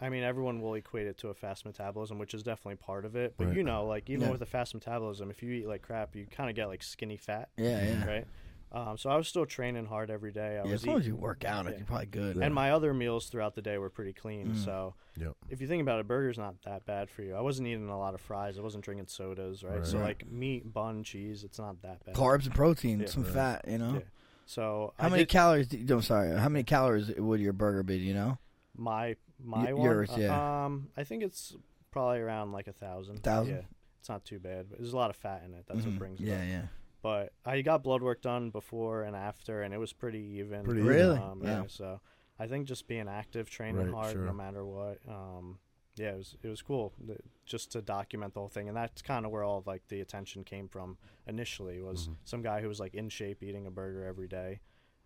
I 0.00 0.08
mean, 0.10 0.22
everyone 0.22 0.60
will 0.60 0.74
equate 0.74 1.06
it 1.06 1.18
to 1.18 1.28
a 1.28 1.34
fast 1.34 1.64
metabolism, 1.64 2.18
which 2.18 2.32
is 2.34 2.42
definitely 2.42 2.76
part 2.76 3.04
of 3.04 3.16
it. 3.16 3.34
But 3.36 3.48
Right. 3.48 3.56
you 3.56 3.62
know, 3.64 3.84
like 3.86 4.08
even 4.10 4.26
Yeah. 4.26 4.30
with 4.32 4.42
a 4.42 4.46
fast 4.46 4.74
metabolism, 4.74 5.30
if 5.30 5.42
you 5.42 5.50
eat 5.52 5.66
like 5.66 5.82
crap, 5.82 6.14
you 6.14 6.26
kind 6.26 6.48
of 6.48 6.54
get 6.56 6.66
like 6.66 6.82
skinny 6.82 7.16
fat, 7.16 7.48
Yeah, 7.56 7.82
yeah. 7.84 8.06
right? 8.06 8.26
Um, 8.70 8.98
so 8.98 9.08
I 9.08 9.16
was 9.16 9.26
still 9.26 9.46
training 9.46 9.86
hard 9.86 10.10
every 10.10 10.30
day. 10.30 10.58
I 10.58 10.64
Yeah, 10.64 10.72
was 10.72 10.72
as 10.82 10.86
long 10.86 10.98
as 10.98 11.06
you 11.06 11.16
work 11.16 11.42
out, 11.44 11.64
yeah. 11.64 11.76
you're 11.78 11.86
probably 11.86 12.04
good. 12.06 12.36
And 12.36 12.54
my 12.54 12.70
other 12.70 12.92
meals 12.92 13.28
throughout 13.30 13.54
the 13.54 13.62
day 13.62 13.78
were 13.78 13.88
pretty 13.88 14.12
clean. 14.12 14.48
Mm. 14.48 14.56
So 14.64 14.94
Yep. 15.16 15.32
if 15.48 15.60
you 15.62 15.66
think 15.66 15.80
about 15.80 16.00
it, 16.00 16.06
burger's 16.06 16.36
not 16.36 16.60
that 16.62 16.84
bad 16.84 17.08
for 17.08 17.22
you. 17.22 17.34
I 17.34 17.40
wasn't 17.40 17.66
eating 17.66 17.88
a 17.88 17.98
lot 17.98 18.12
of 18.14 18.20
fries. 18.20 18.58
I 18.58 18.62
wasn't 18.62 18.84
drinking 18.84 19.06
sodas, 19.06 19.64
right? 19.64 19.86
So 19.86 19.98
like 19.98 20.30
meat, 20.30 20.70
bun, 20.72 21.02
cheese, 21.02 21.44
it's 21.44 21.58
not 21.58 21.80
that 21.80 22.04
bad. 22.04 22.14
Carbs 22.14 22.44
and 22.44 22.54
protein, 22.54 23.00
Yeah. 23.00 23.06
some 23.06 23.24
Right. 23.24 23.32
fat. 23.32 23.64
You 23.66 23.78
know. 23.78 23.94
Yeah. 23.94 24.00
So 24.44 24.92
How 24.98 25.06
I 25.06 25.10
many 25.10 25.22
did- 25.22 25.30
calories? 25.30 25.68
Do 25.68 25.78
you, 25.78 25.86
I'm 25.94 26.02
sorry. 26.02 26.30
How 26.38 26.48
many 26.50 26.62
calories 26.62 27.08
would 27.16 27.40
your 27.40 27.52
burger 27.54 27.82
be? 27.82 27.98
Do 27.98 28.04
you 28.04 28.14
know? 28.14 28.38
my 28.80 29.16
my 29.42 29.66
Y- 29.66 29.72
one, 29.72 29.84
yours, 29.84 30.10
uh, 30.10 30.16
yeah. 30.18 30.64
Um, 30.66 30.88
I 30.96 31.04
think 31.04 31.22
it's 31.22 31.56
probably 31.90 32.18
around 32.20 32.52
like 32.52 32.68
a 32.68 32.72
thousand. 32.72 33.22
Thousand? 33.22 33.54
Yeah, 33.54 33.62
it's 34.00 34.08
not 34.08 34.24
too 34.24 34.38
bad. 34.38 34.66
But 34.70 34.78
there's 34.78 34.92
a 34.92 34.96
lot 34.96 35.10
of 35.10 35.16
fat 35.16 35.42
in 35.44 35.54
it. 35.54 35.64
That's 35.66 35.80
Mhm. 35.80 35.86
what 35.86 35.98
brings 35.98 36.20
it 36.20 36.26
Yeah, 36.26 36.36
up. 36.42 36.46
yeah. 36.48 36.66
But 37.00 37.32
I 37.44 37.62
got 37.62 37.82
blood 37.84 38.02
work 38.02 38.20
done 38.22 38.50
before 38.50 39.02
and 39.04 39.14
after, 39.14 39.62
and 39.62 39.72
it 39.72 39.78
was 39.78 39.92
pretty 39.92 40.18
even. 40.40 40.64
Pretty. 40.64 40.80
Really? 40.82 41.18
Um, 41.18 41.42
Yeah. 41.42 41.62
yeah. 41.62 41.66
So 41.68 42.00
I 42.38 42.46
think 42.48 42.66
just 42.66 42.86
being 42.88 43.08
active, 43.08 43.48
training 43.48 43.86
Right, 43.86 43.94
hard, 43.94 44.12
sure. 44.12 44.24
no 44.24 44.32
matter 44.32 44.64
what. 44.64 44.98
Um, 45.08 45.58
yeah, 45.96 46.12
it 46.12 46.16
was 46.16 46.36
it 46.42 46.48
was 46.48 46.62
cool 46.62 46.92
th- 47.06 47.20
just 47.46 47.72
to 47.72 47.82
document 47.82 48.34
the 48.34 48.40
whole 48.40 48.48
thing, 48.48 48.68
and 48.68 48.76
that's 48.76 49.02
kind 49.02 49.24
of 49.26 49.32
where 49.32 49.42
all 49.44 49.58
of, 49.58 49.66
like 49.66 49.86
the 49.88 50.00
attention 50.00 50.44
came 50.44 50.68
from 50.68 50.98
initially. 51.26 51.80
Was 51.80 52.08
Mhm. 52.08 52.16
some 52.24 52.42
guy 52.42 52.60
who 52.60 52.68
was 52.68 52.78
like 52.80 52.94
in 52.94 53.08
shape, 53.08 53.42
eating 53.42 53.66
a 53.66 53.70
burger 53.70 54.04
every 54.04 54.28
day. 54.28 54.60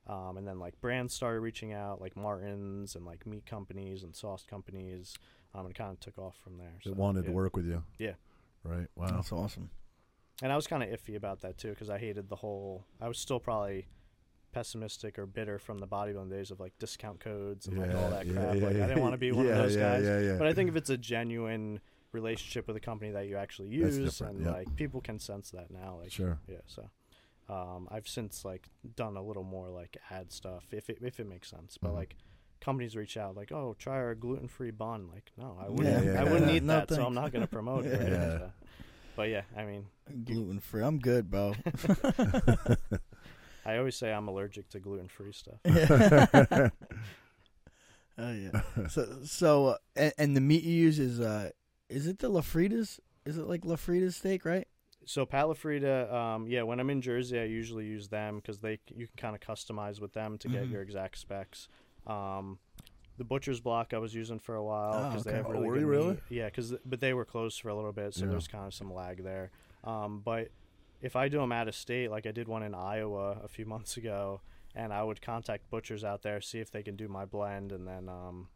Um, 0.07 0.37
and 0.37 0.47
then 0.47 0.59
like 0.59 0.81
brands 0.81 1.15
started 1.15 1.41
reaching 1.41 1.73
out, 1.73 2.01
like 2.01 2.17
Martin's 2.17 2.97
and 2.97 3.07
like 3.07 3.25
meat 3.27 3.47
companies 3.47 4.03
and 4.03 4.15
sauce 4.17 4.45
companies, 4.49 5.15
um, 5.55 5.67
and 5.67 5.75
kind 5.75 5.91
of 5.93 6.01
took 6.01 6.19
off 6.19 6.37
from 6.43 6.59
there. 6.59 6.73
That 6.85 6.91
So, 6.91 6.95
wanted 6.97 7.25
to 7.27 7.33
work 7.33 7.57
with 7.57 7.67
you. 7.67 7.83
Yeah. 7.99 8.15
Right. 8.65 8.89
Wow. 8.97 9.07
That's 9.13 9.31
awesome. 9.33 9.71
And 10.43 10.51
I 10.53 10.57
was 10.57 10.67
kind 10.67 10.83
of 10.83 10.89
iffy 10.89 11.15
about 11.15 11.43
that 11.43 11.57
too 11.57 11.71
because 11.71 11.89
I 11.89 11.99
hated 11.99 12.29
the 12.29 12.37
whole. 12.37 12.85
I 13.01 13.07
was 13.07 13.19
still 13.19 13.39
probably 13.39 13.87
pessimistic 14.53 15.19
or 15.19 15.25
bitter 15.27 15.59
from 15.59 15.79
the 15.79 15.87
bodybuilding 15.87 16.31
days 16.31 16.51
of 16.51 16.61
like 16.61 16.73
discount 16.79 17.21
codes 17.21 17.67
and 17.69 17.79
like 17.79 17.95
all 17.95 18.11
that 18.11 18.27
yeah, 18.27 18.33
crap. 18.35 18.55
yeah, 18.57 18.67
like 18.67 18.77
I 18.77 18.87
didn't 18.87 19.01
want 19.01 19.13
to 19.15 19.19
be 19.19 19.33
one 19.33 19.47
yeah, 19.47 19.53
of 19.53 19.59
those 19.59 19.77
yeah, 19.77 19.83
guys. 19.97 20.05
yeah, 20.05 20.19
yeah. 20.19 20.37
But 20.37 20.47
I 20.47 20.53
think 20.53 20.69
if 20.69 20.77
it's 20.77 20.91
a 20.91 20.99
genuine 20.99 21.81
relationship 22.13 22.67
with 22.67 22.77
a 22.77 22.81
company 22.81 23.11
that 23.13 23.27
you 23.29 23.37
actually 23.37 23.69
use 23.69 24.21
and 24.21 24.45
yeah. 24.45 24.51
like 24.51 24.75
people 24.77 25.01
can 25.01 25.19
sense 25.19 25.51
that 25.53 25.71
now. 25.71 25.99
Like 26.03 26.13
Sure. 26.13 26.39
yeah, 26.49 26.57
so 26.67 26.91
um, 27.49 27.89
I've 27.91 28.09
since 28.09 28.45
like 28.45 28.69
done 28.97 29.17
a 29.17 29.23
little 29.23 29.45
more 29.45 29.69
like 29.69 29.97
ad 30.11 30.33
stuff 30.33 30.65
if 30.73 30.89
it 30.91 30.99
if 31.03 31.21
it 31.21 31.27
makes 31.29 31.49
sense. 31.51 31.79
But 31.81 31.91
Mhm. 31.93 31.97
like 31.97 32.17
companies 32.61 32.95
reach 32.97 33.17
out 33.17 33.37
like, 33.37 33.51
oh, 33.53 33.75
try 33.79 33.95
our 33.97 34.15
gluten 34.15 34.49
free 34.49 34.71
bun. 34.71 35.09
Like 35.13 35.31
no, 35.37 35.59
I 35.61 35.69
wouldn't. 35.69 36.05
yeah, 36.07 36.21
I 36.21 36.25
wouldn't 36.25 36.51
yeah. 36.51 36.57
eat 36.57 36.63
No 36.63 36.75
that, 36.81 36.89
so 36.91 37.05
I'm 37.05 37.15
not 37.15 37.33
gonna 37.33 37.47
promote 37.47 37.85
it. 37.87 37.99
Right? 37.99 38.09
Yeah. 38.13 38.39
So- 38.39 38.53
but 39.15 39.29
yeah, 39.29 39.43
I 39.55 39.65
mean, 39.67 39.85
Gluten 40.25 40.59
free. 40.61 40.83
I'm 40.83 40.99
good, 40.99 41.31
bro. 41.31 41.55
I 43.67 43.77
always 43.77 43.95
say 43.95 44.11
I'm 44.11 44.27
allergic 44.27 44.71
to 44.71 44.81
gluten 44.81 45.09
free 45.09 45.33
stuff. 45.33 45.61
Oh 48.19 48.33
yeah. 48.33 48.61
So 48.89 49.19
so 49.25 49.67
uh, 49.67 49.77
and, 49.97 50.13
and 50.19 50.37
the 50.37 50.41
meat 50.41 50.63
you 50.65 50.75
use 50.75 50.99
is 50.99 51.21
uh 51.21 51.51
is 51.89 52.07
it 52.07 52.19
the 52.21 52.31
LaFrieda's? 52.31 53.01
Is 53.25 53.39
it 53.39 53.47
like 53.47 53.63
LaFrieda's 53.63 54.17
steak, 54.17 54.45
right? 54.45 54.67
So 55.05 55.27
Pat 55.27 55.47
LaFrieda, 55.47 56.13
um, 56.13 56.47
yeah, 56.47 56.63
when 56.63 56.79
I'm 56.81 56.91
in 56.91 57.01
Jersey, 57.03 57.39
I 57.39 57.45
usually 57.45 57.87
use 57.87 58.09
them 58.09 58.37
because 58.37 58.59
they 58.61 58.79
you 58.95 59.07
can 59.09 59.17
kind 59.17 59.35
of 59.37 59.41
customize 59.41 60.01
with 60.01 60.13
them 60.13 60.39
to 60.39 60.49
get 60.49 60.65
Mhm. 60.65 60.71
your 60.71 60.83
exact 60.83 61.19
specs. 61.19 61.69
Um, 62.07 62.59
the 63.19 63.25
butcher's 63.25 63.61
block 63.61 63.93
I 63.93 63.99
was 63.99 64.15
using 64.15 64.39
for 64.39 64.55
a 64.55 64.65
while 64.65 64.93
Oh, 65.03 65.05
because 65.07 65.23
okay. 65.23 65.31
they 65.33 65.37
have 65.37 65.47
Oh, 65.47 65.51
really 65.51 65.67
were 65.67 65.75
good 65.75 65.85
really? 65.87 66.15
meat. 66.15 66.23
Yeah, 66.31 66.47
because 66.47 66.75
but 66.85 67.01
they 67.01 67.13
were 67.15 67.25
closed 67.25 67.61
for 67.61 67.69
a 67.69 67.75
little 67.75 67.93
bit, 67.93 68.15
so 68.15 68.25
Yeah. 68.25 68.31
there's 68.31 68.49
kind 68.49 68.67
of 68.67 68.75
some 68.75 68.93
lag 68.93 69.23
there. 69.23 69.51
Um, 69.85 70.21
but 70.21 70.49
if 71.01 71.17
I 71.17 71.29
do 71.29 71.39
them 71.39 71.53
out 71.53 71.69
of 71.69 71.75
state, 71.75 72.11
like 72.11 72.27
I 72.27 72.33
did 72.33 72.49
one 72.49 72.63
in 72.63 72.75
Iowa 72.75 73.41
a 73.43 73.49
few 73.49 73.67
months 73.67 73.97
ago, 73.97 74.41
and 74.75 74.93
I 74.93 75.03
would 75.03 75.21
contact 75.21 75.69
butchers 75.69 76.05
out 76.05 76.23
there, 76.23 76.41
see 76.41 76.61
if 76.61 76.71
they 76.71 76.83
can 76.83 76.97
do 76.97 77.09
my 77.09 77.25
blend, 77.25 77.73
and 77.73 77.87
then 77.87 78.09
um, 78.09 78.49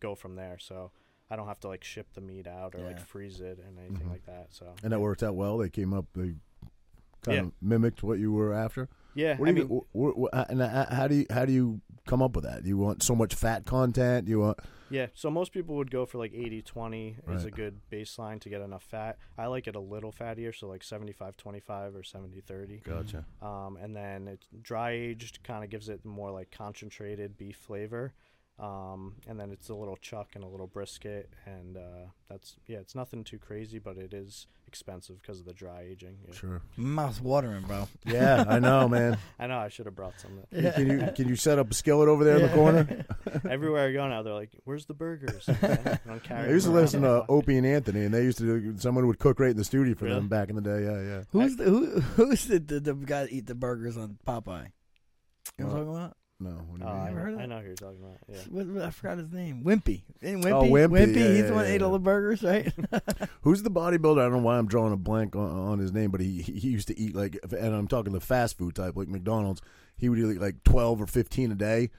go 0.00 0.14
from 0.14 0.36
there. 0.36 0.58
So 0.58 0.92
I 1.30 1.36
don't 1.36 1.46
have 1.46 1.60
to 1.60 1.68
like 1.68 1.82
ship 1.84 2.06
the 2.14 2.20
meat 2.20 2.46
out 2.46 2.74
or 2.74 2.80
like 2.80 3.00
freeze 3.00 3.40
it 3.40 3.58
and 3.66 3.78
anything 3.78 4.06
Mhm. 4.06 4.10
like 4.10 4.26
that. 4.26 4.48
So 4.50 4.74
and 4.82 4.92
that 4.92 5.00
worked 5.00 5.22
out 5.22 5.34
well. 5.34 5.58
They 5.58 5.70
came 5.70 5.92
up. 5.94 6.06
They 6.14 6.34
kind 7.22 7.36
Yeah. 7.36 7.40
of 7.40 7.52
mimicked 7.62 8.02
what 8.02 8.18
you 8.18 8.32
were 8.32 8.52
after. 8.52 8.88
yeah, 9.14 9.36
What 9.38 9.48
I 9.48 9.52
you, 9.52 9.84
mean, 9.94 10.28
and 10.50 10.60
uh, 10.62 10.86
how 10.94 11.06
do 11.08 11.14
you 11.14 11.26
how 11.30 11.44
do 11.46 11.52
you 11.52 11.80
come 12.06 12.20
up 12.20 12.34
with 12.36 12.44
that? 12.44 12.64
You 12.66 12.76
want 12.76 13.02
so 13.02 13.14
much 13.14 13.34
fat 13.34 13.64
content? 13.64 14.28
You 14.28 14.40
want 14.40 14.58
Yeah, 14.90 15.06
so 15.14 15.30
most 15.30 15.52
people 15.52 15.76
would 15.76 15.90
go 15.90 16.04
for 16.04 16.18
like 16.18 16.34
80 16.34 16.60
20 16.60 17.16
is 17.30 17.44
a 17.46 17.50
good 17.50 17.80
baseline 17.90 18.38
to 18.40 18.50
get 18.50 18.60
enough 18.60 18.82
fat. 18.82 19.16
I 19.38 19.46
like 19.46 19.66
it 19.66 19.74
a 19.74 19.80
little 19.80 20.12
fattier, 20.12 20.54
so 20.54 20.68
like 20.68 20.82
75 20.84 21.36
25 21.38 21.96
or 21.96 22.02
70 22.02 22.40
30. 22.42 22.80
gotcha. 22.84 23.24
Um, 23.40 23.78
and 23.78 23.96
then 23.96 24.28
it's 24.28 24.46
dry 24.60 24.90
aged, 24.90 25.42
kind 25.42 25.64
of 25.64 25.70
gives 25.70 25.88
it 25.88 26.04
more 26.04 26.30
like 26.30 26.50
concentrated 26.50 27.38
beef 27.38 27.56
flavor. 27.56 28.12
Um, 28.58 29.14
and 29.26 29.38
then 29.38 29.50
it's 29.50 29.68
a 29.68 29.74
little 29.74 29.96
chuck 29.96 30.28
and 30.36 30.44
a 30.44 30.46
little 30.46 30.68
brisket. 30.68 31.28
And 31.44 31.76
uh, 31.76 32.06
that's, 32.30 32.54
yeah, 32.68 32.78
it's 32.78 32.94
nothing 32.94 33.24
too 33.24 33.38
crazy, 33.38 33.80
but 33.80 33.96
it 33.98 34.14
is 34.14 34.46
expensive 34.68 35.20
because 35.20 35.40
of 35.40 35.46
the 35.46 35.52
dry 35.52 35.82
aging. 35.82 36.18
Yeah. 36.28 36.34
Sure. 36.34 36.62
My 36.76 37.02
mouth's 37.02 37.20
watering, 37.20 37.62
bro. 37.62 37.88
Yeah, 38.06 38.44
I 38.46 38.60
know, 38.60 38.88
man. 38.88 39.18
I 39.40 39.48
know 39.48 39.58
I 39.58 39.68
should 39.70 39.86
have 39.86 39.96
brought 39.96 40.20
some. 40.20 40.38
Yeah. 40.52 40.70
Can 40.70 40.88
you 40.88 41.08
can 41.16 41.28
you 41.28 41.34
set 41.36 41.58
up 41.58 41.70
a 41.70 41.74
skillet 41.74 42.08
over 42.08 42.22
there 42.22 42.36
in 42.36 42.42
the 42.42 42.48
corner? 42.54 43.04
Everywhere 43.50 43.88
I 43.88 43.92
go 43.92 44.06
now, 44.08 44.22
they're 44.22 44.32
like, 44.34 44.50
"Where's 44.64 44.86
the 44.86 44.94
burgers?" 44.94 45.48
I'm 45.48 45.58
I 46.08 46.18
carrying 46.22 46.50
used 46.50 46.64
to 46.66 46.70
them 46.70 46.76
around. 46.76 46.82
listen 46.84 47.02
to 47.02 47.24
Opie 47.28 47.56
and 47.58 47.66
Anthony, 47.66 48.04
and 48.04 48.14
they 48.14 48.22
used 48.22 48.38
to 48.38 48.44
do. 48.60 48.78
Someone 48.78 49.06
would 49.08 49.18
cook 49.18 49.38
right 49.40 49.50
in 49.50 49.56
the 49.56 49.64
studio 49.64 49.94
for 49.94 50.04
Really? 50.06 50.16
them 50.16 50.28
back 50.28 50.48
in 50.48 50.56
the 50.56 50.62
day. 50.62 50.82
Yeah, 50.84 51.02
yeah. 51.02 51.22
Who's 51.30 51.56
the 51.56 51.64
who, 51.64 52.00
who's 52.00 52.46
the, 52.46 52.58
the 52.60 52.80
the 52.80 52.94
guy 52.94 53.22
that 53.24 53.32
eat 53.32 53.46
the 53.46 53.54
burgers 53.56 53.96
on 53.96 54.18
Popeye? 54.26 54.68
You 55.58 55.64
know 55.66 55.70
what 55.70 55.78
I'm 55.80 55.84
talking 55.86 55.88
about? 55.96 56.16
No, 56.40 56.50
what 56.50 56.80
do 56.80 56.86
Oh, 56.86 56.88
you 56.88 56.92
I, 56.92 57.04
mean? 57.06 57.14
Never 57.14 57.20
heard 57.20 57.28
of 57.28 57.34
know, 57.34 57.38
I 57.38 57.46
that? 57.46 57.48
know 57.48 57.60
who 57.60 57.66
you're 57.66 57.74
talking 57.76 57.98
about. 58.02 58.16
Yeah. 58.28 58.38
What, 58.50 58.66
what- 58.66 58.82
I 58.82 58.90
forgot 58.90 59.18
his 59.18 59.32
name. 59.32 59.62
Wimpy. 59.64 60.02
Ain't 60.22 60.44
Wimpy? 60.44 60.52
Oh, 60.52 60.62
Wimpy, 60.64 61.16
yeah, 61.16 61.28
He's 61.28 61.36
yeah, 61.38 61.42
the 61.46 61.54
one 61.54 61.62
that 61.64 61.68
yeah, 61.70 61.74
ate 61.76 61.82
all 61.82 61.92
the 61.92 61.98
burgers, 62.00 62.42
right? 62.42 62.72
Who's 63.42 63.62
the 63.62 63.70
bodybuilder? 63.70 64.18
I 64.18 64.24
don't 64.24 64.32
know 64.32 64.38
why 64.38 64.58
I'm 64.58 64.66
drawing 64.66 64.92
a 64.92 64.96
blank 64.96 65.36
on, 65.36 65.48
on 65.50 65.78
his 65.78 65.92
name, 65.92 66.10
but 66.10 66.20
he 66.20 66.42
he 66.42 66.68
used 66.68 66.88
to 66.88 66.98
eat 66.98 67.14
like, 67.14 67.38
and 67.56 67.74
I'm 67.74 67.86
talking 67.88 68.12
the 68.12 68.20
fast 68.20 68.58
food 68.58 68.74
type, 68.74 68.96
like 68.96 69.08
McDonald's. 69.08 69.62
He 69.96 70.08
would 70.08 70.18
eat 70.18 70.40
like 70.40 70.64
12 70.64 71.02
or 71.02 71.06
15 71.06 71.52
a 71.52 71.54
day, 71.54 71.90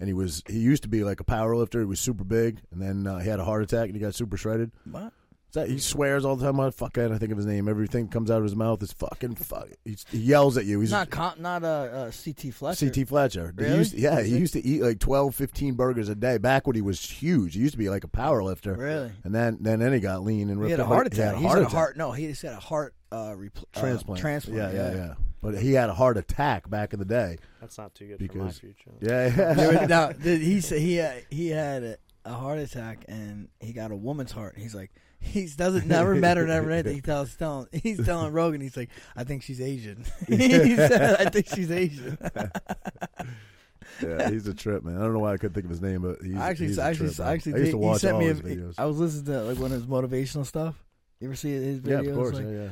and 0.00 0.08
he 0.08 0.14
was 0.14 0.42
he 0.48 0.58
used 0.58 0.82
to 0.84 0.88
be 0.88 1.04
like 1.04 1.20
a 1.20 1.24
power 1.24 1.54
lifter. 1.54 1.80
He 1.80 1.86
was 1.86 2.00
super 2.00 2.24
big, 2.24 2.60
and 2.72 2.80
then 2.80 3.06
uh, 3.06 3.18
he 3.18 3.28
had 3.28 3.40
a 3.40 3.44
heart 3.44 3.62
attack 3.62 3.86
and 3.86 3.94
he 3.94 4.00
got 4.00 4.14
super 4.14 4.38
shredded. 4.38 4.72
what? 4.90 5.12
Is 5.52 5.54
that, 5.56 5.68
he 5.68 5.78
swears 5.78 6.24
all 6.24 6.34
the 6.34 6.46
time. 6.46 6.58
I 6.60 6.70
fuck, 6.70 6.96
I 6.96 7.18
think 7.18 7.30
of 7.30 7.36
his 7.36 7.44
name. 7.44 7.68
Everything 7.68 8.08
comes 8.08 8.30
out 8.30 8.38
of 8.38 8.44
his 8.44 8.56
mouth 8.56 8.82
is 8.82 8.90
fucking 8.94 9.34
fuck. 9.34 9.68
He's, 9.84 10.06
he 10.10 10.16
yells 10.16 10.56
at 10.56 10.64
you. 10.64 10.80
He's 10.80 10.90
Not 10.90 11.10
con- 11.10 11.34
not 11.42 11.62
uh, 11.62 11.66
uh, 11.66 12.04
CT 12.10 12.54
Fletcher. 12.54 12.88
CT 12.90 13.06
Fletcher. 13.06 13.52
He 13.58 13.62
Really? 13.64 13.76
used 13.78 13.92
to- 13.92 14.00
yeah, 14.00 14.16
Was 14.16 14.26
he 14.28 14.36
it? 14.36 14.40
used 14.40 14.52
to 14.54 14.64
eat 14.64 14.80
like 14.80 14.98
12, 14.98 15.34
15 15.34 15.74
burgers 15.74 16.08
a 16.08 16.14
day 16.14 16.38
back 16.38 16.66
when 16.66 16.74
he 16.74 16.80
was 16.80 16.98
huge. 17.04 17.52
He 17.52 17.60
used 17.60 17.72
to 17.72 17.78
be 17.78 17.90
like 17.90 18.02
a 18.02 18.08
power 18.08 18.42
lifter. 18.42 18.72
Really? 18.72 19.12
And 19.24 19.34
then, 19.34 19.58
then, 19.60 19.80
then 19.80 19.92
he 19.92 20.00
got 20.00 20.22
lean 20.24 20.48
and 20.48 20.58
ripped 20.58 20.68
He 20.68 20.70
had 20.70 20.80
a 20.80 20.84
up. 20.84 20.88
heart 20.88 21.12
He 21.12 21.20
had 21.20 21.34
attack. 21.34 21.34
a 21.34 21.38
He's 21.40 21.46
heart 21.48 21.58
had 21.58 21.66
a 21.66 21.70
heart. 21.70 21.96
No, 21.98 22.12
he 22.12 22.26
just 22.28 22.40
had 22.40 22.54
a 22.54 22.56
heart 22.58 22.94
uh, 23.12 23.16
repl- 23.32 23.64
uh, 23.76 23.80
transplant. 23.80 24.20
transplant. 24.22 24.72
Yeah, 24.74 24.90
yeah, 24.90 24.94
yeah. 24.94 25.14
But 25.42 25.58
he 25.58 25.74
had 25.74 25.90
a 25.90 25.94
heart 25.94 26.16
attack 26.16 26.70
back 26.70 26.94
in 26.94 26.98
the 26.98 27.04
day. 27.04 27.36
That's 27.60 27.76
not 27.76 27.94
too 27.94 28.06
good 28.06 28.16
for 28.26 28.38
my 28.38 28.44
Because- 28.46 28.58
future. 28.58 28.90
Yeah, 29.02 29.26
Yeah, 29.36 29.70
yeah. 29.72 29.86
now, 29.86 30.12
did 30.12 30.40
he 30.40 30.62
said 30.62 30.80
he 30.80 30.94
had, 30.94 31.26
he 31.28 31.48
had 31.48 31.82
a, 31.82 31.96
a 32.24 32.32
heart 32.32 32.58
attack 32.58 33.04
and 33.06 33.48
he 33.60 33.74
got 33.74 33.90
a 33.90 33.96
woman's 33.96 34.32
heart. 34.32 34.54
He's 34.56 34.74
like 34.74 34.92
he 35.22 35.46
doesn't 35.46 35.86
never 35.86 36.14
met 36.14 36.36
her, 36.36 36.46
never 36.46 36.70
anything. 36.70 36.94
He 36.96 37.00
tells 37.00 37.34
telling 37.36 37.68
he's 37.72 38.04
telling 38.04 38.32
Rogan. 38.32 38.60
He's 38.60 38.76
like, 38.76 38.90
I 39.16 39.24
think 39.24 39.42
she's 39.42 39.60
Asian. 39.60 40.04
he 40.28 40.76
said, 40.76 41.20
I 41.20 41.30
think 41.30 41.46
she's 41.48 41.70
Asian. 41.70 42.18
yeah, 44.02 44.30
he's 44.30 44.46
a 44.46 44.54
trip, 44.54 44.84
man. 44.84 44.96
I 44.96 45.00
don't 45.00 45.14
know 45.14 45.20
why 45.20 45.32
I 45.32 45.36
couldn't 45.36 45.54
think 45.54 45.64
of 45.64 45.70
his 45.70 45.80
name, 45.80 46.02
but 46.02 46.18
he's 46.22 46.36
actually, 46.36 46.66
he's 46.66 46.78
a 46.78 46.82
actually, 46.82 47.14
trip, 47.14 47.26
actually, 47.26 47.54
I 47.54 47.58
used 47.58 47.70
to 47.70 47.78
he 47.78 47.84
watch 47.84 48.00
sent 48.00 48.14
all 48.14 48.20
me. 48.20 48.26
A, 48.26 48.34
his 48.34 48.40
videos. 48.40 48.74
I 48.78 48.84
was 48.84 48.98
listening 48.98 49.24
to 49.26 49.42
like 49.42 49.58
one 49.58 49.72
of 49.72 49.80
his 49.80 49.86
motivational 49.86 50.44
stuff. 50.44 50.82
You 51.20 51.28
ever 51.28 51.36
see 51.36 51.50
his 51.52 51.80
videos? 51.80 52.04
yeah, 52.04 52.10
of 52.10 52.16
course. 52.16 52.34
Like, 52.34 52.44
yeah, 52.44 52.50
yeah. 52.50 52.68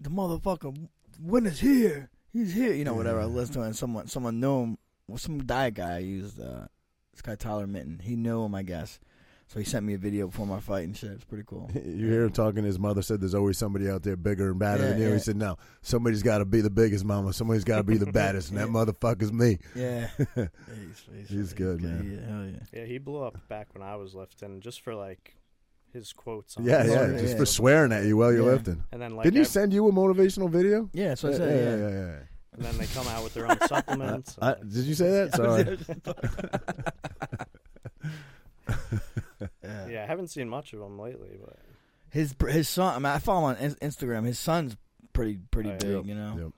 the 0.00 0.10
motherfucker 0.10 0.88
winner's 1.20 1.60
here. 1.60 2.10
He's 2.32 2.54
here. 2.54 2.72
You 2.72 2.84
know, 2.84 2.94
whatever. 2.94 3.20
I 3.20 3.24
listened 3.24 3.54
to 3.54 3.62
it 3.62 3.66
and 3.66 3.76
someone 3.76 4.06
someone 4.06 4.40
knew 4.40 4.62
him. 4.62 4.78
Well, 5.08 5.18
some 5.18 5.44
diet 5.44 5.74
guy 5.74 5.96
I 5.96 5.98
used 5.98 6.40
uh, 6.40 6.68
this 7.12 7.22
guy 7.22 7.34
Tyler 7.34 7.66
Minton. 7.66 7.98
He 7.98 8.14
knew 8.14 8.44
him, 8.44 8.54
I 8.54 8.62
guess. 8.62 9.00
So 9.48 9.58
he 9.58 9.64
sent 9.64 9.86
me 9.86 9.94
a 9.94 9.98
video 9.98 10.26
before 10.26 10.46
my 10.46 10.60
fight 10.60 10.84
and 10.84 10.94
shit. 10.94 11.10
It's 11.12 11.24
pretty 11.24 11.44
cool. 11.46 11.70
You 11.84 12.06
hear 12.06 12.24
him 12.24 12.32
talking. 12.32 12.64
His 12.64 12.78
mother 12.78 13.00
said, 13.00 13.18
"There's 13.20 13.34
always 13.34 13.56
somebody 13.56 13.88
out 13.88 14.02
there 14.02 14.14
bigger 14.14 14.50
and 14.50 14.58
badder 14.58 14.82
Yeah, 14.82 14.88
than 14.90 15.00
you." 15.00 15.08
yeah. 15.08 15.14
He 15.14 15.18
said, 15.20 15.36
"No, 15.36 15.56
somebody's 15.80 16.22
got 16.22 16.38
to 16.38 16.44
be 16.44 16.60
the 16.60 16.68
biggest, 16.70 17.02
mama. 17.04 17.32
Somebody's 17.32 17.64
got 17.64 17.78
to 17.78 17.82
be 17.82 17.96
the 17.96 18.12
baddest, 18.12 18.50
and 18.50 18.58
that 18.58 18.66
Yeah. 18.68 18.72
motherfucker's 18.74 19.32
me." 19.32 19.58
Yeah, 19.74 20.08
he's, 20.34 21.28
He's 21.28 21.52
good, 21.54 21.80
man. 21.82 22.20
Yeah, 22.22 22.30
hell 22.30 22.44
yeah. 22.46 22.80
Yeah, 22.80 22.84
he 22.86 22.98
blew 22.98 23.22
up 23.22 23.48
back 23.48 23.68
when 23.72 23.82
I 23.82 23.96
was 23.96 24.14
lifting, 24.14 24.60
just 24.60 24.82
for 24.82 24.94
like 24.94 25.34
his 25.94 26.12
quotes. 26.12 26.58
On 26.58 26.64
Yeah, 26.64 26.84
yeah, 26.84 27.06
yeah, 27.12 27.18
just 27.18 27.32
yeah. 27.32 27.38
for 27.38 27.46
swearing 27.46 27.90
at 27.92 28.04
you 28.04 28.18
while 28.18 28.30
you're 28.32 28.44
Yeah. 28.44 28.52
lifting. 28.52 28.84
And 28.92 29.00
then 29.00 29.16
like, 29.16 29.24
Didn't 29.24 29.38
he 29.38 29.44
send 29.44 29.72
you 29.72 29.88
a 29.88 29.92
motivational 29.92 30.50
video? 30.50 30.90
Yeah, 30.92 31.08
that's 31.08 31.22
what 31.22 31.30
I 31.32 31.36
yeah, 31.36 31.38
said. 31.38 31.56
yeah, 31.80 31.86
Yeah, 31.86 31.90
yeah, 31.92 32.06
yeah. 32.06 32.18
and 32.52 32.62
then 32.66 32.76
they 32.76 32.86
come 32.88 33.08
out 33.08 33.24
with 33.24 33.32
their 33.32 33.50
own 33.50 33.58
supplements. 33.66 34.36
I, 34.42 34.52
and- 34.52 34.70
did 34.70 34.84
you 34.84 34.94
say 34.94 35.10
that? 35.10 35.34
Sorry. 35.34 35.78
Yeah. 39.68 39.86
yeah, 39.88 40.02
I 40.02 40.06
haven't 40.06 40.28
seen 40.28 40.48
much 40.48 40.72
of 40.72 40.80
him 40.80 40.98
lately, 40.98 41.36
but 41.44 41.56
His 42.10 42.34
his 42.48 42.68
son. 42.68 42.94
I 42.94 42.98
mean, 42.98 43.06
I 43.06 43.18
follow 43.18 43.48
him 43.50 43.56
on 43.62 43.70
Instagram. 43.76 44.24
His 44.26 44.38
son's 44.38 44.76
pretty 45.12 45.38
pretty 45.50 45.68
Oh, 45.70 45.72
yeah. 45.72 45.78
big, 45.78 45.90
Yep, 45.96 46.04
you 46.06 46.14
know. 46.14 46.36
yep. 46.38 46.52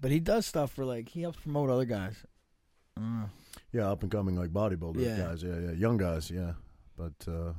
But 0.00 0.10
he 0.10 0.20
does 0.20 0.46
stuff 0.46 0.72
for 0.72 0.84
like 0.84 1.08
he 1.10 1.22
helps 1.22 1.38
promote 1.40 1.70
other 1.70 1.84
guys. 1.84 2.16
I. 2.96 3.24
Yeah, 3.72 3.90
up 3.90 4.02
and 4.02 4.10
coming 4.10 4.36
like 4.36 4.50
bodybuilder 4.50 4.98
Yeah. 5.04 5.16
guys. 5.18 5.42
Yeah, 5.42 5.58
yeah, 5.58 5.72
young 5.72 5.96
guys. 5.98 6.30
Yeah, 6.30 6.52
but 6.96 7.12
uh, 7.28 7.52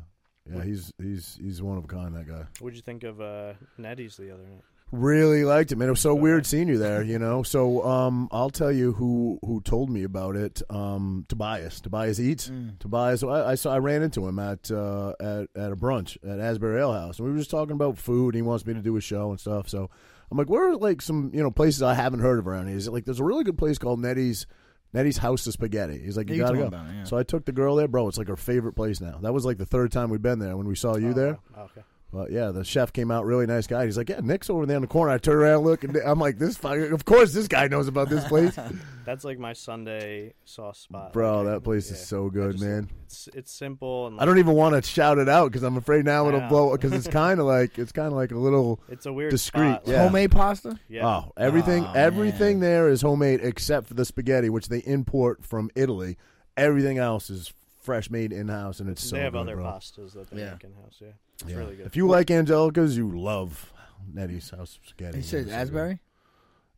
yeah, 0.51 0.63
he's 0.63 0.91
he's 0.97 1.37
he's 1.41 1.61
one 1.61 1.77
of 1.77 1.83
a 1.83 1.87
kind. 1.87 2.15
That 2.15 2.27
guy. 2.27 2.45
what'd 2.59 2.75
you 2.75 2.81
think 2.81 3.03
of 3.03 3.21
uh, 3.21 3.53
Nettie's 3.77 4.17
the 4.17 4.33
other 4.33 4.43
night? 4.43 4.63
Really 4.91 5.43
liked 5.45 5.71
it, 5.71 5.75
man. 5.77 5.87
It 5.87 5.91
was 5.91 5.99
so 5.99 6.15
weird 6.15 6.47
seeing 6.47 6.67
you 6.67 6.79
there, 6.79 7.03
you 7.03 7.19
know. 7.19 7.43
So 7.43 7.85
um, 7.85 8.27
I'll 8.31 8.49
tell 8.49 8.71
you 8.71 8.93
who 8.93 9.37
who 9.45 9.61
told 9.61 9.89
me 9.91 10.01
about 10.03 10.35
it. 10.35 10.63
Um, 10.69 11.25
Tobias, 11.29 11.79
Tobias 11.79 12.19
eats. 12.19 12.49
Mm. 12.49 12.79
Tobias, 12.79 13.23
I, 13.23 13.51
I 13.51 13.55
saw, 13.55 13.71
I 13.73 13.77
ran 13.77 14.01
into 14.01 14.27
him 14.27 14.39
at 14.39 14.71
uh, 14.71 15.09
at 15.19 15.47
at 15.55 15.71
a 15.71 15.75
brunch 15.75 16.17
at 16.27 16.39
Asbury 16.39 16.79
Ale 16.81 16.93
House, 16.93 17.19
and 17.19 17.27
we 17.27 17.31
were 17.31 17.37
just 17.37 17.51
talking 17.51 17.73
about 17.73 17.99
food. 17.99 18.29
And 18.29 18.35
he 18.35 18.41
wants 18.41 18.65
me 18.65 18.73
to 18.73 18.81
do 18.81 18.97
a 18.97 19.01
show 19.01 19.29
and 19.29 19.39
stuff. 19.39 19.69
So 19.69 19.91
I'm 20.31 20.37
like, 20.39 20.49
where 20.49 20.71
are 20.71 20.75
like 20.75 21.03
some 21.03 21.29
you 21.35 21.43
know 21.43 21.51
places 21.51 21.83
I 21.83 21.93
haven't 21.93 22.21
heard 22.21 22.39
of 22.39 22.47
around 22.47 22.65
here? 22.65 22.75
He's 22.75 22.87
like, 22.87 23.05
there's 23.05 23.19
a 23.19 23.23
really 23.23 23.43
good 23.43 23.59
place 23.59 23.77
called 23.77 23.99
Nettie's 23.99 24.47
Nettie's 24.91 25.17
House 25.19 25.45
of 25.45 25.53
Spaghetti. 25.53 25.99
He's 26.03 26.17
like, 26.17 26.29
you 26.29 26.37
You 26.37 26.41
gotta 26.41 26.57
go. 26.57 26.65
it, 26.65 26.73
yeah. 26.73 27.03
So 27.03 27.15
I 27.15 27.21
took 27.21 27.45
the 27.45 27.51
girl 27.51 27.75
there, 27.75 27.87
bro. 27.87 28.07
It's 28.07 28.17
like 28.17 28.27
her 28.27 28.35
favorite 28.35 28.73
place 28.73 28.99
now. 28.99 29.19
That 29.21 29.33
was 29.35 29.45
like 29.45 29.59
the 29.59 29.67
third 29.67 29.91
time 29.91 30.09
we've 30.09 30.19
been 30.19 30.39
there 30.39 30.57
when 30.57 30.67
we 30.67 30.73
saw 30.75 30.97
you 30.97 31.09
Oh, 31.09 31.13
there. 31.13 31.37
Okay. 31.55 31.81
But 32.11 32.31
yeah, 32.31 32.49
the 32.49 32.63
chef 32.63 32.91
came 32.91 33.11
out 33.11 33.23
really 33.25 33.45
nice 33.45 33.67
guy. 33.67 33.85
He's 33.85 33.95
like, 33.95 34.09
"Yeah, 34.09 34.19
Nick's 34.23 34.49
over 34.49 34.65
there 34.65 34.77
in 34.77 34.81
the 34.81 34.87
corner." 34.87 35.11
I 35.11 35.19
turn 35.19 35.37
around, 35.37 35.63
look, 35.63 35.83
and 35.83 35.95
I'm 35.97 36.17
like, 36.19 36.39
"This, 36.39 36.57
fucker- 36.57 36.91
of 36.91 37.05
course, 37.05 37.33
this 37.33 37.47
guy 37.47 37.67
knows 37.67 37.87
about 37.87 38.09
this 38.09 38.27
place, 38.27 38.57
That's 39.05 39.23
like 39.23 39.37
my 39.37 39.53
Sunday 39.53 40.33
sauce 40.43 40.79
spot. 40.79 41.13
bro. 41.13 41.37
Like, 41.43 41.45
That 41.53 41.63
place 41.63 41.91
is 41.91 41.99
so 42.03 42.29
good, 42.31 42.53
just- 42.53 42.63
man. 42.63 42.89
It's 43.05 43.29
it's 43.35 43.51
simple 43.51 44.07
and 44.07 44.19
I 44.19 44.25
don't 44.25 44.39
even 44.39 44.55
want 44.55 44.73
to 44.75 44.87
shout 44.87 45.17
it 45.19 45.29
out 45.29 45.51
because 45.51 45.61
I'm 45.63 45.77
afraid 45.77 46.05
now 46.05 46.25
I 46.25 46.29
it'll 46.29 46.41
know. 46.41 46.47
blow. 46.49 46.71
Because 46.71 46.93
it's 46.93 47.07
kind 47.13 47.39
of 47.39 47.45
like 47.45 47.77
it's 47.77 47.91
kind 47.91 48.07
of 48.07 48.13
like 48.13 48.31
a 48.31 48.37
little 48.37 48.79
It's 48.89 49.05
a 49.05 49.13
weird 49.13 49.29
discreet, 49.31 49.73
spot. 49.75 49.87
yeah. 49.87 50.03
Homemade 50.03 50.31
pasta. 50.31 50.79
Yeah. 50.89 51.05
Oh, 51.07 51.31
everything 51.37 51.85
Oh, 51.85 51.93
everything 51.93 52.59
man. 52.59 52.69
there 52.71 52.89
is 52.89 53.01
homemade 53.01 53.39
except 53.43 53.87
for 53.87 53.93
the 53.93 54.05
spaghetti, 54.05 54.49
which 54.49 54.67
they 54.69 54.79
import 54.79 55.43
from 55.45 55.69
Italy. 55.75 56.17
Everything 56.57 56.97
else 56.97 57.29
is 57.29 57.53
fresh 57.79 58.09
made 58.09 58.31
in 58.33 58.47
house, 58.49 58.79
and 58.79 58.89
it's 58.89 59.03
so 59.03 59.11
good. 59.11 59.19
they 59.19 59.23
have 59.23 59.33
good, 59.33 59.39
other 59.39 59.55
bro. 59.55 59.65
pastas 59.65 60.13
that 60.13 60.29
they 60.29 60.41
Yeah. 60.41 60.51
make 60.51 60.63
in 60.63 60.73
house. 60.73 60.97
Yeah, 60.99 61.07
it's 61.41 61.49
Yeah. 61.49 61.57
really 61.57 61.75
good. 61.75 61.85
If 61.85 61.95
you 61.95 62.07
like 62.07 62.29
Angelica's, 62.29 62.97
you 62.97 63.17
love 63.19 63.71
Nettie's 64.13 64.49
house 64.49 64.79
spaghetti. 64.85 65.17
He 65.17 65.23
says 65.23 65.43
It's 65.45 65.51
so 65.51 65.57
Asbury. 65.57 65.99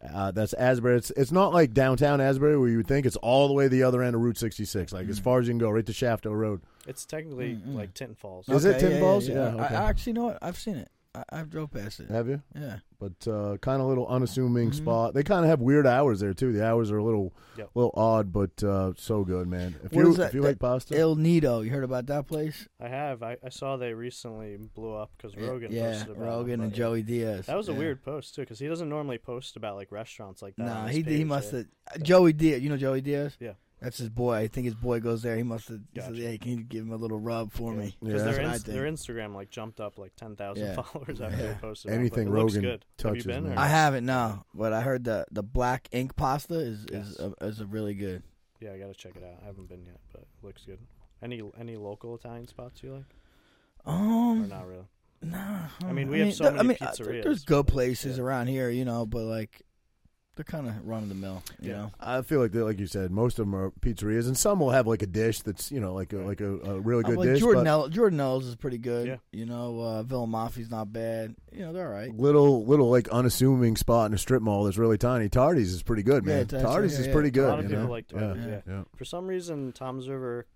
Uh, 0.04 0.32
that's 0.32 0.54
Asbury. 0.54 0.98
It's 0.98 1.12
it's 1.12 1.32
not 1.32 1.54
like 1.54 1.74
downtown 1.76 2.20
Asbury 2.22 2.58
where 2.58 2.70
you 2.70 2.78
would 2.78 2.88
think. 2.88 3.06
It's 3.06 3.18
all 3.18 3.48
the 3.48 3.54
way 3.54 3.68
the 3.68 3.84
other 3.84 4.02
end 4.02 4.16
of 4.16 4.22
Route 4.22 4.38
66, 4.38 4.92
like 4.94 5.08
as 5.08 5.20
Mm. 5.20 5.24
far 5.24 5.40
as 5.40 5.48
you 5.48 5.52
can 5.52 5.60
go, 5.60 5.70
right 5.70 5.86
to 5.86 5.92
Shafto 5.92 6.36
Road. 6.36 6.62
it's 6.88 7.06
technically 7.06 7.56
Mm-mm. 7.58 7.76
like 7.76 7.94
Tinton 7.94 8.16
Falls. 8.16 8.50
Is 8.50 8.66
it 8.66 8.70
Okay, 8.70 8.80
Tin 8.80 8.92
yeah, 8.94 9.00
Balls? 9.00 9.28
Yeah, 9.28 9.36
Yeah, 9.36 9.42
I- 9.62 9.66
okay. 9.66 9.76
I, 9.76 9.90
actually 9.90 10.14
know 10.14 10.24
what 10.26 10.40
I've 10.42 10.58
seen 10.58 10.78
it. 10.78 10.90
I, 11.14 11.24
I've 11.30 11.50
drove 11.50 11.72
past 11.72 12.00
it. 12.00 12.10
Have 12.10 12.28
you? 12.30 12.42
Yeah. 12.56 12.78
But 13.00 13.28
uh, 13.28 13.58
kind 13.58 13.82
of 13.82 13.88
little 13.88 14.08
unassuming 14.08 14.70
Mhm. 14.72 14.76
spot. 14.76 15.14
They 15.14 15.24
kind 15.24 15.44
of 15.44 15.50
have 15.50 15.60
weird 15.60 15.86
hours 15.86 16.20
there 16.22 16.34
too. 16.34 16.54
The 16.54 16.66
hours 16.66 16.90
are 16.92 16.98
a 17.00 17.04
little 17.04 17.34
Yep. 17.58 17.72
little 17.76 17.92
odd, 17.96 18.32
but 18.32 18.64
uh, 18.64 18.94
so 18.96 19.24
good, 19.26 19.48
man. 19.48 19.76
If 19.84 19.92
What 19.92 20.04
you 20.06 20.12
is 20.12 20.18
that- 20.18 20.28
if 20.30 20.34
you 20.36 20.42
that 20.42 20.48
like 20.48 20.60
pasta, 20.60 20.98
El 20.98 21.16
Nido. 21.16 21.62
You 21.62 21.72
heard 21.72 21.84
about 21.84 22.06
that 22.06 22.28
place? 22.28 22.70
I 22.80 22.88
have. 22.88 23.24
I, 23.24 23.38
I 23.44 23.50
saw 23.50 23.76
they 23.76 23.94
recently 23.94 24.56
blew 24.58 24.94
up 24.94 25.12
because 25.18 25.36
Rogan 25.36 25.72
yeah, 25.74 25.92
posted 25.92 26.10
about 26.12 26.22
it. 26.22 26.26
Rogan 26.26 26.62
it, 26.62 26.64
and 26.66 26.74
Joey 26.74 27.02
Diaz. 27.04 27.46
That 27.48 27.58
was 27.58 27.68
a 27.68 27.74
yeah. 27.74 27.78
weird 27.80 28.04
post 28.04 28.36
too 28.36 28.44
because 28.44 28.60
he 28.60 28.68
doesn't 28.68 28.88
normally 28.88 29.18
post 29.18 29.58
about 29.58 29.76
like 29.76 29.92
restaurants 29.92 30.42
like 30.42 30.56
that. 30.56 30.66
Nah, 30.66 30.80
on 30.82 30.88
his 30.88 30.96
he 30.98 31.04
he 31.04 31.18
page, 31.18 31.26
must 31.26 31.52
yeah. 31.52 31.64
have. 31.92 32.04
Joey 32.04 32.32
Diaz. 32.34 32.62
You 32.62 32.70
know 32.70 32.78
Joey 32.78 33.02
Diaz? 33.02 33.36
Yeah. 33.40 33.54
That's 33.82 33.98
his 33.98 34.10
boy. 34.10 34.36
I 34.36 34.48
think 34.48 34.66
his 34.66 34.76
boy 34.76 35.00
goes 35.00 35.24
there. 35.24 35.36
He 35.36 35.42
must 35.44 35.68
have. 35.70 35.80
He 35.94 36.00
said, 36.02 36.12
Gotcha. 36.14 36.22
"Hey, 36.22 36.38
can 36.38 36.52
you 36.52 36.64
give 36.64 36.84
him 36.84 36.92
a 36.92 36.98
little 36.98 37.18
rub 37.20 37.52
for 37.52 37.74
me?" 37.74 37.96
Because 38.00 38.22
That's 38.24 38.36
their, 38.38 38.46
what 38.46 38.52
I 38.52 38.54
ins- 38.56 38.64
think. 38.64 38.78
their 38.78 38.92
Instagram 39.16 39.34
like 39.34 39.50
jumped 39.50 39.80
up 39.82 39.98
like 39.98 40.16
ten 40.16 40.36
thousand 40.36 40.66
Yeah. 40.66 40.82
followers 40.84 41.20
after 41.20 41.38
Yeah. 41.38 41.48
they 41.54 41.54
posted. 41.60 41.92
Anything 41.92 42.28
but 42.28 42.34
Rogan 42.34 42.62
good. 42.62 42.86
touches, 42.98 43.26
Have 43.26 43.36
you 43.36 43.42
been? 43.42 43.50
man. 43.50 43.58
I 43.58 43.66
haven't 43.68 44.06
no, 44.06 44.44
but 44.54 44.72
I 44.72 44.82
heard 44.82 45.04
the 45.04 45.26
the 45.32 45.42
black 45.42 45.88
ink 45.92 46.16
pasta 46.16 46.56
is 46.60 46.86
is 46.92 47.20
a, 47.20 47.34
is 47.44 47.60
a 47.60 47.66
really 47.66 47.96
good. 47.96 48.22
Yeah, 48.60 48.74
I 48.74 48.78
gotta 48.78 48.94
check 48.94 49.16
it 49.16 49.24
out. 49.24 49.40
I 49.42 49.46
haven't 49.48 49.68
been 49.68 49.84
yet, 49.84 50.00
but 50.12 50.22
it 50.22 50.28
looks 50.44 50.64
good. 50.64 50.78
Any 51.24 51.42
any 51.60 51.76
local 51.76 52.14
Italian 52.14 52.48
spots 52.48 52.84
you 52.84 52.94
like, 52.94 53.06
Um, 53.86 54.44
or 54.44 54.48
not 54.48 54.68
really? 54.68 54.86
nah. 55.24 55.68
I 55.86 55.92
mean, 55.92 56.10
we 56.10 56.20
have 56.20 56.34
so 56.36 56.52
th- 56.52 56.64
many 56.64 56.80
uh, 56.80 56.92
there- 56.98 57.06
pizzerias, 57.08 57.24
There's 57.24 57.44
good 57.46 57.66
places 57.68 58.18
yeah. 58.18 58.24
around 58.24 58.48
here, 58.48 58.70
you 58.70 58.86
know, 58.86 59.06
but 59.08 59.24
like 59.24 59.64
they're 60.42 60.60
kind 60.62 60.68
of 60.68 60.88
run 60.88 61.04
of 61.04 61.10
the 61.10 61.16
mill, 61.16 61.44
you 61.60 61.70
Yeah. 61.72 61.78
know. 61.78 61.92
I 62.00 62.22
feel 62.24 62.40
like 62.40 62.56
like 62.56 62.80
you 62.80 62.88
said, 62.88 63.12
most 63.12 63.38
of 63.40 63.46
them 63.46 63.56
are 63.56 63.72
pizzerias, 63.82 64.26
and 64.28 64.36
some 64.38 64.60
will 64.60 64.72
have 64.72 64.88
like 64.88 65.02
a 65.04 65.08
dish 65.08 65.42
that's 65.42 65.72
you 65.72 65.80
know 65.80 65.94
like 65.94 66.14
a 66.14 66.18
like 66.18 66.42
a, 66.42 66.58
a 66.62 66.80
really 66.80 67.04
Uh, 67.04 67.10
good 67.10 67.18
like 67.18 67.30
dish. 67.30 67.40
Jordan 67.40 67.64
but 67.66 67.70
El- 67.70 67.90
Jordanelle's 67.90 68.48
is 68.48 68.56
pretty 68.56 68.78
good. 68.80 69.08
Yeah. 69.08 69.18
You 69.32 69.46
know, 69.46 69.80
uh, 69.80 70.04
Villa 70.04 70.26
Mafi's 70.26 70.72
not 70.72 70.92
bad. 70.92 71.36
You 71.52 71.60
know, 71.66 71.74
they're 71.74 71.86
all 71.88 71.94
right. 71.94 72.16
little 72.16 72.66
little 72.66 72.90
like 72.90 73.08
unassuming 73.10 73.76
spot 73.76 74.08
in 74.10 74.14
a 74.14 74.18
strip 74.18 74.42
mall 74.42 74.64
that's 74.64 74.78
really 74.78 74.98
tiny. 74.98 75.30
Tardy's 75.30 75.74
is 75.74 75.84
pretty 75.84 76.04
good, 76.04 76.26
man. 76.26 76.46
that's- 76.46 76.64
Tardy's 76.64 76.94
yeah, 76.94 77.00
is 77.02 77.08
yeah. 77.08 77.14
pretty 77.14 77.30
A 77.30 77.32
good. 77.32 77.48
lot 77.50 77.60
of 77.60 77.66
you 77.66 77.70
people 77.70 77.84
know? 77.86 77.92
like 77.92 78.12
yeah. 78.12 78.20
Tardy's, 78.20 78.46
yeah. 78.48 78.62
yeah. 78.68 78.84
For 78.96 79.06
some 79.06 79.28
reason, 79.28 79.72
Toms 79.74 80.10
River 80.10 80.48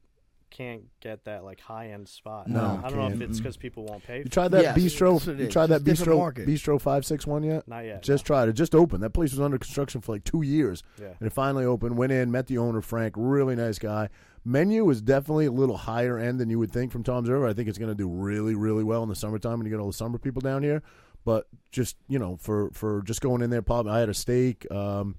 can't 0.56 0.84
get 1.01 1.26
that 1.26 1.43
like 1.43 1.60
high 1.60 1.89
end 1.89 2.08
spot. 2.08 2.47
No, 2.47 2.80
I 2.84 2.89
don't 2.89 2.97
know 2.97 3.08
if 3.08 3.12
can't. 3.20 3.24
it's 3.24 3.39
because 3.39 3.58
people 3.58 3.84
won't 3.86 4.03
pay. 4.03 4.20
You 4.20 4.26
tried 4.26 4.49
that 4.51 4.64
Yes, 4.64 4.78
bistro? 4.78 5.14
that's 5.14 5.28
what 5.28 5.36
it 5.36 5.39
You 5.41 5.47
is. 5.47 5.53
tried 5.53 5.68
that 5.68 5.76
It's 5.76 5.84
different 5.84 6.12
bistro 6.12 6.18
market. 6.18 6.47
bistro 6.47 6.82
five 6.82 7.06
six 7.06 7.28
one 7.28 7.43
yet? 7.43 7.68
Not 7.68 7.86
yet. 7.86 8.01
Just 8.03 8.26
tried 8.26 8.47
it. 8.49 8.53
Just 8.53 8.74
opened. 8.74 9.03
That 9.03 9.10
place 9.12 9.32
was 9.32 9.39
under 9.41 9.58
construction 9.58 10.01
for 10.01 10.14
like 10.14 10.24
two 10.24 10.41
years, 10.43 10.84
yeah. 10.99 11.08
and 11.20 11.28
it 11.28 11.34
finally 11.34 11.66
opened. 11.66 11.97
Went 11.97 12.12
in, 12.12 12.32
met 12.32 12.47
the 12.47 12.58
owner 12.58 12.82
Frank, 12.82 13.16
really 13.18 13.56
nice 13.56 13.80
guy. 13.80 14.10
Menu 14.45 14.89
is 14.89 15.01
definitely 15.01 15.47
a 15.47 15.51
little 15.51 15.76
higher 15.78 16.18
end 16.20 16.39
than 16.39 16.49
you 16.49 16.60
would 16.60 16.72
think 16.72 16.91
from 16.91 17.03
Toms 17.03 17.28
River. 17.30 17.47
I 17.47 17.53
think 17.53 17.68
it's 17.68 17.80
going 17.80 17.89
to 17.91 17.95
do 17.95 18.08
really, 18.08 18.53
really 18.53 18.84
well 18.84 19.01
in 19.03 19.10
the 19.10 19.16
summertime 19.16 19.58
when 19.58 19.66
you 19.66 19.72
get 19.72 19.80
all 19.80 19.88
the 19.88 19.93
summer 19.93 20.18
people 20.20 20.39
down 20.39 20.62
here. 20.64 20.84
But 21.26 21.47
just 21.72 21.97
you 22.08 22.20
know, 22.20 22.38
for 22.39 22.70
for 22.72 23.01
just 23.01 23.22
going 23.22 23.41
in 23.41 23.49
there, 23.49 23.64
pop. 23.64 23.88
I 23.88 23.99
had 23.99 24.10
a 24.10 24.14
steak. 24.14 24.70
Um, 24.72 25.16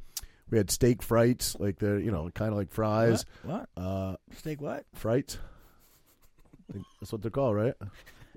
we 0.50 0.58
had 0.58 0.70
steak 0.70 1.00
frites, 1.00 1.58
like 1.58 1.78
the 1.78 1.96
you 2.02 2.10
know, 2.10 2.30
kind 2.34 2.52
of 2.52 2.56
like 2.58 2.70
fries. 2.70 3.24
What? 3.42 3.68
what? 3.76 3.82
Uh, 3.82 4.16
Steak 4.36 4.60
what? 4.60 4.84
frites. 4.98 5.38
That's 7.00 7.12
what 7.12 7.22
they're 7.22 7.30
called, 7.30 7.56
right? 7.56 7.74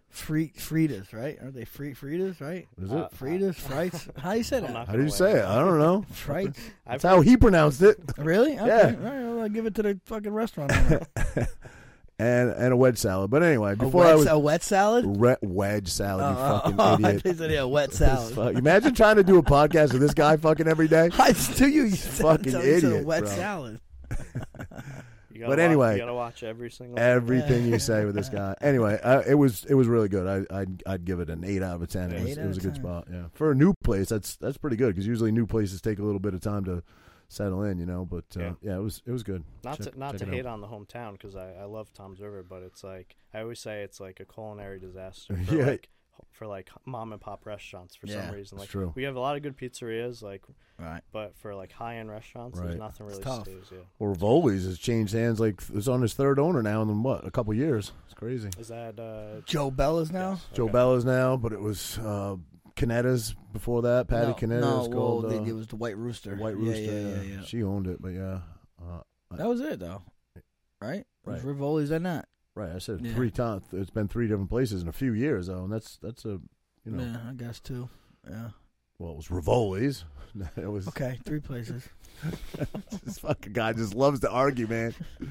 Free 0.09 0.51
Fritas, 0.57 1.13
right? 1.13 1.37
Aren't 1.41 1.53
they 1.53 1.65
free 1.65 1.93
Fritas, 1.93 2.41
right? 2.41 2.67
Is 2.81 2.91
Uh, 2.91 3.07
it? 3.11 3.15
Fritas, 3.17 3.55
frites. 3.61 4.09
How 4.19 4.31
you 4.31 4.41
say 4.43 4.57
I'm 4.57 4.73
that? 4.73 4.87
How 4.87 4.93
do 4.93 5.03
you 5.03 5.09
say 5.09 5.33
it? 5.39 5.45
I 5.45 5.59
don't 5.59 5.77
know. 5.77 6.03
Frites. 6.13 6.57
That's 6.87 7.05
I've 7.05 7.11
how 7.11 7.21
he 7.21 7.37
pronounced 7.37 7.81
it. 7.83 7.99
really? 8.17 8.53
Okay. 8.59 8.67
Yeah. 8.67 8.85
All 8.85 8.91
right, 8.91 9.21
well, 9.21 9.41
I'll 9.41 9.49
give 9.49 9.65
it 9.67 9.75
to 9.75 9.83
the 9.83 9.99
fucking 10.05 10.31
restaurant. 10.33 10.71
owner. 12.19 12.51
and 12.51 12.51
and 12.63 12.73
a 12.73 12.77
wedge 12.77 12.97
salad. 12.97 13.31
But 13.31 13.43
anyway, 13.43 13.73
a, 13.73 13.75
before 13.75 14.01
wet, 14.03 14.11
I 14.11 14.15
was 14.15 14.27
a 14.27 14.37
wet 14.39 14.63
salad. 14.63 15.05
re- 15.07 15.37
wedge 15.41 15.87
salad, 15.89 16.35
you 16.37 16.41
Oh, 16.43 16.59
fucking 16.59 16.75
oh, 16.79 16.93
idiot. 16.95 17.21
thought 17.23 17.29
you 17.29 17.37
said, 17.37 17.51
yeah, 17.51 17.63
wet 17.63 17.93
salad. 17.93 18.35
fuck- 18.35 18.55
Imagine 18.55 18.93
trying 18.93 19.15
to 19.17 19.23
do 19.23 19.37
a 19.37 19.43
podcast 19.43 19.93
with 19.93 20.01
this 20.01 20.13
guy 20.13 20.37
fucking 20.37 20.67
every 20.67 20.87
day. 20.87 21.09
I 21.19 21.33
do 21.55 21.67
you, 21.67 21.83
you 21.85 21.95
Fucking 21.95 22.51
so 22.51 22.61
you 22.61 22.73
a 22.73 22.77
idiot, 22.77 23.05
wet 23.05 23.23
bro. 23.23 23.31
salad. 23.31 23.79
You 25.31 25.45
But 25.45 25.51
gotta 25.51 25.63
anyway, 25.63 25.93
you 25.93 25.99
gotta 25.99 26.13
watch 26.13 26.43
every 26.43 26.69
single. 26.69 26.99
Everything 26.99 27.63
Yeah. 27.65 27.71
you 27.73 27.79
say 27.79 28.03
with 28.03 28.13
this 28.15 28.27
guy. 28.27 28.55
Anyway, 28.59 28.99
uh, 29.01 29.21
it 29.25 29.35
was 29.35 29.63
it 29.69 29.73
was 29.73 29.87
really 29.87 30.09
good. 30.09 30.27
I 30.51 30.59
I'd, 30.59 30.83
I'd 30.85 31.05
give 31.05 31.21
it 31.21 31.29
an 31.29 31.45
eight 31.45 31.63
out 31.63 31.81
of 31.81 31.87
ten. 31.87 32.11
It 32.11 32.21
was, 32.23 32.37
it 32.37 32.45
was 32.45 32.57
a 32.57 32.61
good 32.61 32.73
10. 32.75 32.83
spot. 32.83 33.07
Yeah, 33.09 33.23
for 33.35 33.51
a 33.51 33.55
new 33.55 33.73
place, 33.83 34.09
that's 34.09 34.35
that's 34.35 34.57
pretty 34.57 34.75
good 34.75 34.87
because 34.89 35.07
usually 35.07 35.31
new 35.31 35.45
places 35.45 35.79
take 35.81 35.99
a 35.99 36.03
little 36.03 36.19
bit 36.19 36.33
of 36.33 36.41
time 36.41 36.65
to 36.65 36.83
settle 37.29 37.63
in. 37.63 37.79
You 37.79 37.85
know, 37.85 38.03
but 38.05 38.25
uh, 38.35 38.39
yeah. 38.41 38.51
Yeah. 38.61 38.75
it 38.75 38.81
was 38.83 39.01
it 39.05 39.11
was 39.11 39.23
good. 39.23 39.43
Not 39.63 39.77
Check- 39.77 39.93
to 39.93 39.99
not 39.99 40.17
to 40.17 40.23
it 40.25 40.27
out. 40.27 40.33
hate 40.33 40.45
on 40.45 40.59
the 40.59 40.67
hometown 40.67 41.13
because 41.13 41.35
I, 41.37 41.53
I 41.53 41.63
love 41.63 41.93
Toms 41.93 42.19
River, 42.19 42.43
but 42.47 42.61
it's 42.63 42.83
like 42.83 43.15
I 43.33 43.39
always 43.41 43.59
say 43.61 43.83
it's 43.83 44.01
like 44.01 44.19
a 44.19 44.25
culinary 44.25 44.79
disaster 44.79 45.37
for 45.45 45.55
Yeah. 45.55 45.65
like 45.67 45.89
for 46.33 46.47
like 46.47 46.69
mom 46.85 47.13
and 47.13 47.21
pop 47.21 47.45
restaurants 47.45 47.95
for 47.95 48.05
Yeah, 48.07 48.25
some 48.27 48.35
reason. 48.35 48.57
Like 48.57 48.67
true. 48.69 48.91
we 48.93 49.03
have 49.03 49.15
a 49.15 49.19
lot 49.21 49.37
of 49.37 49.41
good 49.43 49.55
pizzerias, 49.57 50.21
like 50.21 50.43
Right. 50.77 51.01
but 51.11 51.35
for 51.37 51.55
like 51.55 51.71
high 51.71 51.97
end 51.97 52.09
restaurants, 52.09 52.57
Right. 52.59 52.67
there's 52.67 52.79
nothing 52.79 53.05
really 53.07 53.23
tough. 53.23 53.43
stays. 53.43 53.63
Yeah, 53.71 53.79
Well, 53.99 54.09
Rivoli's 54.11 54.65
has 54.65 54.77
changed 54.79 55.13
hands. 55.13 55.39
Like 55.39 55.61
it's 55.73 55.87
on 55.87 56.01
his 56.01 56.13
third 56.13 56.37
owner 56.39 56.61
now 56.61 56.81
in 56.81 57.03
what 57.03 57.25
a 57.25 57.31
couple 57.31 57.53
years. 57.53 57.91
It's 58.05 58.13
crazy. 58.13 58.49
is 58.57 58.67
that 58.67 58.99
uh, 58.99 59.41
Joe 59.45 59.71
Bella's 59.71 60.11
now. 60.11 60.31
yes, 60.31 60.45
Joe 60.53 60.63
okay. 60.65 60.73
Bella's 60.73 61.05
now, 61.05 61.35
but 61.37 61.51
it 61.53 61.61
was 61.61 61.97
uh, 61.99 62.35
Canetta's 62.79 63.35
before 63.53 63.81
that. 63.83 64.07
Patty 64.07 64.27
no, 64.27 64.33
Canetta. 64.33 64.61
No, 64.61 64.77
was 64.79 64.89
well, 64.89 64.97
called 64.97 65.29
they- 65.31 65.37
uh, 65.37 65.43
it 65.43 65.53
was 65.53 65.67
the 65.67 65.75
White 65.75 65.97
Rooster. 65.97 66.35
White 66.35 66.55
Yeah, 66.57 66.65
Rooster. 66.69 66.81
Yeah, 66.83 67.21
yeah, 67.21 67.21
yeah. 67.37 67.41
She 67.43 67.63
owned 67.63 67.87
it, 67.87 68.01
but 68.01 68.09
yeah. 68.09 68.39
Uh, 68.81 69.01
That 69.35 69.47
was 69.47 69.61
it, 69.61 69.79
though. 69.79 70.01
Right? 70.81 71.05
Right. 71.25 71.35
Was 71.35 71.43
Rivoli's 71.43 71.91
in 71.91 72.03
that? 72.03 72.27
right. 72.55 72.71
I 72.75 72.79
said 72.79 73.01
Yeah. 73.01 73.13
three 73.13 73.31
times. 73.31 73.63
It's 73.71 73.89
been 73.89 74.07
three 74.07 74.27
different 74.27 74.49
places 74.49 74.81
in 74.81 74.87
a 74.87 74.93
few 74.93 75.13
years, 75.13 75.47
though, 75.47 75.63
and 75.63 75.71
that's 75.71 75.97
that's 75.97 76.25
a 76.25 76.39
you 76.85 76.91
know. 76.91 77.03
Yeah, 77.03 77.17
I 77.29 77.33
guess 77.33 77.59
too. 77.59 77.89
Yeah. 78.29 78.49
Well, 78.97 79.11
it 79.11 79.17
was 79.17 79.29
Rivoli's. 79.31 80.03
it 80.57 80.67
was 80.67 80.87
Okay, 80.89 81.19
three 81.25 81.39
places. 81.39 81.87
this 83.03 83.19
fucking 83.19 83.53
guy 83.53 83.73
just 83.73 83.93
loves 83.93 84.19
to 84.21 84.29
argue, 84.29 84.67
man. 84.67 84.93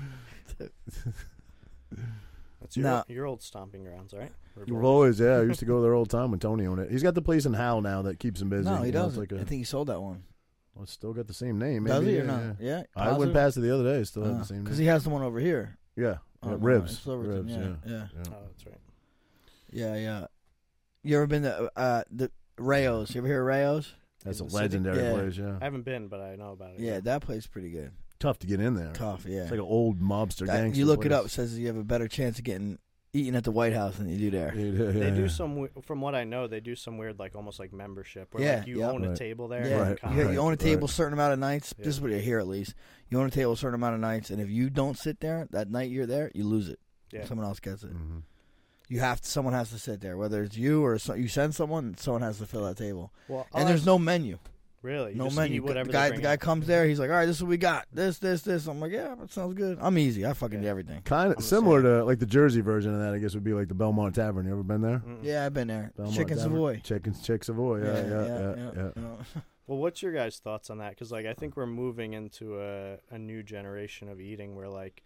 That's 2.60 2.76
your 2.76 2.84
No. 2.84 3.04
your 3.08 3.26
old 3.26 3.42
stomping 3.42 3.84
grounds, 3.84 4.12
right? 4.12 4.32
Rivoli's, 4.56 5.20
yeah. 5.20 5.36
I 5.38 5.42
used 5.42 5.60
to 5.60 5.64
go 5.64 5.80
there 5.82 5.94
all 5.94 6.04
the 6.04 6.10
time 6.16 6.30
when 6.32 6.40
Tony 6.40 6.66
owned 6.66 6.80
it. 6.80 6.90
He's 6.90 7.02
got 7.02 7.14
the 7.14 7.22
place 7.22 7.46
in 7.46 7.54
Howell 7.54 7.82
now 7.82 8.02
that 8.02 8.18
keeps 8.18 8.40
him 8.42 8.48
busy. 8.48 8.64
no, 8.68 8.76
he 8.78 8.86
You 8.86 8.92
know, 8.92 8.98
it's 9.06 9.14
doesn't. 9.14 9.20
Like 9.20 9.32
a, 9.32 9.36
I 9.36 9.44
think 9.44 9.58
he 9.60 9.64
sold 9.64 9.86
that 9.88 10.00
one. 10.02 10.24
well, 10.74 10.82
it's 10.82 10.92
still 10.92 11.12
got 11.12 11.28
the 11.28 11.34
same 11.34 11.58
name. 11.58 11.84
Maybe, 11.84 11.94
Does 11.94 12.04
he 12.06 12.14
yeah, 12.16 12.20
or 12.20 12.24
not? 12.24 12.42
yeah. 12.42 12.52
Yeah. 12.78 12.82
I 12.96 13.16
went 13.16 13.32
past 13.32 13.56
it 13.56 13.60
the 13.60 13.72
other 13.72 13.84
day. 13.84 14.00
it 14.00 14.06
Still 14.06 14.24
had 14.24 14.40
the 14.40 14.44
same 14.44 14.56
name. 14.58 14.64
Because 14.64 14.78
he 14.78 14.86
has 14.86 15.04
the 15.04 15.10
one 15.10 15.22
over 15.22 15.38
here. 15.38 15.78
yeah, 15.96 16.16
Oh, 16.42 16.50
yeah, 16.50 16.50
no, 16.50 16.56
ribs. 16.56 16.90
in 16.92 16.96
Silverton, 16.98 17.32
ribs. 17.46 17.52
yeah, 17.52 17.58
Yeah. 17.58 17.74
yeah. 17.86 18.06
yeah. 18.16 18.22
Oh, 18.32 18.36
that's 18.50 18.66
right. 18.66 18.80
Yeah, 19.70 19.96
yeah. 19.96 20.26
You 21.04 21.16
ever 21.16 21.26
been 21.28 21.42
to 21.42 21.70
uh, 21.76 22.02
the 22.10 22.30
Rao's? 22.58 23.14
You 23.14 23.20
ever 23.20 23.28
hear 23.28 23.40
of 23.40 23.46
Rao's? 23.46 23.94
That's 24.24 24.40
a 24.40 24.42
In 24.42 24.48
the 24.48 24.50
city? 24.52 24.62
legendary 24.62 24.98
Yeah. 24.98 25.12
place. 25.12 25.36
Yeah, 25.36 25.58
I 25.60 25.64
haven't 25.64 25.82
been, 25.84 26.08
but 26.08 26.20
I 26.20 26.34
know 26.34 26.50
about 26.52 26.74
it. 26.74 26.80
Yeah, 26.80 26.98
that 27.00 27.22
place 27.22 27.42
is 27.42 27.46
pretty 27.46 27.70
good. 27.70 27.92
Tough 28.18 28.38
to 28.40 28.46
get 28.46 28.60
in 28.60 28.74
there. 28.74 28.92
Tough, 28.92 29.24
yeah. 29.26 29.42
It's 29.42 29.50
like 29.50 29.60
an 29.60 29.66
old 29.66 30.00
mobster 30.00 30.46
That- 30.46 30.56
gangster. 30.62 30.78
you 30.78 30.86
look 30.86 31.04
it 31.06 31.12
up. 31.12 31.26
It 31.26 31.30
says 31.30 31.58
you 31.58 31.66
have 31.68 31.76
a 31.76 31.84
better 31.84 32.08
chance 32.08 32.38
of 32.38 32.44
getting 32.44 32.78
eaten 33.14 33.34
at 33.34 33.44
the 33.44 33.50
White 33.50 33.72
House 33.72 33.96
than 33.96 34.08
you 34.08 34.18
do 34.18 34.30
there. 34.30 34.52
Yeah, 34.54 34.64
yeah, 34.86 34.90
They 34.92 35.08
yeah. 35.08 35.14
do 35.14 35.28
some, 35.28 35.68
from 35.82 36.00
what 36.02 36.14
I 36.14 36.24
know, 36.24 36.46
they 36.46 36.60
do 36.60 36.76
some 36.76 36.98
weird, 36.98 37.18
like 37.18 37.34
almost 37.34 37.58
like 37.58 37.72
membership, 37.72 38.34
where 38.34 38.44
Yeah, 38.44 38.58
like 38.58 38.66
you 38.66 38.80
yeah. 38.80 38.90
own 38.90 39.04
a 39.04 39.16
table 39.16 39.48
there. 39.48 39.66
Yeah, 39.66 39.80
Right, 39.80 40.00
kinda 40.00 40.16
you, 40.16 40.22
right, 40.24 40.32
you 40.34 40.38
own 40.40 40.52
a 40.52 40.56
table 40.56 40.80
a 40.82 40.86
right. 40.86 40.90
certain 40.90 41.14
amount 41.14 41.32
of 41.32 41.38
nights. 41.38 41.74
Yeah. 41.78 41.84
This 41.86 41.94
is 41.94 42.00
what 42.00 42.10
you 42.10 42.18
hear 42.18 42.38
at 42.38 42.46
least. 42.46 42.74
You 43.08 43.18
own 43.20 43.26
a 43.26 43.30
table 43.30 43.52
a 43.52 43.56
certain 43.56 43.76
amount 43.76 43.94
of 43.94 44.00
nights, 44.00 44.30
and 44.30 44.40
if 44.42 44.50
you 44.50 44.68
don't 44.68 44.98
sit 44.98 45.20
there 45.20 45.48
that 45.52 45.70
night 45.70 45.90
you're 45.90 46.06
there, 46.06 46.30
you 46.34 46.44
lose 46.44 46.68
it. 46.68 46.78
Yeah. 47.10 47.24
Someone 47.24 47.46
else 47.46 47.60
gets 47.60 47.82
it. 47.82 47.94
Mhm. 47.96 48.22
You 48.90 49.00
have 49.00 49.20
to. 49.22 49.28
Someone 49.28 49.54
has 49.54 49.70
to 49.70 49.78
sit 49.78 50.00
there, 50.02 50.16
whether 50.18 50.42
it's 50.42 50.56
you 50.56 50.84
or 50.84 50.98
so, 50.98 51.14
you 51.14 51.28
send 51.28 51.54
someone. 51.54 51.94
Someone 51.96 52.22
has 52.22 52.38
to 52.38 52.46
fill 52.46 52.64
that 52.64 52.76
table, 52.76 53.12
Well, 53.28 53.46
I'll 53.54 53.60
and 53.60 53.68
there's 53.70 53.80
ask- 53.80 53.86
no 53.86 53.98
menu. 53.98 54.38
Really? 54.82 55.12
You 55.12 55.18
no 55.18 55.24
just 55.24 55.36
menu. 55.36 55.56
eat 55.56 55.60
whatever 55.60 55.88
the 55.88 55.92
guy, 55.92 56.10
the 56.10 56.20
guy 56.20 56.34
out? 56.34 56.40
comes 56.40 56.66
there. 56.66 56.86
He's 56.86 57.00
like, 57.00 57.10
"All 57.10 57.16
right, 57.16 57.26
this 57.26 57.36
is 57.36 57.42
what 57.42 57.48
we 57.48 57.56
got. 57.56 57.86
This, 57.92 58.18
this, 58.18 58.42
this." 58.42 58.66
I'm 58.66 58.78
like, 58.80 58.92
"Yeah, 58.92 59.14
that 59.18 59.32
sounds 59.32 59.54
good." 59.54 59.78
I'm 59.80 59.98
easy. 59.98 60.24
I 60.24 60.32
fucking 60.34 60.60
do 60.60 60.68
everything. 60.68 61.02
Kind 61.02 61.34
of 61.34 61.42
similar 61.42 61.82
to 61.82 62.04
like 62.04 62.20
the 62.20 62.26
Jersey 62.26 62.60
version 62.60 62.94
of 62.94 63.00
that. 63.00 63.12
I 63.12 63.18
guess 63.18 63.34
would 63.34 63.42
be 63.42 63.54
like 63.54 63.68
the 63.68 63.74
Belmont 63.74 64.14
Tavern. 64.14 64.46
You 64.46 64.52
ever 64.52 64.62
been 64.62 64.80
there? 64.80 65.02
Mm. 65.06 65.18
Yeah, 65.22 65.44
I've 65.44 65.54
been 65.54 65.68
there. 65.68 65.92
Belmont 65.96 66.16
Chicken 66.16 66.36
Tavern? 66.36 66.52
Savoy. 66.52 66.80
Chickens, 66.84 67.22
Chick 67.22 67.42
Savoy. 67.42 67.84
Yeah, 67.84 68.06
yeah, 68.06 68.26
yeah, 68.26 68.70
yeah. 68.76 68.90
yeah. 68.96 69.40
Well, 69.66 69.76
what's 69.76 70.00
your 70.00 70.12
guys' 70.12 70.38
thoughts 70.38 70.70
on 70.70 70.78
that? 70.78 70.90
Because 70.90 71.12
like 71.12 71.26
I 71.26 71.34
think 71.34 71.54
we're 71.54 71.66
moving 71.66 72.14
into 72.14 72.58
a 72.58 72.96
a 73.10 73.18
new 73.18 73.42
generation 73.42 74.08
of 74.08 74.18
eating 74.18 74.56
where 74.56 74.68
like 74.68 75.02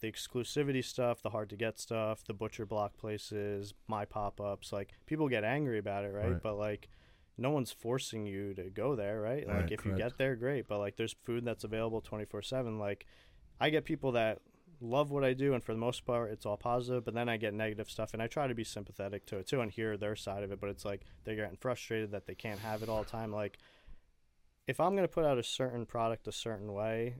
the 0.00 0.10
exclusivity 0.10 0.82
stuff, 0.82 1.22
the 1.22 1.30
hard 1.30 1.50
to 1.50 1.56
get 1.56 1.78
stuff, 1.78 2.24
the 2.24 2.32
butcher 2.32 2.64
block 2.64 2.96
places, 2.96 3.74
my 3.86 4.04
pop 4.04 4.40
ups, 4.40 4.72
like 4.72 4.94
people 5.06 5.28
get 5.28 5.44
angry 5.44 5.78
about 5.78 6.04
it, 6.04 6.14
right? 6.14 6.32
Right. 6.32 6.42
But 6.42 6.56
like 6.56 6.88
no 7.38 7.50
one's 7.50 7.72
forcing 7.72 8.26
you 8.26 8.52
to 8.54 8.64
go 8.64 8.96
there, 8.96 9.20
right? 9.20 9.46
Like 9.46 9.56
Right, 9.56 9.72
if 9.72 9.84
you 9.84 9.96
get 9.96 10.18
there, 10.18 10.34
great. 10.36 10.66
But 10.68 10.78
like 10.78 10.96
there's 10.96 11.14
food 11.24 11.44
that's 11.44 11.64
available 11.64 12.00
twenty 12.00 12.24
four 12.24 12.42
seven. 12.42 12.78
Like 12.78 13.06
I 13.60 13.70
get 13.70 13.84
people 13.84 14.12
that 14.12 14.40
love 14.80 15.10
what 15.10 15.24
I 15.24 15.32
do, 15.32 15.54
and 15.54 15.62
for 15.62 15.72
the 15.72 15.78
most 15.78 16.04
part, 16.04 16.30
it's 16.30 16.44
all 16.46 16.56
positive. 16.56 17.04
But 17.04 17.14
then 17.14 17.28
I 17.28 17.36
get 17.36 17.54
negative 17.54 17.88
stuff, 17.88 18.12
and 18.12 18.22
I 18.22 18.26
try 18.26 18.46
to 18.46 18.54
be 18.54 18.64
sympathetic 18.64 19.24
to 19.26 19.38
it 19.38 19.46
too 19.46 19.60
and 19.60 19.70
hear 19.70 19.96
their 19.96 20.16
side 20.16 20.42
of 20.42 20.52
it. 20.52 20.60
But 20.60 20.70
it's 20.70 20.84
like 20.84 21.02
they're 21.24 21.36
getting 21.36 21.56
frustrated 21.56 22.10
that 22.10 22.26
they 22.26 22.34
can't 22.34 22.60
have 22.60 22.82
it 22.82 22.88
all 22.88 23.04
the 23.04 23.10
time. 23.10 23.32
Like 23.32 23.58
if 24.66 24.80
I'm 24.80 24.94
gonna 24.94 25.08
put 25.08 25.24
out 25.24 25.38
a 25.38 25.42
certain 25.42 25.86
product 25.86 26.28
a 26.28 26.32
certain 26.32 26.72
way, 26.72 27.14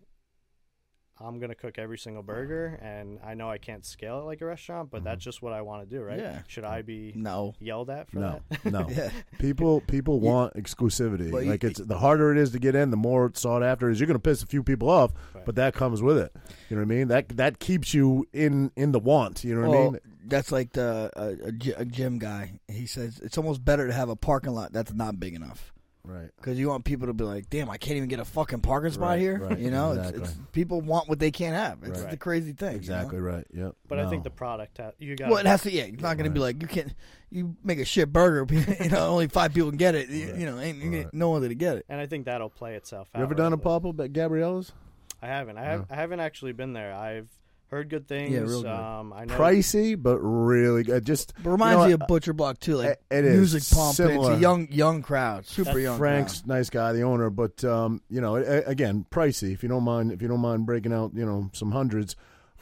I'm 1.21 1.39
gonna 1.41 1.55
cook 1.55 1.79
every 1.79 1.99
single 1.99 2.23
burger, 2.23 2.79
and 2.81 3.19
I 3.25 3.35
know 3.35 3.51
I 3.51 3.59
can't 3.59 3.85
scale 3.85 4.21
it 4.21 4.25
like 4.25 4.41
a 4.41 4.47
restaurant, 4.47 4.91
but 4.91 5.05
that's 5.05 5.21
mm-hmm. 5.21 5.25
just 5.29 5.43
what 5.43 5.53
I 5.53 5.63
want 5.63 5.89
to 5.89 5.97
do, 5.97 6.03
right? 6.03 6.19
Yeah. 6.19 6.43
Should 6.47 6.65
I 6.65 6.83
be 6.83 7.13
No. 7.17 7.55
yelled 7.61 7.91
at 7.91 8.11
for 8.11 8.19
No, 8.19 8.41
that? 8.51 8.65
no. 8.65 8.87
Yeah. 8.91 9.11
People 9.39 9.81
people 9.83 10.21
You- 10.21 10.27
want 10.29 10.55
exclusivity. 10.55 11.31
But 11.31 11.45
you- 11.45 11.51
like 11.51 11.65
it's 11.65 11.81
the 11.81 11.99
harder 11.99 12.33
it 12.33 12.39
is 12.39 12.51
to 12.53 12.59
get 12.59 12.75
in, 12.75 12.91
the 12.91 12.97
more 12.97 13.31
sought 13.35 13.63
after 13.63 13.89
it 13.89 13.93
is. 13.93 14.01
You're 14.01 14.07
going 14.07 14.15
to 14.15 14.21
piss 14.21 14.43
a 14.43 14.47
few 14.47 14.63
people 14.63 14.89
off, 14.89 15.13
Right. 15.35 15.45
but 15.45 15.57
that 15.57 15.75
comes 15.75 16.03
with 16.03 16.19
it. 16.19 16.33
You 16.69 16.77
know 16.77 16.83
what 16.83 16.93
I 16.93 16.97
mean? 16.97 17.09
That 17.09 17.29
that 17.37 17.59
keeps 17.59 17.95
you 17.95 18.27
in 18.33 18.71
in 18.77 18.93
the 18.93 19.01
want. 19.01 19.45
You 19.45 19.55
know 19.55 19.69
what 19.69 19.79
I 19.79 19.83
mean? 19.83 19.99
that's 20.27 20.53
like 20.53 20.73
the 20.73 21.11
a, 21.17 21.79
a, 21.79 21.83
a 21.83 21.85
gym 21.85 22.19
guy. 22.19 22.61
He 22.69 22.87
says 22.87 23.19
it's 23.23 23.39
almost 23.39 23.65
better 23.65 23.87
to 23.87 23.93
have 23.93 24.09
a 24.09 24.17
parking 24.17 24.53
lot 24.53 24.73
that's 24.73 24.93
not 24.93 25.19
big 25.19 25.35
enough 25.35 25.73
Right. 26.09 26.31
because 26.37 26.59
you 26.59 26.69
want 26.69 26.85
people 26.85 27.07
to 27.09 27.13
be 27.13 27.23
like, 27.25 27.51
"Damn, 27.51 27.69
I 27.69 27.77
can't 27.77 27.97
even 27.99 28.09
get 28.09 28.19
a 28.19 28.25
fucking 28.25 28.61
parking 28.61 28.93
spot 28.93 29.09
Right, 29.11 29.19
here." 29.21 29.39
right, 29.39 29.59
You 29.59 29.71
know, 29.71 29.93
exactly. 29.93 30.23
it's, 30.23 30.31
it's 30.33 30.41
people 30.53 30.81
want 30.81 31.09
what 31.09 31.19
they 31.19 31.31
can't 31.31 31.55
have. 31.55 31.83
It's 31.89 32.01
Right. 32.01 32.11
the 32.11 32.17
crazy 32.17 32.53
thing. 32.53 32.69
you 32.69 32.73
know? 32.73 32.79
Exactly 32.79 33.21
right. 33.21 33.47
Yep. 33.53 33.75
But 33.89 33.99
I 33.99 34.09
think 34.09 34.21
No. 34.21 34.25
the 34.25 34.31
product 34.31 34.79
ha- 34.79 34.93
you 34.99 35.15
got. 35.17 35.29
Well, 35.29 35.39
it 35.39 35.47
has 35.47 35.63
to. 35.63 35.71
Yeah, 35.71 35.85
you're 35.85 36.01
not 36.01 36.17
going 36.17 36.25
to 36.25 36.31
be 36.35 36.41
like 36.41 36.63
you 36.63 36.69
can't. 36.69 36.95
You 37.31 37.57
make 37.63 37.79
a 37.79 37.85
shit 37.85 38.11
burger. 38.13 38.47
You 38.83 38.89
know, 38.91 39.07
only 39.09 39.29
five 39.29 39.53
people 39.53 39.69
can 39.71 39.77
get 39.77 39.95
it. 39.95 40.09
You, 40.09 40.31
Right, 40.31 40.37
you 40.39 40.47
know, 40.47 40.59
ain't 40.59 40.79
you 40.79 40.91
right. 40.91 41.15
no 41.15 41.29
one 41.31 41.43
to 41.43 41.55
get 41.55 41.77
it. 41.77 41.85
and 41.89 42.01
I 42.01 42.07
think 42.07 42.25
that'll 42.25 42.49
play 42.51 42.75
itself 42.75 43.09
out. 43.15 43.19
You 43.19 43.25
ever 43.25 43.35
done 43.35 43.53
a 43.53 43.57
right? 43.57 43.63
pop 43.63 43.85
up 43.85 44.01
at 44.01 44.13
Gabriella's? 44.13 44.73
I 45.21 45.27
haven't. 45.27 45.59
I 45.59 45.65
have. 45.65 45.87
I 45.91 45.95
haven't 45.97 46.21
actually 46.21 46.53
been 46.53 46.73
there. 46.73 46.95
I've 46.95 47.29
heard 47.71 47.89
good 47.89 48.09
things. 48.09 48.31
real 48.33 48.63
good. 48.63 48.71
Um, 48.71 49.13
I 49.13 49.25
know. 49.25 49.37
Pricey, 49.39 50.01
but 50.01 50.19
really 50.19 50.83
good. 50.83 51.05
Just 51.05 51.33
But 51.43 51.51
reminds 51.51 51.79
you 51.81 51.85
me 51.85 51.89
know, 51.97 52.03
of 52.05 52.09
Butcher 52.09 52.33
Block 52.33 52.59
too. 52.61 52.77
Like 52.77 53.01
it 53.11 53.25
is 53.25 53.37
music 53.37 53.63
pumping. 53.77 53.89
It's 53.89 53.97
similar. 53.97 54.33
a 54.33 54.39
young 54.39 54.69
young 54.71 55.03
crowd, 55.03 55.47
super 55.47 55.65
That's 55.73 55.79
young. 55.81 55.99
Frank's 55.99 56.41
crowd. 56.41 56.49
nice 56.49 56.71
guy, 56.71 56.93
the 56.93 57.03
owner, 57.03 57.31
but 57.31 57.63
um, 57.65 58.01
you 58.09 58.21
know, 58.21 58.37
a- 58.37 58.63
again, 58.65 59.07
pricey. 59.11 59.53
If 59.53 59.63
you 59.63 59.69
don't 59.69 59.85
mind, 59.85 60.13
if 60.13 60.23
you 60.23 60.29
don't 60.29 60.41
mind 60.41 60.67
breaking 60.67 60.93
out, 60.93 61.13
you 61.15 61.25
know, 61.27 61.51
some 61.53 61.71
hundreds. 61.73 62.17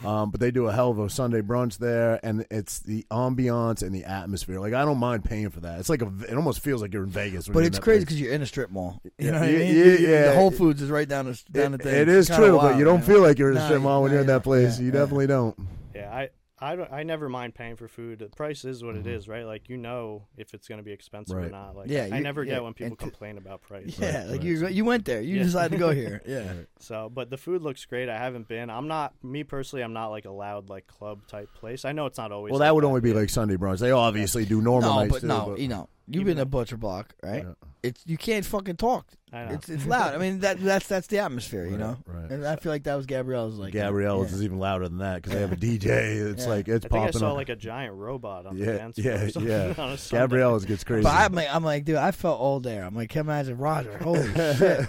Um, 0.05 0.31
but 0.31 0.41
they 0.41 0.51
do 0.51 0.67
a 0.67 0.73
hell 0.73 0.91
of 0.91 0.99
a 0.99 1.09
Sunday 1.09 1.41
brunch 1.41 1.79
there, 1.79 2.21
and 2.23 2.47
it's 2.51 2.81
the 2.81 3.05
ambiance 3.11 3.83
and 3.83 3.95
the 3.95 4.05
atmosphere. 4.05 4.61
Like 4.61 4.75
I 4.75 4.85
don't 4.85 4.99
mind 4.99 5.25
paying 5.25 5.51
for 5.51 5.61
that. 5.61 5.81
It's 5.81 5.89
like 5.89 6.03
a, 6.03 6.13
it 6.29 6.35
almost 6.37 6.61
feels 6.61 6.83
like 6.83 6.93
you're 6.93 7.05
in 7.05 7.11
Vegas. 7.11 7.49
When 7.49 7.55
But 7.55 7.61
you're 7.61 7.69
it's 7.69 7.79
crazy 7.79 8.01
because 8.05 8.21
you're 8.21 8.33
in 8.33 8.43
a 8.43 8.47
strip 8.47 8.71
mall. 8.71 9.01
You 9.05 9.11
Yeah, 9.19 9.31
know 9.33 9.41
what 9.41 9.49
yeah, 9.49 9.57
I 9.57 9.59
mean? 9.61 9.77
yeah, 9.77 9.85
yeah. 10.09 10.25
The 10.31 10.35
Whole 10.37 10.51
Foods 10.51 10.83
is 10.83 10.91
right 10.91 11.09
down 11.09 11.25
the 11.27 11.43
down 11.51 11.73
the 11.73 11.79
thing. 11.79 11.95
it 11.95 12.09
It's 12.09 12.29
is 12.29 12.29
kinda 12.29 12.49
true, 12.49 12.59
but 12.59 12.77
you 12.79 12.85
don't 12.85 13.01
know? 13.01 13.07
feel 13.07 13.21
like 13.23 13.39
you're 13.39 13.51
in 13.51 13.57
a 13.57 13.61
No, 13.61 13.67
strip 13.67 13.83
mall 13.83 14.03
when 14.03 14.11
no, 14.11 14.15
you're 14.17 14.21
in 14.23 14.27
that 14.29 14.43
place. 14.43 14.79
Yeah, 14.79 14.85
you 14.85 14.93
yeah. 14.93 14.99
definitely 15.01 15.27
don't. 15.29 15.57
Yeah, 15.95 16.11
I. 16.15 16.29
I, 16.59 16.75
don't, 16.75 16.91
I 16.91 17.03
never 17.03 17.29
mind 17.29 17.55
paying 17.55 17.77
for 17.77 17.87
food. 17.87 18.21
The 18.21 18.27
price 18.29 18.65
is 18.65 18.83
what 18.83 18.95
Mm-hmm. 18.95 19.09
it 19.09 19.15
is, 19.15 19.29
right? 19.29 19.45
Like 19.45 19.69
you 19.69 19.77
know 19.77 20.27
if 20.39 20.55
it's 20.55 20.69
going 20.69 20.79
to 20.79 20.83
be 20.83 20.93
expensive 20.93 21.37
or 21.37 21.49
not. 21.51 21.77
Like 21.77 21.91
Yeah, 21.91 22.09
I 22.11 22.21
never 22.21 22.43
yeah, 22.45 22.55
get 22.55 22.63
when 22.65 22.73
people 22.73 22.87
and 22.93 22.99
to- 22.99 23.05
complain 23.05 23.37
about 23.37 23.61
price. 23.63 23.99
Yeah, 23.99 24.21
Right, 24.21 24.27
like 24.29 24.41
right. 24.41 24.43
you 24.45 24.67
you 24.69 24.85
went 24.87 25.05
there. 25.05 25.21
You 25.21 25.37
Yeah. 25.37 25.43
decided 25.43 25.73
to 25.73 25.79
go 25.79 25.91
here. 25.91 26.23
Yeah. 26.27 26.53
So, 26.79 27.11
but 27.13 27.29
the 27.31 27.37
food 27.37 27.61
looks 27.63 27.85
great. 27.85 28.09
I 28.09 28.17
haven't 28.17 28.49
been. 28.49 28.71
I'm 28.71 28.89
not 28.89 29.13
me 29.23 29.45
personally. 29.45 29.83
I'm 29.83 29.93
not 29.93 30.09
like 30.09 30.25
a 30.25 30.31
loud 30.31 30.71
like 30.71 30.87
club 30.87 31.27
type 31.29 31.49
place. 31.55 31.85
I 31.85 31.93
know 31.93 32.07
it's 32.07 32.19
not 32.19 32.33
always. 32.33 32.51
Well, 32.53 32.61
like 32.61 32.67
that 32.69 32.75
would 32.75 32.85
only 32.85 33.01
be 33.03 33.11
yeah. 33.11 33.17
like 33.17 33.29
Sunday 33.31 33.57
brunch. 33.57 33.81
They 33.81 33.91
obviously 33.91 34.45
do 34.47 34.63
normal 34.63 34.91
no, 34.91 35.01
nights 35.01 35.13
but 35.13 35.21
too. 35.21 35.27
no, 35.27 35.47
but- 35.51 35.59
you 35.59 35.69
know, 35.69 35.89
you've 36.09 36.23
Even 36.23 36.37
been 36.37 36.37
to 36.39 36.47
Butcher 36.47 36.77
Block, 36.79 37.15
right? 37.23 37.45
Yeah. 37.45 37.53
It's 37.87 38.03
you 38.07 38.17
can't 38.17 38.45
fucking 38.45 38.77
talk. 38.77 39.07
I 39.33 39.45
know. 39.47 39.53
It's 39.55 39.69
it's 39.69 39.85
loud. 39.87 40.15
I 40.15 40.19
mean 40.19 40.41
that 40.41 40.61
that's 40.61 40.87
that's 40.87 41.07
the 41.09 41.19
atmosphere, 41.19 41.65
you 41.65 41.73
Right, 41.73 41.79
know. 41.81 41.97
right. 42.07 42.31
And 42.31 42.47
I 42.47 42.57
feel 42.57 42.71
like 42.73 42.85
that 42.85 42.95
was 42.95 43.07
Gabrielle's 43.07 43.57
like 43.59 43.73
Gabrielle's 43.73 44.31
yeah. 44.31 44.37
is 44.37 44.43
even 44.45 44.59
louder 44.59 44.89
than 44.89 44.99
that 44.99 45.17
because 45.17 45.33
they 45.33 45.41
have 45.41 45.53
a 45.53 45.57
DJ. 45.69 45.87
It's 46.31 46.45
Yeah. 46.45 46.49
like 46.51 46.69
it's 46.69 46.87
I 46.87 46.89
think 46.89 47.03
I 47.03 47.07
popping 47.07 47.19
saw 47.21 47.31
up. 47.31 47.37
like 47.37 47.49
a 47.49 47.57
giant 47.57 47.95
robot 47.97 48.47
on 48.47 48.57
the 48.57 48.65
yeah, 48.65 48.77
dance 48.79 48.99
floor. 48.99 49.13
yeah, 49.15 49.23
or 49.23 49.31
something 49.31 49.51
yeah. 49.51 49.75
on 49.79 49.91
a 49.93 49.99
Sunday. 49.99 50.23
Gabriella's 50.37 50.65
gets 50.65 50.85
crazy. 50.85 51.03
But 51.03 51.15
I'm 51.15 51.33
like, 51.33 51.49
I'm 51.53 51.65
like, 51.65 51.85
dude, 51.85 51.97
I 51.97 52.13
felt 52.13 52.41
old 52.41 52.63
there. 52.63 52.85
I'm 52.85 52.95
like, 52.95 53.11
can 53.11 53.25
you 53.27 53.31
imagine 53.33 53.59
Roger? 53.59 53.99
Holy 53.99 54.27
shit! 54.35 54.87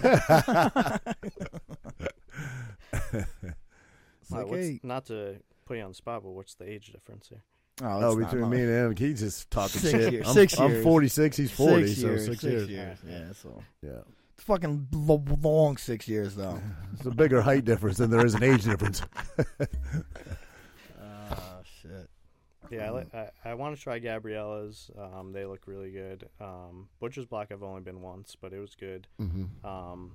It's 2.92 4.32
All 4.32 4.38
right, 4.38 4.44
like, 4.44 4.46
what's- 4.46 4.66
hey. 4.66 4.80
Not 4.82 5.06
to 5.06 5.36
put 5.66 5.76
you 5.76 5.82
on 5.82 5.90
the 5.90 5.94
spot, 5.94 6.22
but 6.22 6.30
what's 6.30 6.54
the 6.54 6.70
age 6.70 6.92
difference 6.92 7.28
here? 7.28 7.42
Oh, 7.82 7.86
Oh, 7.86 8.10
it's 8.12 8.18
not 8.20 8.30
between 8.30 8.40
much. 8.42 8.50
me 8.50 8.60
and 8.62 8.70
him, 8.70 8.96
he's 8.96 9.20
just 9.20 9.50
talking 9.50 9.80
Six 9.80 9.90
shit. 10.04 10.12
years. 10.12 10.26
I'm, 10.28 10.34
Six 10.34 10.58
I'm 10.58 10.70
years. 10.72 10.84
46, 10.84 11.36
he's 11.36 11.50
40, 11.52 11.86
six 11.86 12.00
so 12.00 12.06
years, 12.08 12.24
six, 12.24 12.40
six 12.40 12.68
years. 12.70 12.98
Yeah, 13.06 13.32
so 13.32 13.62
Yeah, 13.82 13.90
it's 14.34 14.44
fucking 14.44 14.88
lo- 14.92 15.24
long 15.42 15.76
six 15.76 16.08
years 16.08 16.34
though. 16.34 16.60
it's 16.94 17.06
a 17.06 17.10
bigger 17.10 17.40
height 17.40 17.64
difference 17.64 17.98
than 17.98 18.10
there 18.10 18.24
is 18.26 18.34
an 18.34 18.42
age 18.42 18.64
difference. 18.64 19.02
Oh 21.00 21.60
shit! 21.82 22.08
Yeah, 22.70 22.88
I, 22.88 22.90
li- 22.90 23.06
I, 23.14 23.28
I 23.50 23.54
want 23.54 23.76
to 23.76 23.82
try 23.82 23.98
Gabriella's. 23.98 24.90
Um, 24.98 25.32
they 25.32 25.44
look 25.46 25.62
really 25.66 25.90
good. 25.90 26.28
Um, 26.40 26.88
Butcher's 27.00 27.26
Block 27.26 27.48
I've 27.50 27.62
only 27.62 27.80
been 27.80 28.00
once, 28.02 28.36
but 28.40 28.52
it 28.52 28.58
was 28.58 28.74
good. 28.74 29.06
hmm 29.18 29.44
Um, 29.64 30.12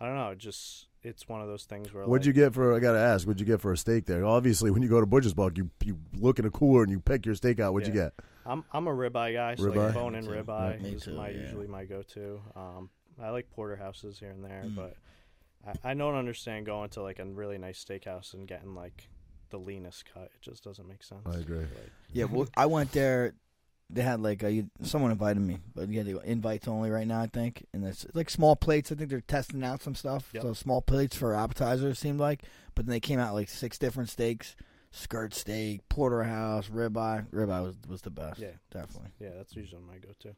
I 0.00 0.06
don't 0.06 0.16
know. 0.16 0.30
it 0.30 0.38
Just 0.38 0.86
it's 1.02 1.28
one 1.28 1.40
of 1.40 1.48
those 1.48 1.64
things 1.64 1.92
where 1.92 2.04
What'd 2.06 2.26
you 2.26 2.32
get 2.32 2.54
for? 2.54 2.74
I 2.74 2.78
gotta 2.80 2.98
ask. 2.98 3.26
What'd 3.26 3.40
you 3.40 3.46
get 3.46 3.60
for 3.60 3.72
a 3.72 3.76
steak 3.76 4.06
there? 4.06 4.24
Obviously, 4.24 4.70
when 4.70 4.82
you 4.82 4.88
go 4.88 5.00
to 5.00 5.06
Butcher's 5.06 5.34
Block, 5.34 5.56
you 5.56 5.70
you 5.84 5.98
look 6.18 6.38
in 6.38 6.44
a 6.44 6.50
cooler 6.50 6.82
and 6.82 6.90
you 6.90 7.00
pick 7.00 7.24
your 7.26 7.34
steak 7.34 7.60
out. 7.60 7.72
What'd 7.72 7.86
you 7.88 7.94
get? 7.94 8.12
I'm 8.46 8.64
I'm 8.72 8.86
a 8.86 8.90
ribeye 8.90 9.34
guy, 9.34 9.54
so 9.54 9.64
Ribeye? 9.64 9.76
like 9.86 9.94
bone 9.94 10.14
in 10.14 10.24
Me 10.26 10.30
too. 10.32 10.42
ribeye 10.42 10.80
Me 10.82 10.90
is 10.94 11.02
too, 11.04 11.14
my 11.14 11.28
yeah. 11.30 11.40
usually 11.40 11.66
my 11.66 11.84
go-to. 11.84 12.40
Um, 12.56 12.90
I 13.22 13.30
like 13.30 13.50
porterhouses 13.50 14.18
here 14.18 14.30
and 14.30 14.44
there, 14.44 14.64
Mm. 14.66 14.74
but 14.76 14.96
I, 15.66 15.90
I 15.92 15.94
don't 15.94 16.14
understand 16.16 16.66
going 16.66 16.90
to 16.90 17.02
like 17.02 17.18
a 17.20 17.24
really 17.24 17.56
nice 17.58 17.82
steakhouse 17.82 18.34
and 18.34 18.46
getting 18.46 18.74
like 18.74 19.08
the 19.50 19.58
leanest 19.58 20.04
cut. 20.12 20.24
It 20.34 20.40
just 20.42 20.64
doesn't 20.64 20.86
make 20.88 21.02
sense. 21.02 21.22
I 21.26 21.38
agree. 21.38 21.58
Like, 21.60 21.68
Yeah, 22.12 22.24
well, 22.24 22.48
I 22.56 22.66
went 22.66 22.92
there. 22.92 23.32
They 23.90 24.02
had 24.02 24.20
like 24.20 24.42
a, 24.42 24.64
someone 24.82 25.10
invited 25.10 25.40
me, 25.40 25.58
but 25.74 25.88
yeah, 25.88 26.02
they 26.02 26.16
invites 26.24 26.66
only 26.66 26.90
right 26.90 27.06
now, 27.06 27.20
I 27.20 27.26
think. 27.26 27.66
And 27.72 27.84
it's 27.84 28.06
like 28.14 28.30
small 28.30 28.56
plates. 28.56 28.90
I 28.90 28.94
think 28.94 29.10
they're 29.10 29.20
testing 29.20 29.62
out 29.62 29.82
some 29.82 29.94
stuff. 29.94 30.30
Yep. 30.32 30.42
So 30.42 30.52
small 30.54 30.80
plates 30.80 31.16
for 31.16 31.34
appetizers 31.34 31.92
it 31.92 32.00
seemed 32.00 32.18
like. 32.18 32.42
But 32.74 32.86
then 32.86 32.92
they 32.92 33.00
came 33.00 33.20
out 33.20 33.34
like 33.34 33.48
six 33.48 33.78
different 33.78 34.08
steaks: 34.08 34.56
skirt 34.90 35.34
steak, 35.34 35.88
porterhouse, 35.88 36.68
ribeye. 36.68 37.28
Ribeye 37.30 37.62
was 37.62 37.76
was 37.88 38.02
the 38.02 38.10
best. 38.10 38.40
Yeah. 38.40 38.48
definitely. 38.72 39.10
Yeah, 39.20 39.30
that's 39.36 39.54
usually 39.54 39.82
my 39.82 39.98
go-to. 39.98 40.34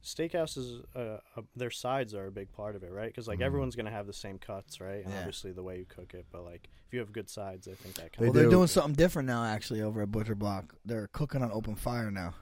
But 0.00 0.06
steakhouses, 0.06 0.82
uh, 0.94 1.18
uh, 1.36 1.42
their 1.54 1.70
sides 1.70 2.14
are 2.14 2.26
a 2.26 2.30
big 2.30 2.52
part 2.52 2.74
of 2.76 2.82
it, 2.82 2.90
right? 2.92 3.08
Because 3.08 3.28
like 3.28 3.38
Mhm. 3.40 3.44
everyone's 3.44 3.76
gonna 3.76 3.90
have 3.90 4.06
the 4.06 4.12
same 4.12 4.38
cuts, 4.38 4.80
right? 4.80 5.04
And 5.04 5.12
Yeah. 5.12 5.18
obviously 5.20 5.52
the 5.52 5.62
way 5.62 5.78
you 5.78 5.84
cook 5.86 6.14
it, 6.14 6.26
but 6.32 6.44
like 6.44 6.68
if 6.86 6.94
you 6.94 7.00
have 7.00 7.12
good 7.12 7.28
sides, 7.28 7.68
I 7.68 7.74
think 7.74 7.96
that 7.96 8.04
They 8.04 8.08
kind 8.08 8.18
well, 8.20 8.28
of 8.28 8.34
they're 8.34 8.44
do. 8.44 8.50
doing 8.50 8.66
something 8.66 8.94
different 8.94 9.26
now, 9.28 9.44
actually, 9.44 9.80
over 9.82 10.02
at 10.02 10.10
Butcher 10.10 10.34
Block. 10.34 10.74
They're 10.84 11.08
cooking 11.08 11.42
on 11.42 11.52
open 11.52 11.76
fire 11.76 12.10
now. 12.10 12.34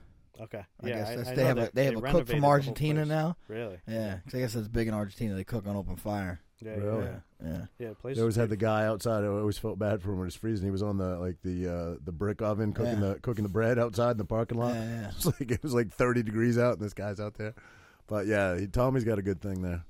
Okay. 0.42 0.64
I 0.82 0.86
yeah, 0.88 0.96
guess 0.98 1.16
that's, 1.16 1.28
I 1.30 1.34
they 1.34 1.44
have 1.44 1.56
that 1.56 1.70
a 1.70 1.74
they 1.74 1.84
have 1.86 1.96
a 1.96 2.00
cook 2.02 2.26
from 2.28 2.44
Argentina 2.44 3.04
now. 3.04 3.36
Really? 3.48 3.78
Yeah, 3.86 4.18
'cause 4.24 4.34
I 4.34 4.38
guess 4.38 4.52
that's 4.54 4.68
big 4.68 4.88
in 4.88 4.94
Argentina. 4.94 5.34
They 5.34 5.44
cook 5.44 5.66
on 5.66 5.76
open 5.76 5.96
fire. 5.96 6.40
Yeah, 6.60 6.72
Really? 6.74 7.04
yeah, 7.04 7.10
Yeah, 7.40 7.48
yeah. 7.48 7.64
yeah. 7.78 7.88
the 8.02 8.14
They 8.14 8.20
always 8.20 8.34
had 8.34 8.48
the 8.48 8.56
guy 8.56 8.84
outside. 8.84 9.22
I 9.22 9.28
always 9.28 9.58
felt 9.58 9.78
bad 9.78 10.02
for 10.02 10.08
him 10.10 10.16
when 10.18 10.24
it 10.24 10.26
was 10.26 10.34
freezing. 10.34 10.64
He 10.66 10.72
was 10.72 10.82
on 10.82 10.98
the 10.98 11.16
like 11.18 11.36
the 11.42 11.68
uh, 11.72 11.96
the 12.04 12.10
brick 12.12 12.42
oven 12.42 12.72
cooking 12.72 13.00
Yeah. 13.00 13.12
the 13.14 13.14
cooking 13.20 13.44
the 13.44 13.48
bread 13.48 13.78
outside 13.78 14.12
in 14.12 14.16
the 14.18 14.24
parking 14.24 14.58
lot. 14.58 14.74
Yeah, 14.74 14.84
yeah. 14.84 15.10
It's 15.16 15.26
like 15.26 15.50
it 15.50 15.62
was 15.62 15.72
like 15.74 15.92
30 15.92 16.22
degrees 16.24 16.58
out, 16.58 16.74
and 16.74 16.82
this 16.84 16.94
guy's 16.94 17.20
out 17.20 17.34
there. 17.34 17.54
But 18.08 18.26
yeah, 18.26 18.58
he, 18.58 18.66
Tommy's 18.66 19.04
got 19.04 19.18
a 19.18 19.22
good 19.22 19.40
thing 19.40 19.62
there, 19.62 19.84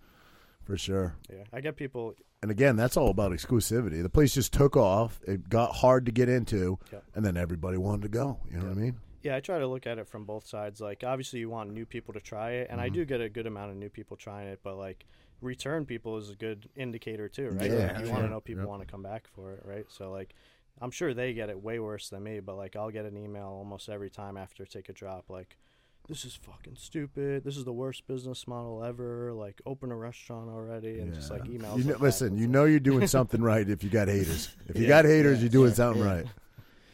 for 0.64 0.76
sure. 0.76 1.14
Yeah, 1.32 1.44
I 1.52 1.60
get 1.62 1.76
people. 1.76 2.14
And 2.42 2.50
again, 2.50 2.76
that's 2.76 2.96
all 2.96 3.08
about 3.10 3.32
exclusivity. 3.32 4.02
The 4.02 4.08
place 4.10 4.34
just 4.34 4.52
took 4.52 4.76
off. 4.76 5.20
It 5.26 5.48
got 5.48 5.74
hard 5.76 6.04
to 6.06 6.12
get 6.12 6.28
into, 6.28 6.78
Yep. 6.92 7.04
and 7.14 7.24
then 7.24 7.36
everybody 7.36 7.78
wanted 7.78 8.02
to 8.02 8.08
go. 8.08 8.38
You 8.50 8.58
know 8.58 8.66
what 8.66 8.76
I 8.76 8.80
mean? 8.80 8.96
Yeah, 9.28 9.36
I 9.36 9.40
try 9.40 9.58
to 9.58 9.66
look 9.66 9.86
at 9.86 9.98
it 9.98 10.08
from 10.08 10.24
both 10.24 10.46
sides. 10.46 10.80
Like, 10.80 11.04
obviously, 11.04 11.40
you 11.40 11.50
want 11.50 11.70
new 11.70 11.84
people 11.84 12.14
to 12.14 12.20
try 12.20 12.52
it, 12.52 12.68
and 12.70 12.80
I 12.80 12.88
Mhm. 12.88 12.94
do 12.94 13.04
get 13.04 13.20
a 13.20 13.28
good 13.28 13.46
amount 13.46 13.70
of 13.70 13.76
new 13.76 13.90
people 13.90 14.16
trying 14.16 14.48
it. 14.48 14.60
But 14.62 14.76
like, 14.76 15.04
return 15.42 15.84
people 15.84 16.16
is 16.16 16.30
a 16.30 16.34
good 16.34 16.70
indicator 16.74 17.28
too, 17.28 17.50
right? 17.50 17.70
Yeah, 17.70 17.88
Like, 17.92 17.98
you 18.00 18.06
sure. 18.06 18.14
want 18.14 18.24
to 18.24 18.30
know 18.30 18.40
people 18.40 18.62
Yep. 18.62 18.68
want 18.70 18.82
to 18.82 18.88
come 18.90 19.02
back 19.02 19.28
for 19.28 19.52
it, 19.52 19.62
right? 19.66 19.84
So 19.90 20.10
like, 20.10 20.34
I'm 20.80 20.90
sure 20.90 21.12
they 21.12 21.34
get 21.34 21.50
it 21.50 21.62
way 21.62 21.78
worse 21.78 22.08
than 22.08 22.22
me, 22.22 22.40
but 22.40 22.56
like, 22.56 22.74
I'll 22.74 22.90
get 22.90 23.04
an 23.04 23.16
email 23.18 23.48
almost 23.48 23.90
every 23.90 24.08
time 24.10 24.36
after 24.38 24.64
take 24.64 24.88
a 24.88 24.92
drop, 24.94 25.28
like, 25.28 25.58
this 26.08 26.24
is 26.24 26.34
fucking 26.34 26.76
stupid. 26.76 27.44
This 27.44 27.58
is 27.58 27.64
the 27.64 27.72
worst 27.72 28.06
business 28.06 28.46
model 28.48 28.82
ever. 28.82 29.34
Like, 29.34 29.60
open 29.66 29.92
a 29.92 29.96
restaurant 29.96 30.48
already, 30.48 31.00
and 31.00 31.12
just 31.12 31.30
like 31.30 31.44
Yeah. 31.44 31.58
emails. 31.58 31.76
You 31.78 31.84
know, 31.84 31.92
like 31.92 32.00
listen, 32.00 32.32
It's 32.32 32.40
you 32.40 32.48
know 32.48 32.64
you're 32.64 32.80
doing 32.80 33.06
something 33.06 33.42
right 33.42 33.68
if 33.68 33.84
you 33.84 33.90
got 33.90 34.08
haters. 34.08 34.56
If 34.68 34.76
you 34.76 34.82
Yeah. 34.84 34.88
got 34.88 35.04
haters, 35.04 35.36
Yeah. 35.38 35.42
you're 35.42 35.50
doing 35.50 35.68
Yeah. 35.70 35.74
something 35.74 36.02
Yeah. 36.02 36.14
right. 36.14 36.26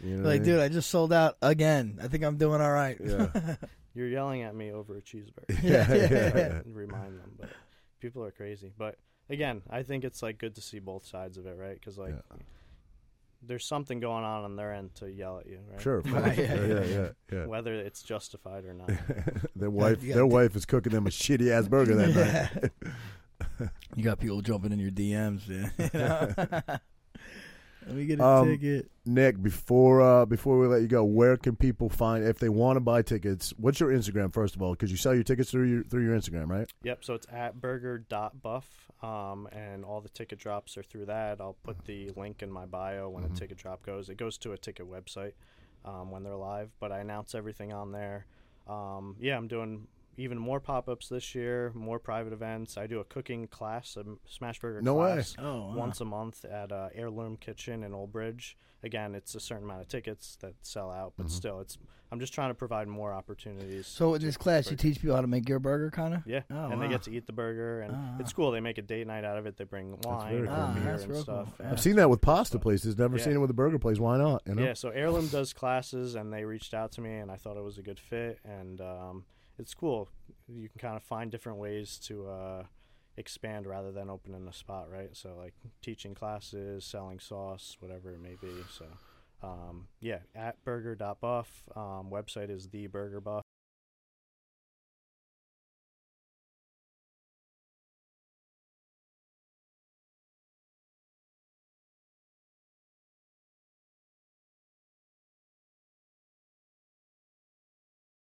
You 0.04 0.16
know 0.18 0.22
what 0.22 0.28
I 0.28 0.32
Like, 0.32 0.40
mean? 0.42 0.50
dude, 0.50 0.60
I 0.60 0.68
just 0.68 0.90
sold 0.90 1.12
out 1.12 1.36
again. 1.42 1.98
I 2.02 2.08
think 2.08 2.24
I'm 2.24 2.36
doing 2.36 2.60
all 2.60 2.72
right. 2.72 2.96
Yeah. 3.02 3.56
you're 3.94 4.08
yelling 4.08 4.42
at 4.42 4.54
me 4.54 4.70
over 4.72 4.96
a 4.96 5.02
cheeseburger. 5.02 5.48
yeah, 5.62 5.92
Yeah. 5.92 6.36
yeah. 6.36 6.60
remind 6.66 7.18
them. 7.20 7.32
But 7.38 7.50
people 8.00 8.24
are 8.24 8.30
crazy. 8.30 8.70
But 8.76 8.96
again, 9.30 9.62
I 9.70 9.82
think 9.82 10.04
it's 10.04 10.22
like 10.22 10.38
good 10.38 10.54
to 10.56 10.60
see 10.60 10.78
both 10.78 11.06
sides 11.06 11.38
of 11.38 11.46
it, 11.46 11.56
right? 11.56 11.74
Because 11.74 11.96
like 11.98 12.10
Yeah. 12.14 12.36
there's 13.46 13.64
something 13.66 14.00
going 14.00 14.24
on 14.24 14.44
on 14.44 14.56
their 14.56 14.72
end 14.72 14.94
to 14.96 15.10
yell 15.10 15.38
at 15.38 15.46
you, 15.46 15.60
right? 15.70 15.80
Sure, 15.80 15.98
of 15.98 16.06
Yeah, 16.10 16.32
yeah, 16.36 16.82
yeah, 16.84 17.08
yeah. 17.32 17.46
Whether 17.46 17.74
it's 17.74 18.02
justified 18.02 18.64
or 18.64 18.74
not. 18.74 18.90
their 19.56 19.70
wife, 19.70 20.00
their 20.00 20.16
the- 20.16 20.26
wife 20.26 20.56
is 20.56 20.64
cooking 20.66 20.92
them 20.92 21.06
a 21.06 21.10
shitty 21.10 21.50
ass 21.50 21.68
burger 21.68 21.94
that 21.94 22.50
night. 22.60 23.70
You 23.94 24.02
got 24.02 24.18
people 24.18 24.40
jumping 24.40 24.72
in 24.72 24.78
your 24.80 24.90
DMs, 24.90 25.46
man. 25.48 25.72
You 25.78 25.90
know? 25.98 26.78
Let 27.86 27.96
me 27.96 28.06
get 28.06 28.18
a 28.20 28.24
Um, 28.24 28.48
ticket. 28.48 28.90
Nick, 29.06 29.42
before 29.42 30.00
uh, 30.00 30.24
before 30.24 30.58
we 30.58 30.66
let 30.66 30.80
you 30.82 30.88
go, 30.88 31.04
where 31.04 31.36
can 31.36 31.54
people 31.56 31.88
find 31.90 32.24
if 32.24 32.38
they 32.38 32.48
want 32.48 32.76
to 32.76 32.80
buy 32.80 33.02
tickets? 33.02 33.52
What's 33.58 33.78
your 33.80 33.90
Instagram 33.90 34.32
first 34.32 34.54
of 34.56 34.62
all? 34.62 34.72
Because 34.72 34.90
you 34.90 34.96
sell 34.96 35.14
your 35.14 35.24
tickets 35.24 35.50
through 35.50 35.64
your 35.68 35.82
through 35.84 36.04
your 36.04 36.16
Instagram, 36.16 36.48
right? 36.48 36.66
Yep. 36.82 37.04
So 37.04 37.14
it's 37.14 37.26
at 37.30 37.60
burger.buff, 37.60 38.64
um, 39.02 39.46
and 39.52 39.84
all 39.84 40.00
the 40.00 40.08
ticket 40.08 40.38
drops 40.38 40.76
are 40.78 40.82
through 40.82 41.06
that. 41.06 41.40
I'll 41.40 41.56
put 41.62 41.84
the 41.84 42.10
link 42.16 42.42
in 42.42 42.50
my 42.50 42.64
bio 42.66 43.08
when 43.10 43.24
Mhm. 43.24 43.32
a 43.32 43.36
ticket 43.36 43.58
drop 43.58 43.84
goes. 43.84 44.08
It 44.08 44.16
goes 44.16 44.38
to 44.38 44.52
a 44.52 44.58
ticket 44.58 44.90
website 44.90 45.32
um, 45.84 46.10
when 46.10 46.22
they're 46.22 46.34
live, 46.36 46.70
but 46.80 46.90
I 46.92 47.00
announce 47.00 47.34
everything 47.34 47.72
on 47.72 47.92
there. 47.92 48.24
Um, 48.66 49.16
yeah, 49.20 49.36
I'm 49.36 49.48
doing 49.48 49.86
even 50.16 50.38
more 50.38 50.60
pop 50.60 50.88
ups 50.88 51.08
this 51.08 51.34
year, 51.34 51.72
more 51.74 51.98
private 51.98 52.32
events. 52.32 52.76
I 52.76 52.86
do 52.86 53.00
a 53.00 53.04
cooking 53.04 53.46
class, 53.48 53.96
a 53.96 54.04
smash 54.28 54.60
burger 54.60 54.80
No 54.82 54.94
way. 54.94 55.12
class. 55.14 55.36
Oh, 55.38 55.68
wow. 55.68 55.74
Once 55.76 56.00
a 56.00 56.04
month 56.04 56.44
at 56.44 56.72
uh, 56.72 56.88
Heirloom 56.94 57.36
Kitchen 57.36 57.82
in 57.82 57.92
Old 57.94 58.12
Bridge. 58.12 58.56
Again, 58.82 59.14
it's 59.14 59.34
a 59.34 59.40
certain 59.40 59.64
amount 59.64 59.80
of 59.80 59.88
tickets 59.88 60.36
that 60.42 60.52
sell 60.60 60.90
out, 60.90 61.14
but 61.16 61.26
Mhm. 61.26 61.30
still, 61.30 61.60
it's. 61.60 61.78
I'm 62.12 62.20
just 62.20 62.34
trying 62.34 62.50
to 62.50 62.54
provide 62.54 62.86
more 62.86 63.12
opportunities. 63.12 63.86
So 63.88 64.14
in 64.14 64.20
this 64.22 64.36
class, 64.36 64.70
you 64.70 64.76
teach 64.76 65.00
people 65.00 65.16
how 65.16 65.22
to 65.22 65.26
make 65.26 65.48
your 65.48 65.58
burger, 65.58 65.90
kind 65.90 66.14
of. 66.14 66.24
Yeah, 66.26 66.42
Oh, 66.50 66.68
and 66.70 66.80
they 66.80 66.86
get 66.86 67.02
to 67.04 67.10
eat 67.10 67.26
the 67.26 67.32
burger, 67.32 67.80
and 67.80 67.92
Ah. 67.96 68.16
it's 68.20 68.32
cool. 68.32 68.52
They 68.52 68.60
make 68.60 68.78
a 68.78 68.82
date 68.82 69.06
night 69.08 69.24
out 69.24 69.36
of 69.38 69.46
it. 69.46 69.56
They 69.56 69.64
bring 69.64 69.98
wine, 70.02 70.30
very 70.34 70.46
cool. 70.46 70.56
Ah, 70.56 70.74
beer, 70.74 70.84
that's 70.84 71.04
and 71.04 71.16
stuff. 71.16 71.46
cool. 71.56 71.64
and 71.64 71.68
I've 71.72 71.80
seen 71.80 71.96
that 71.96 72.08
with 72.10 72.20
pasta 72.20 72.52
stuff. 72.52 72.62
places. 72.62 72.96
Never 72.98 73.16
Yeah. 73.16 73.24
seen 73.24 73.32
it 73.32 73.38
with 73.38 73.50
a 73.50 73.54
burger 73.54 73.78
place. 73.80 73.98
Why 73.98 74.16
not? 74.18 74.42
You 74.46 74.54
know? 74.54 74.62
Yeah, 74.62 74.74
so 74.74 74.90
Heirloom 74.90 75.26
does 75.28 75.52
classes, 75.54 76.14
and 76.14 76.32
they 76.32 76.44
reached 76.44 76.72
out 76.74 76.92
to 76.92 77.00
me, 77.00 77.14
and 77.16 77.32
I 77.32 77.36
thought 77.36 77.56
it 77.56 77.64
was 77.64 77.78
a 77.78 77.82
good 77.82 77.98
fit, 77.98 78.38
and 78.44 78.80
um, 78.80 79.24
it's 79.58 79.74
cool. 79.74 80.08
You 80.48 80.68
can 80.68 80.78
kind 80.78 80.96
of 80.96 81.02
find 81.02 81.30
different 81.30 81.58
ways 81.58 81.98
to 82.06 82.28
uh, 82.28 82.62
expand 83.16 83.66
rather 83.66 83.92
than 83.92 84.10
opening 84.10 84.46
a 84.48 84.52
spot, 84.52 84.90
right? 84.90 85.10
So 85.12 85.34
like 85.38 85.54
teaching 85.82 86.14
classes, 86.14 86.84
selling 86.84 87.18
sauce, 87.18 87.76
whatever 87.80 88.12
it 88.12 88.20
may 88.20 88.36
be. 88.40 88.52
So 88.70 88.86
um, 89.42 89.88
yeah, 90.00 90.18
at 90.34 90.62
burger.buff. 90.64 91.62
Um, 91.76 92.10
website 92.10 92.50
is 92.50 92.68
the 92.68 92.86
burger 92.86 93.20
buff. 93.20 93.42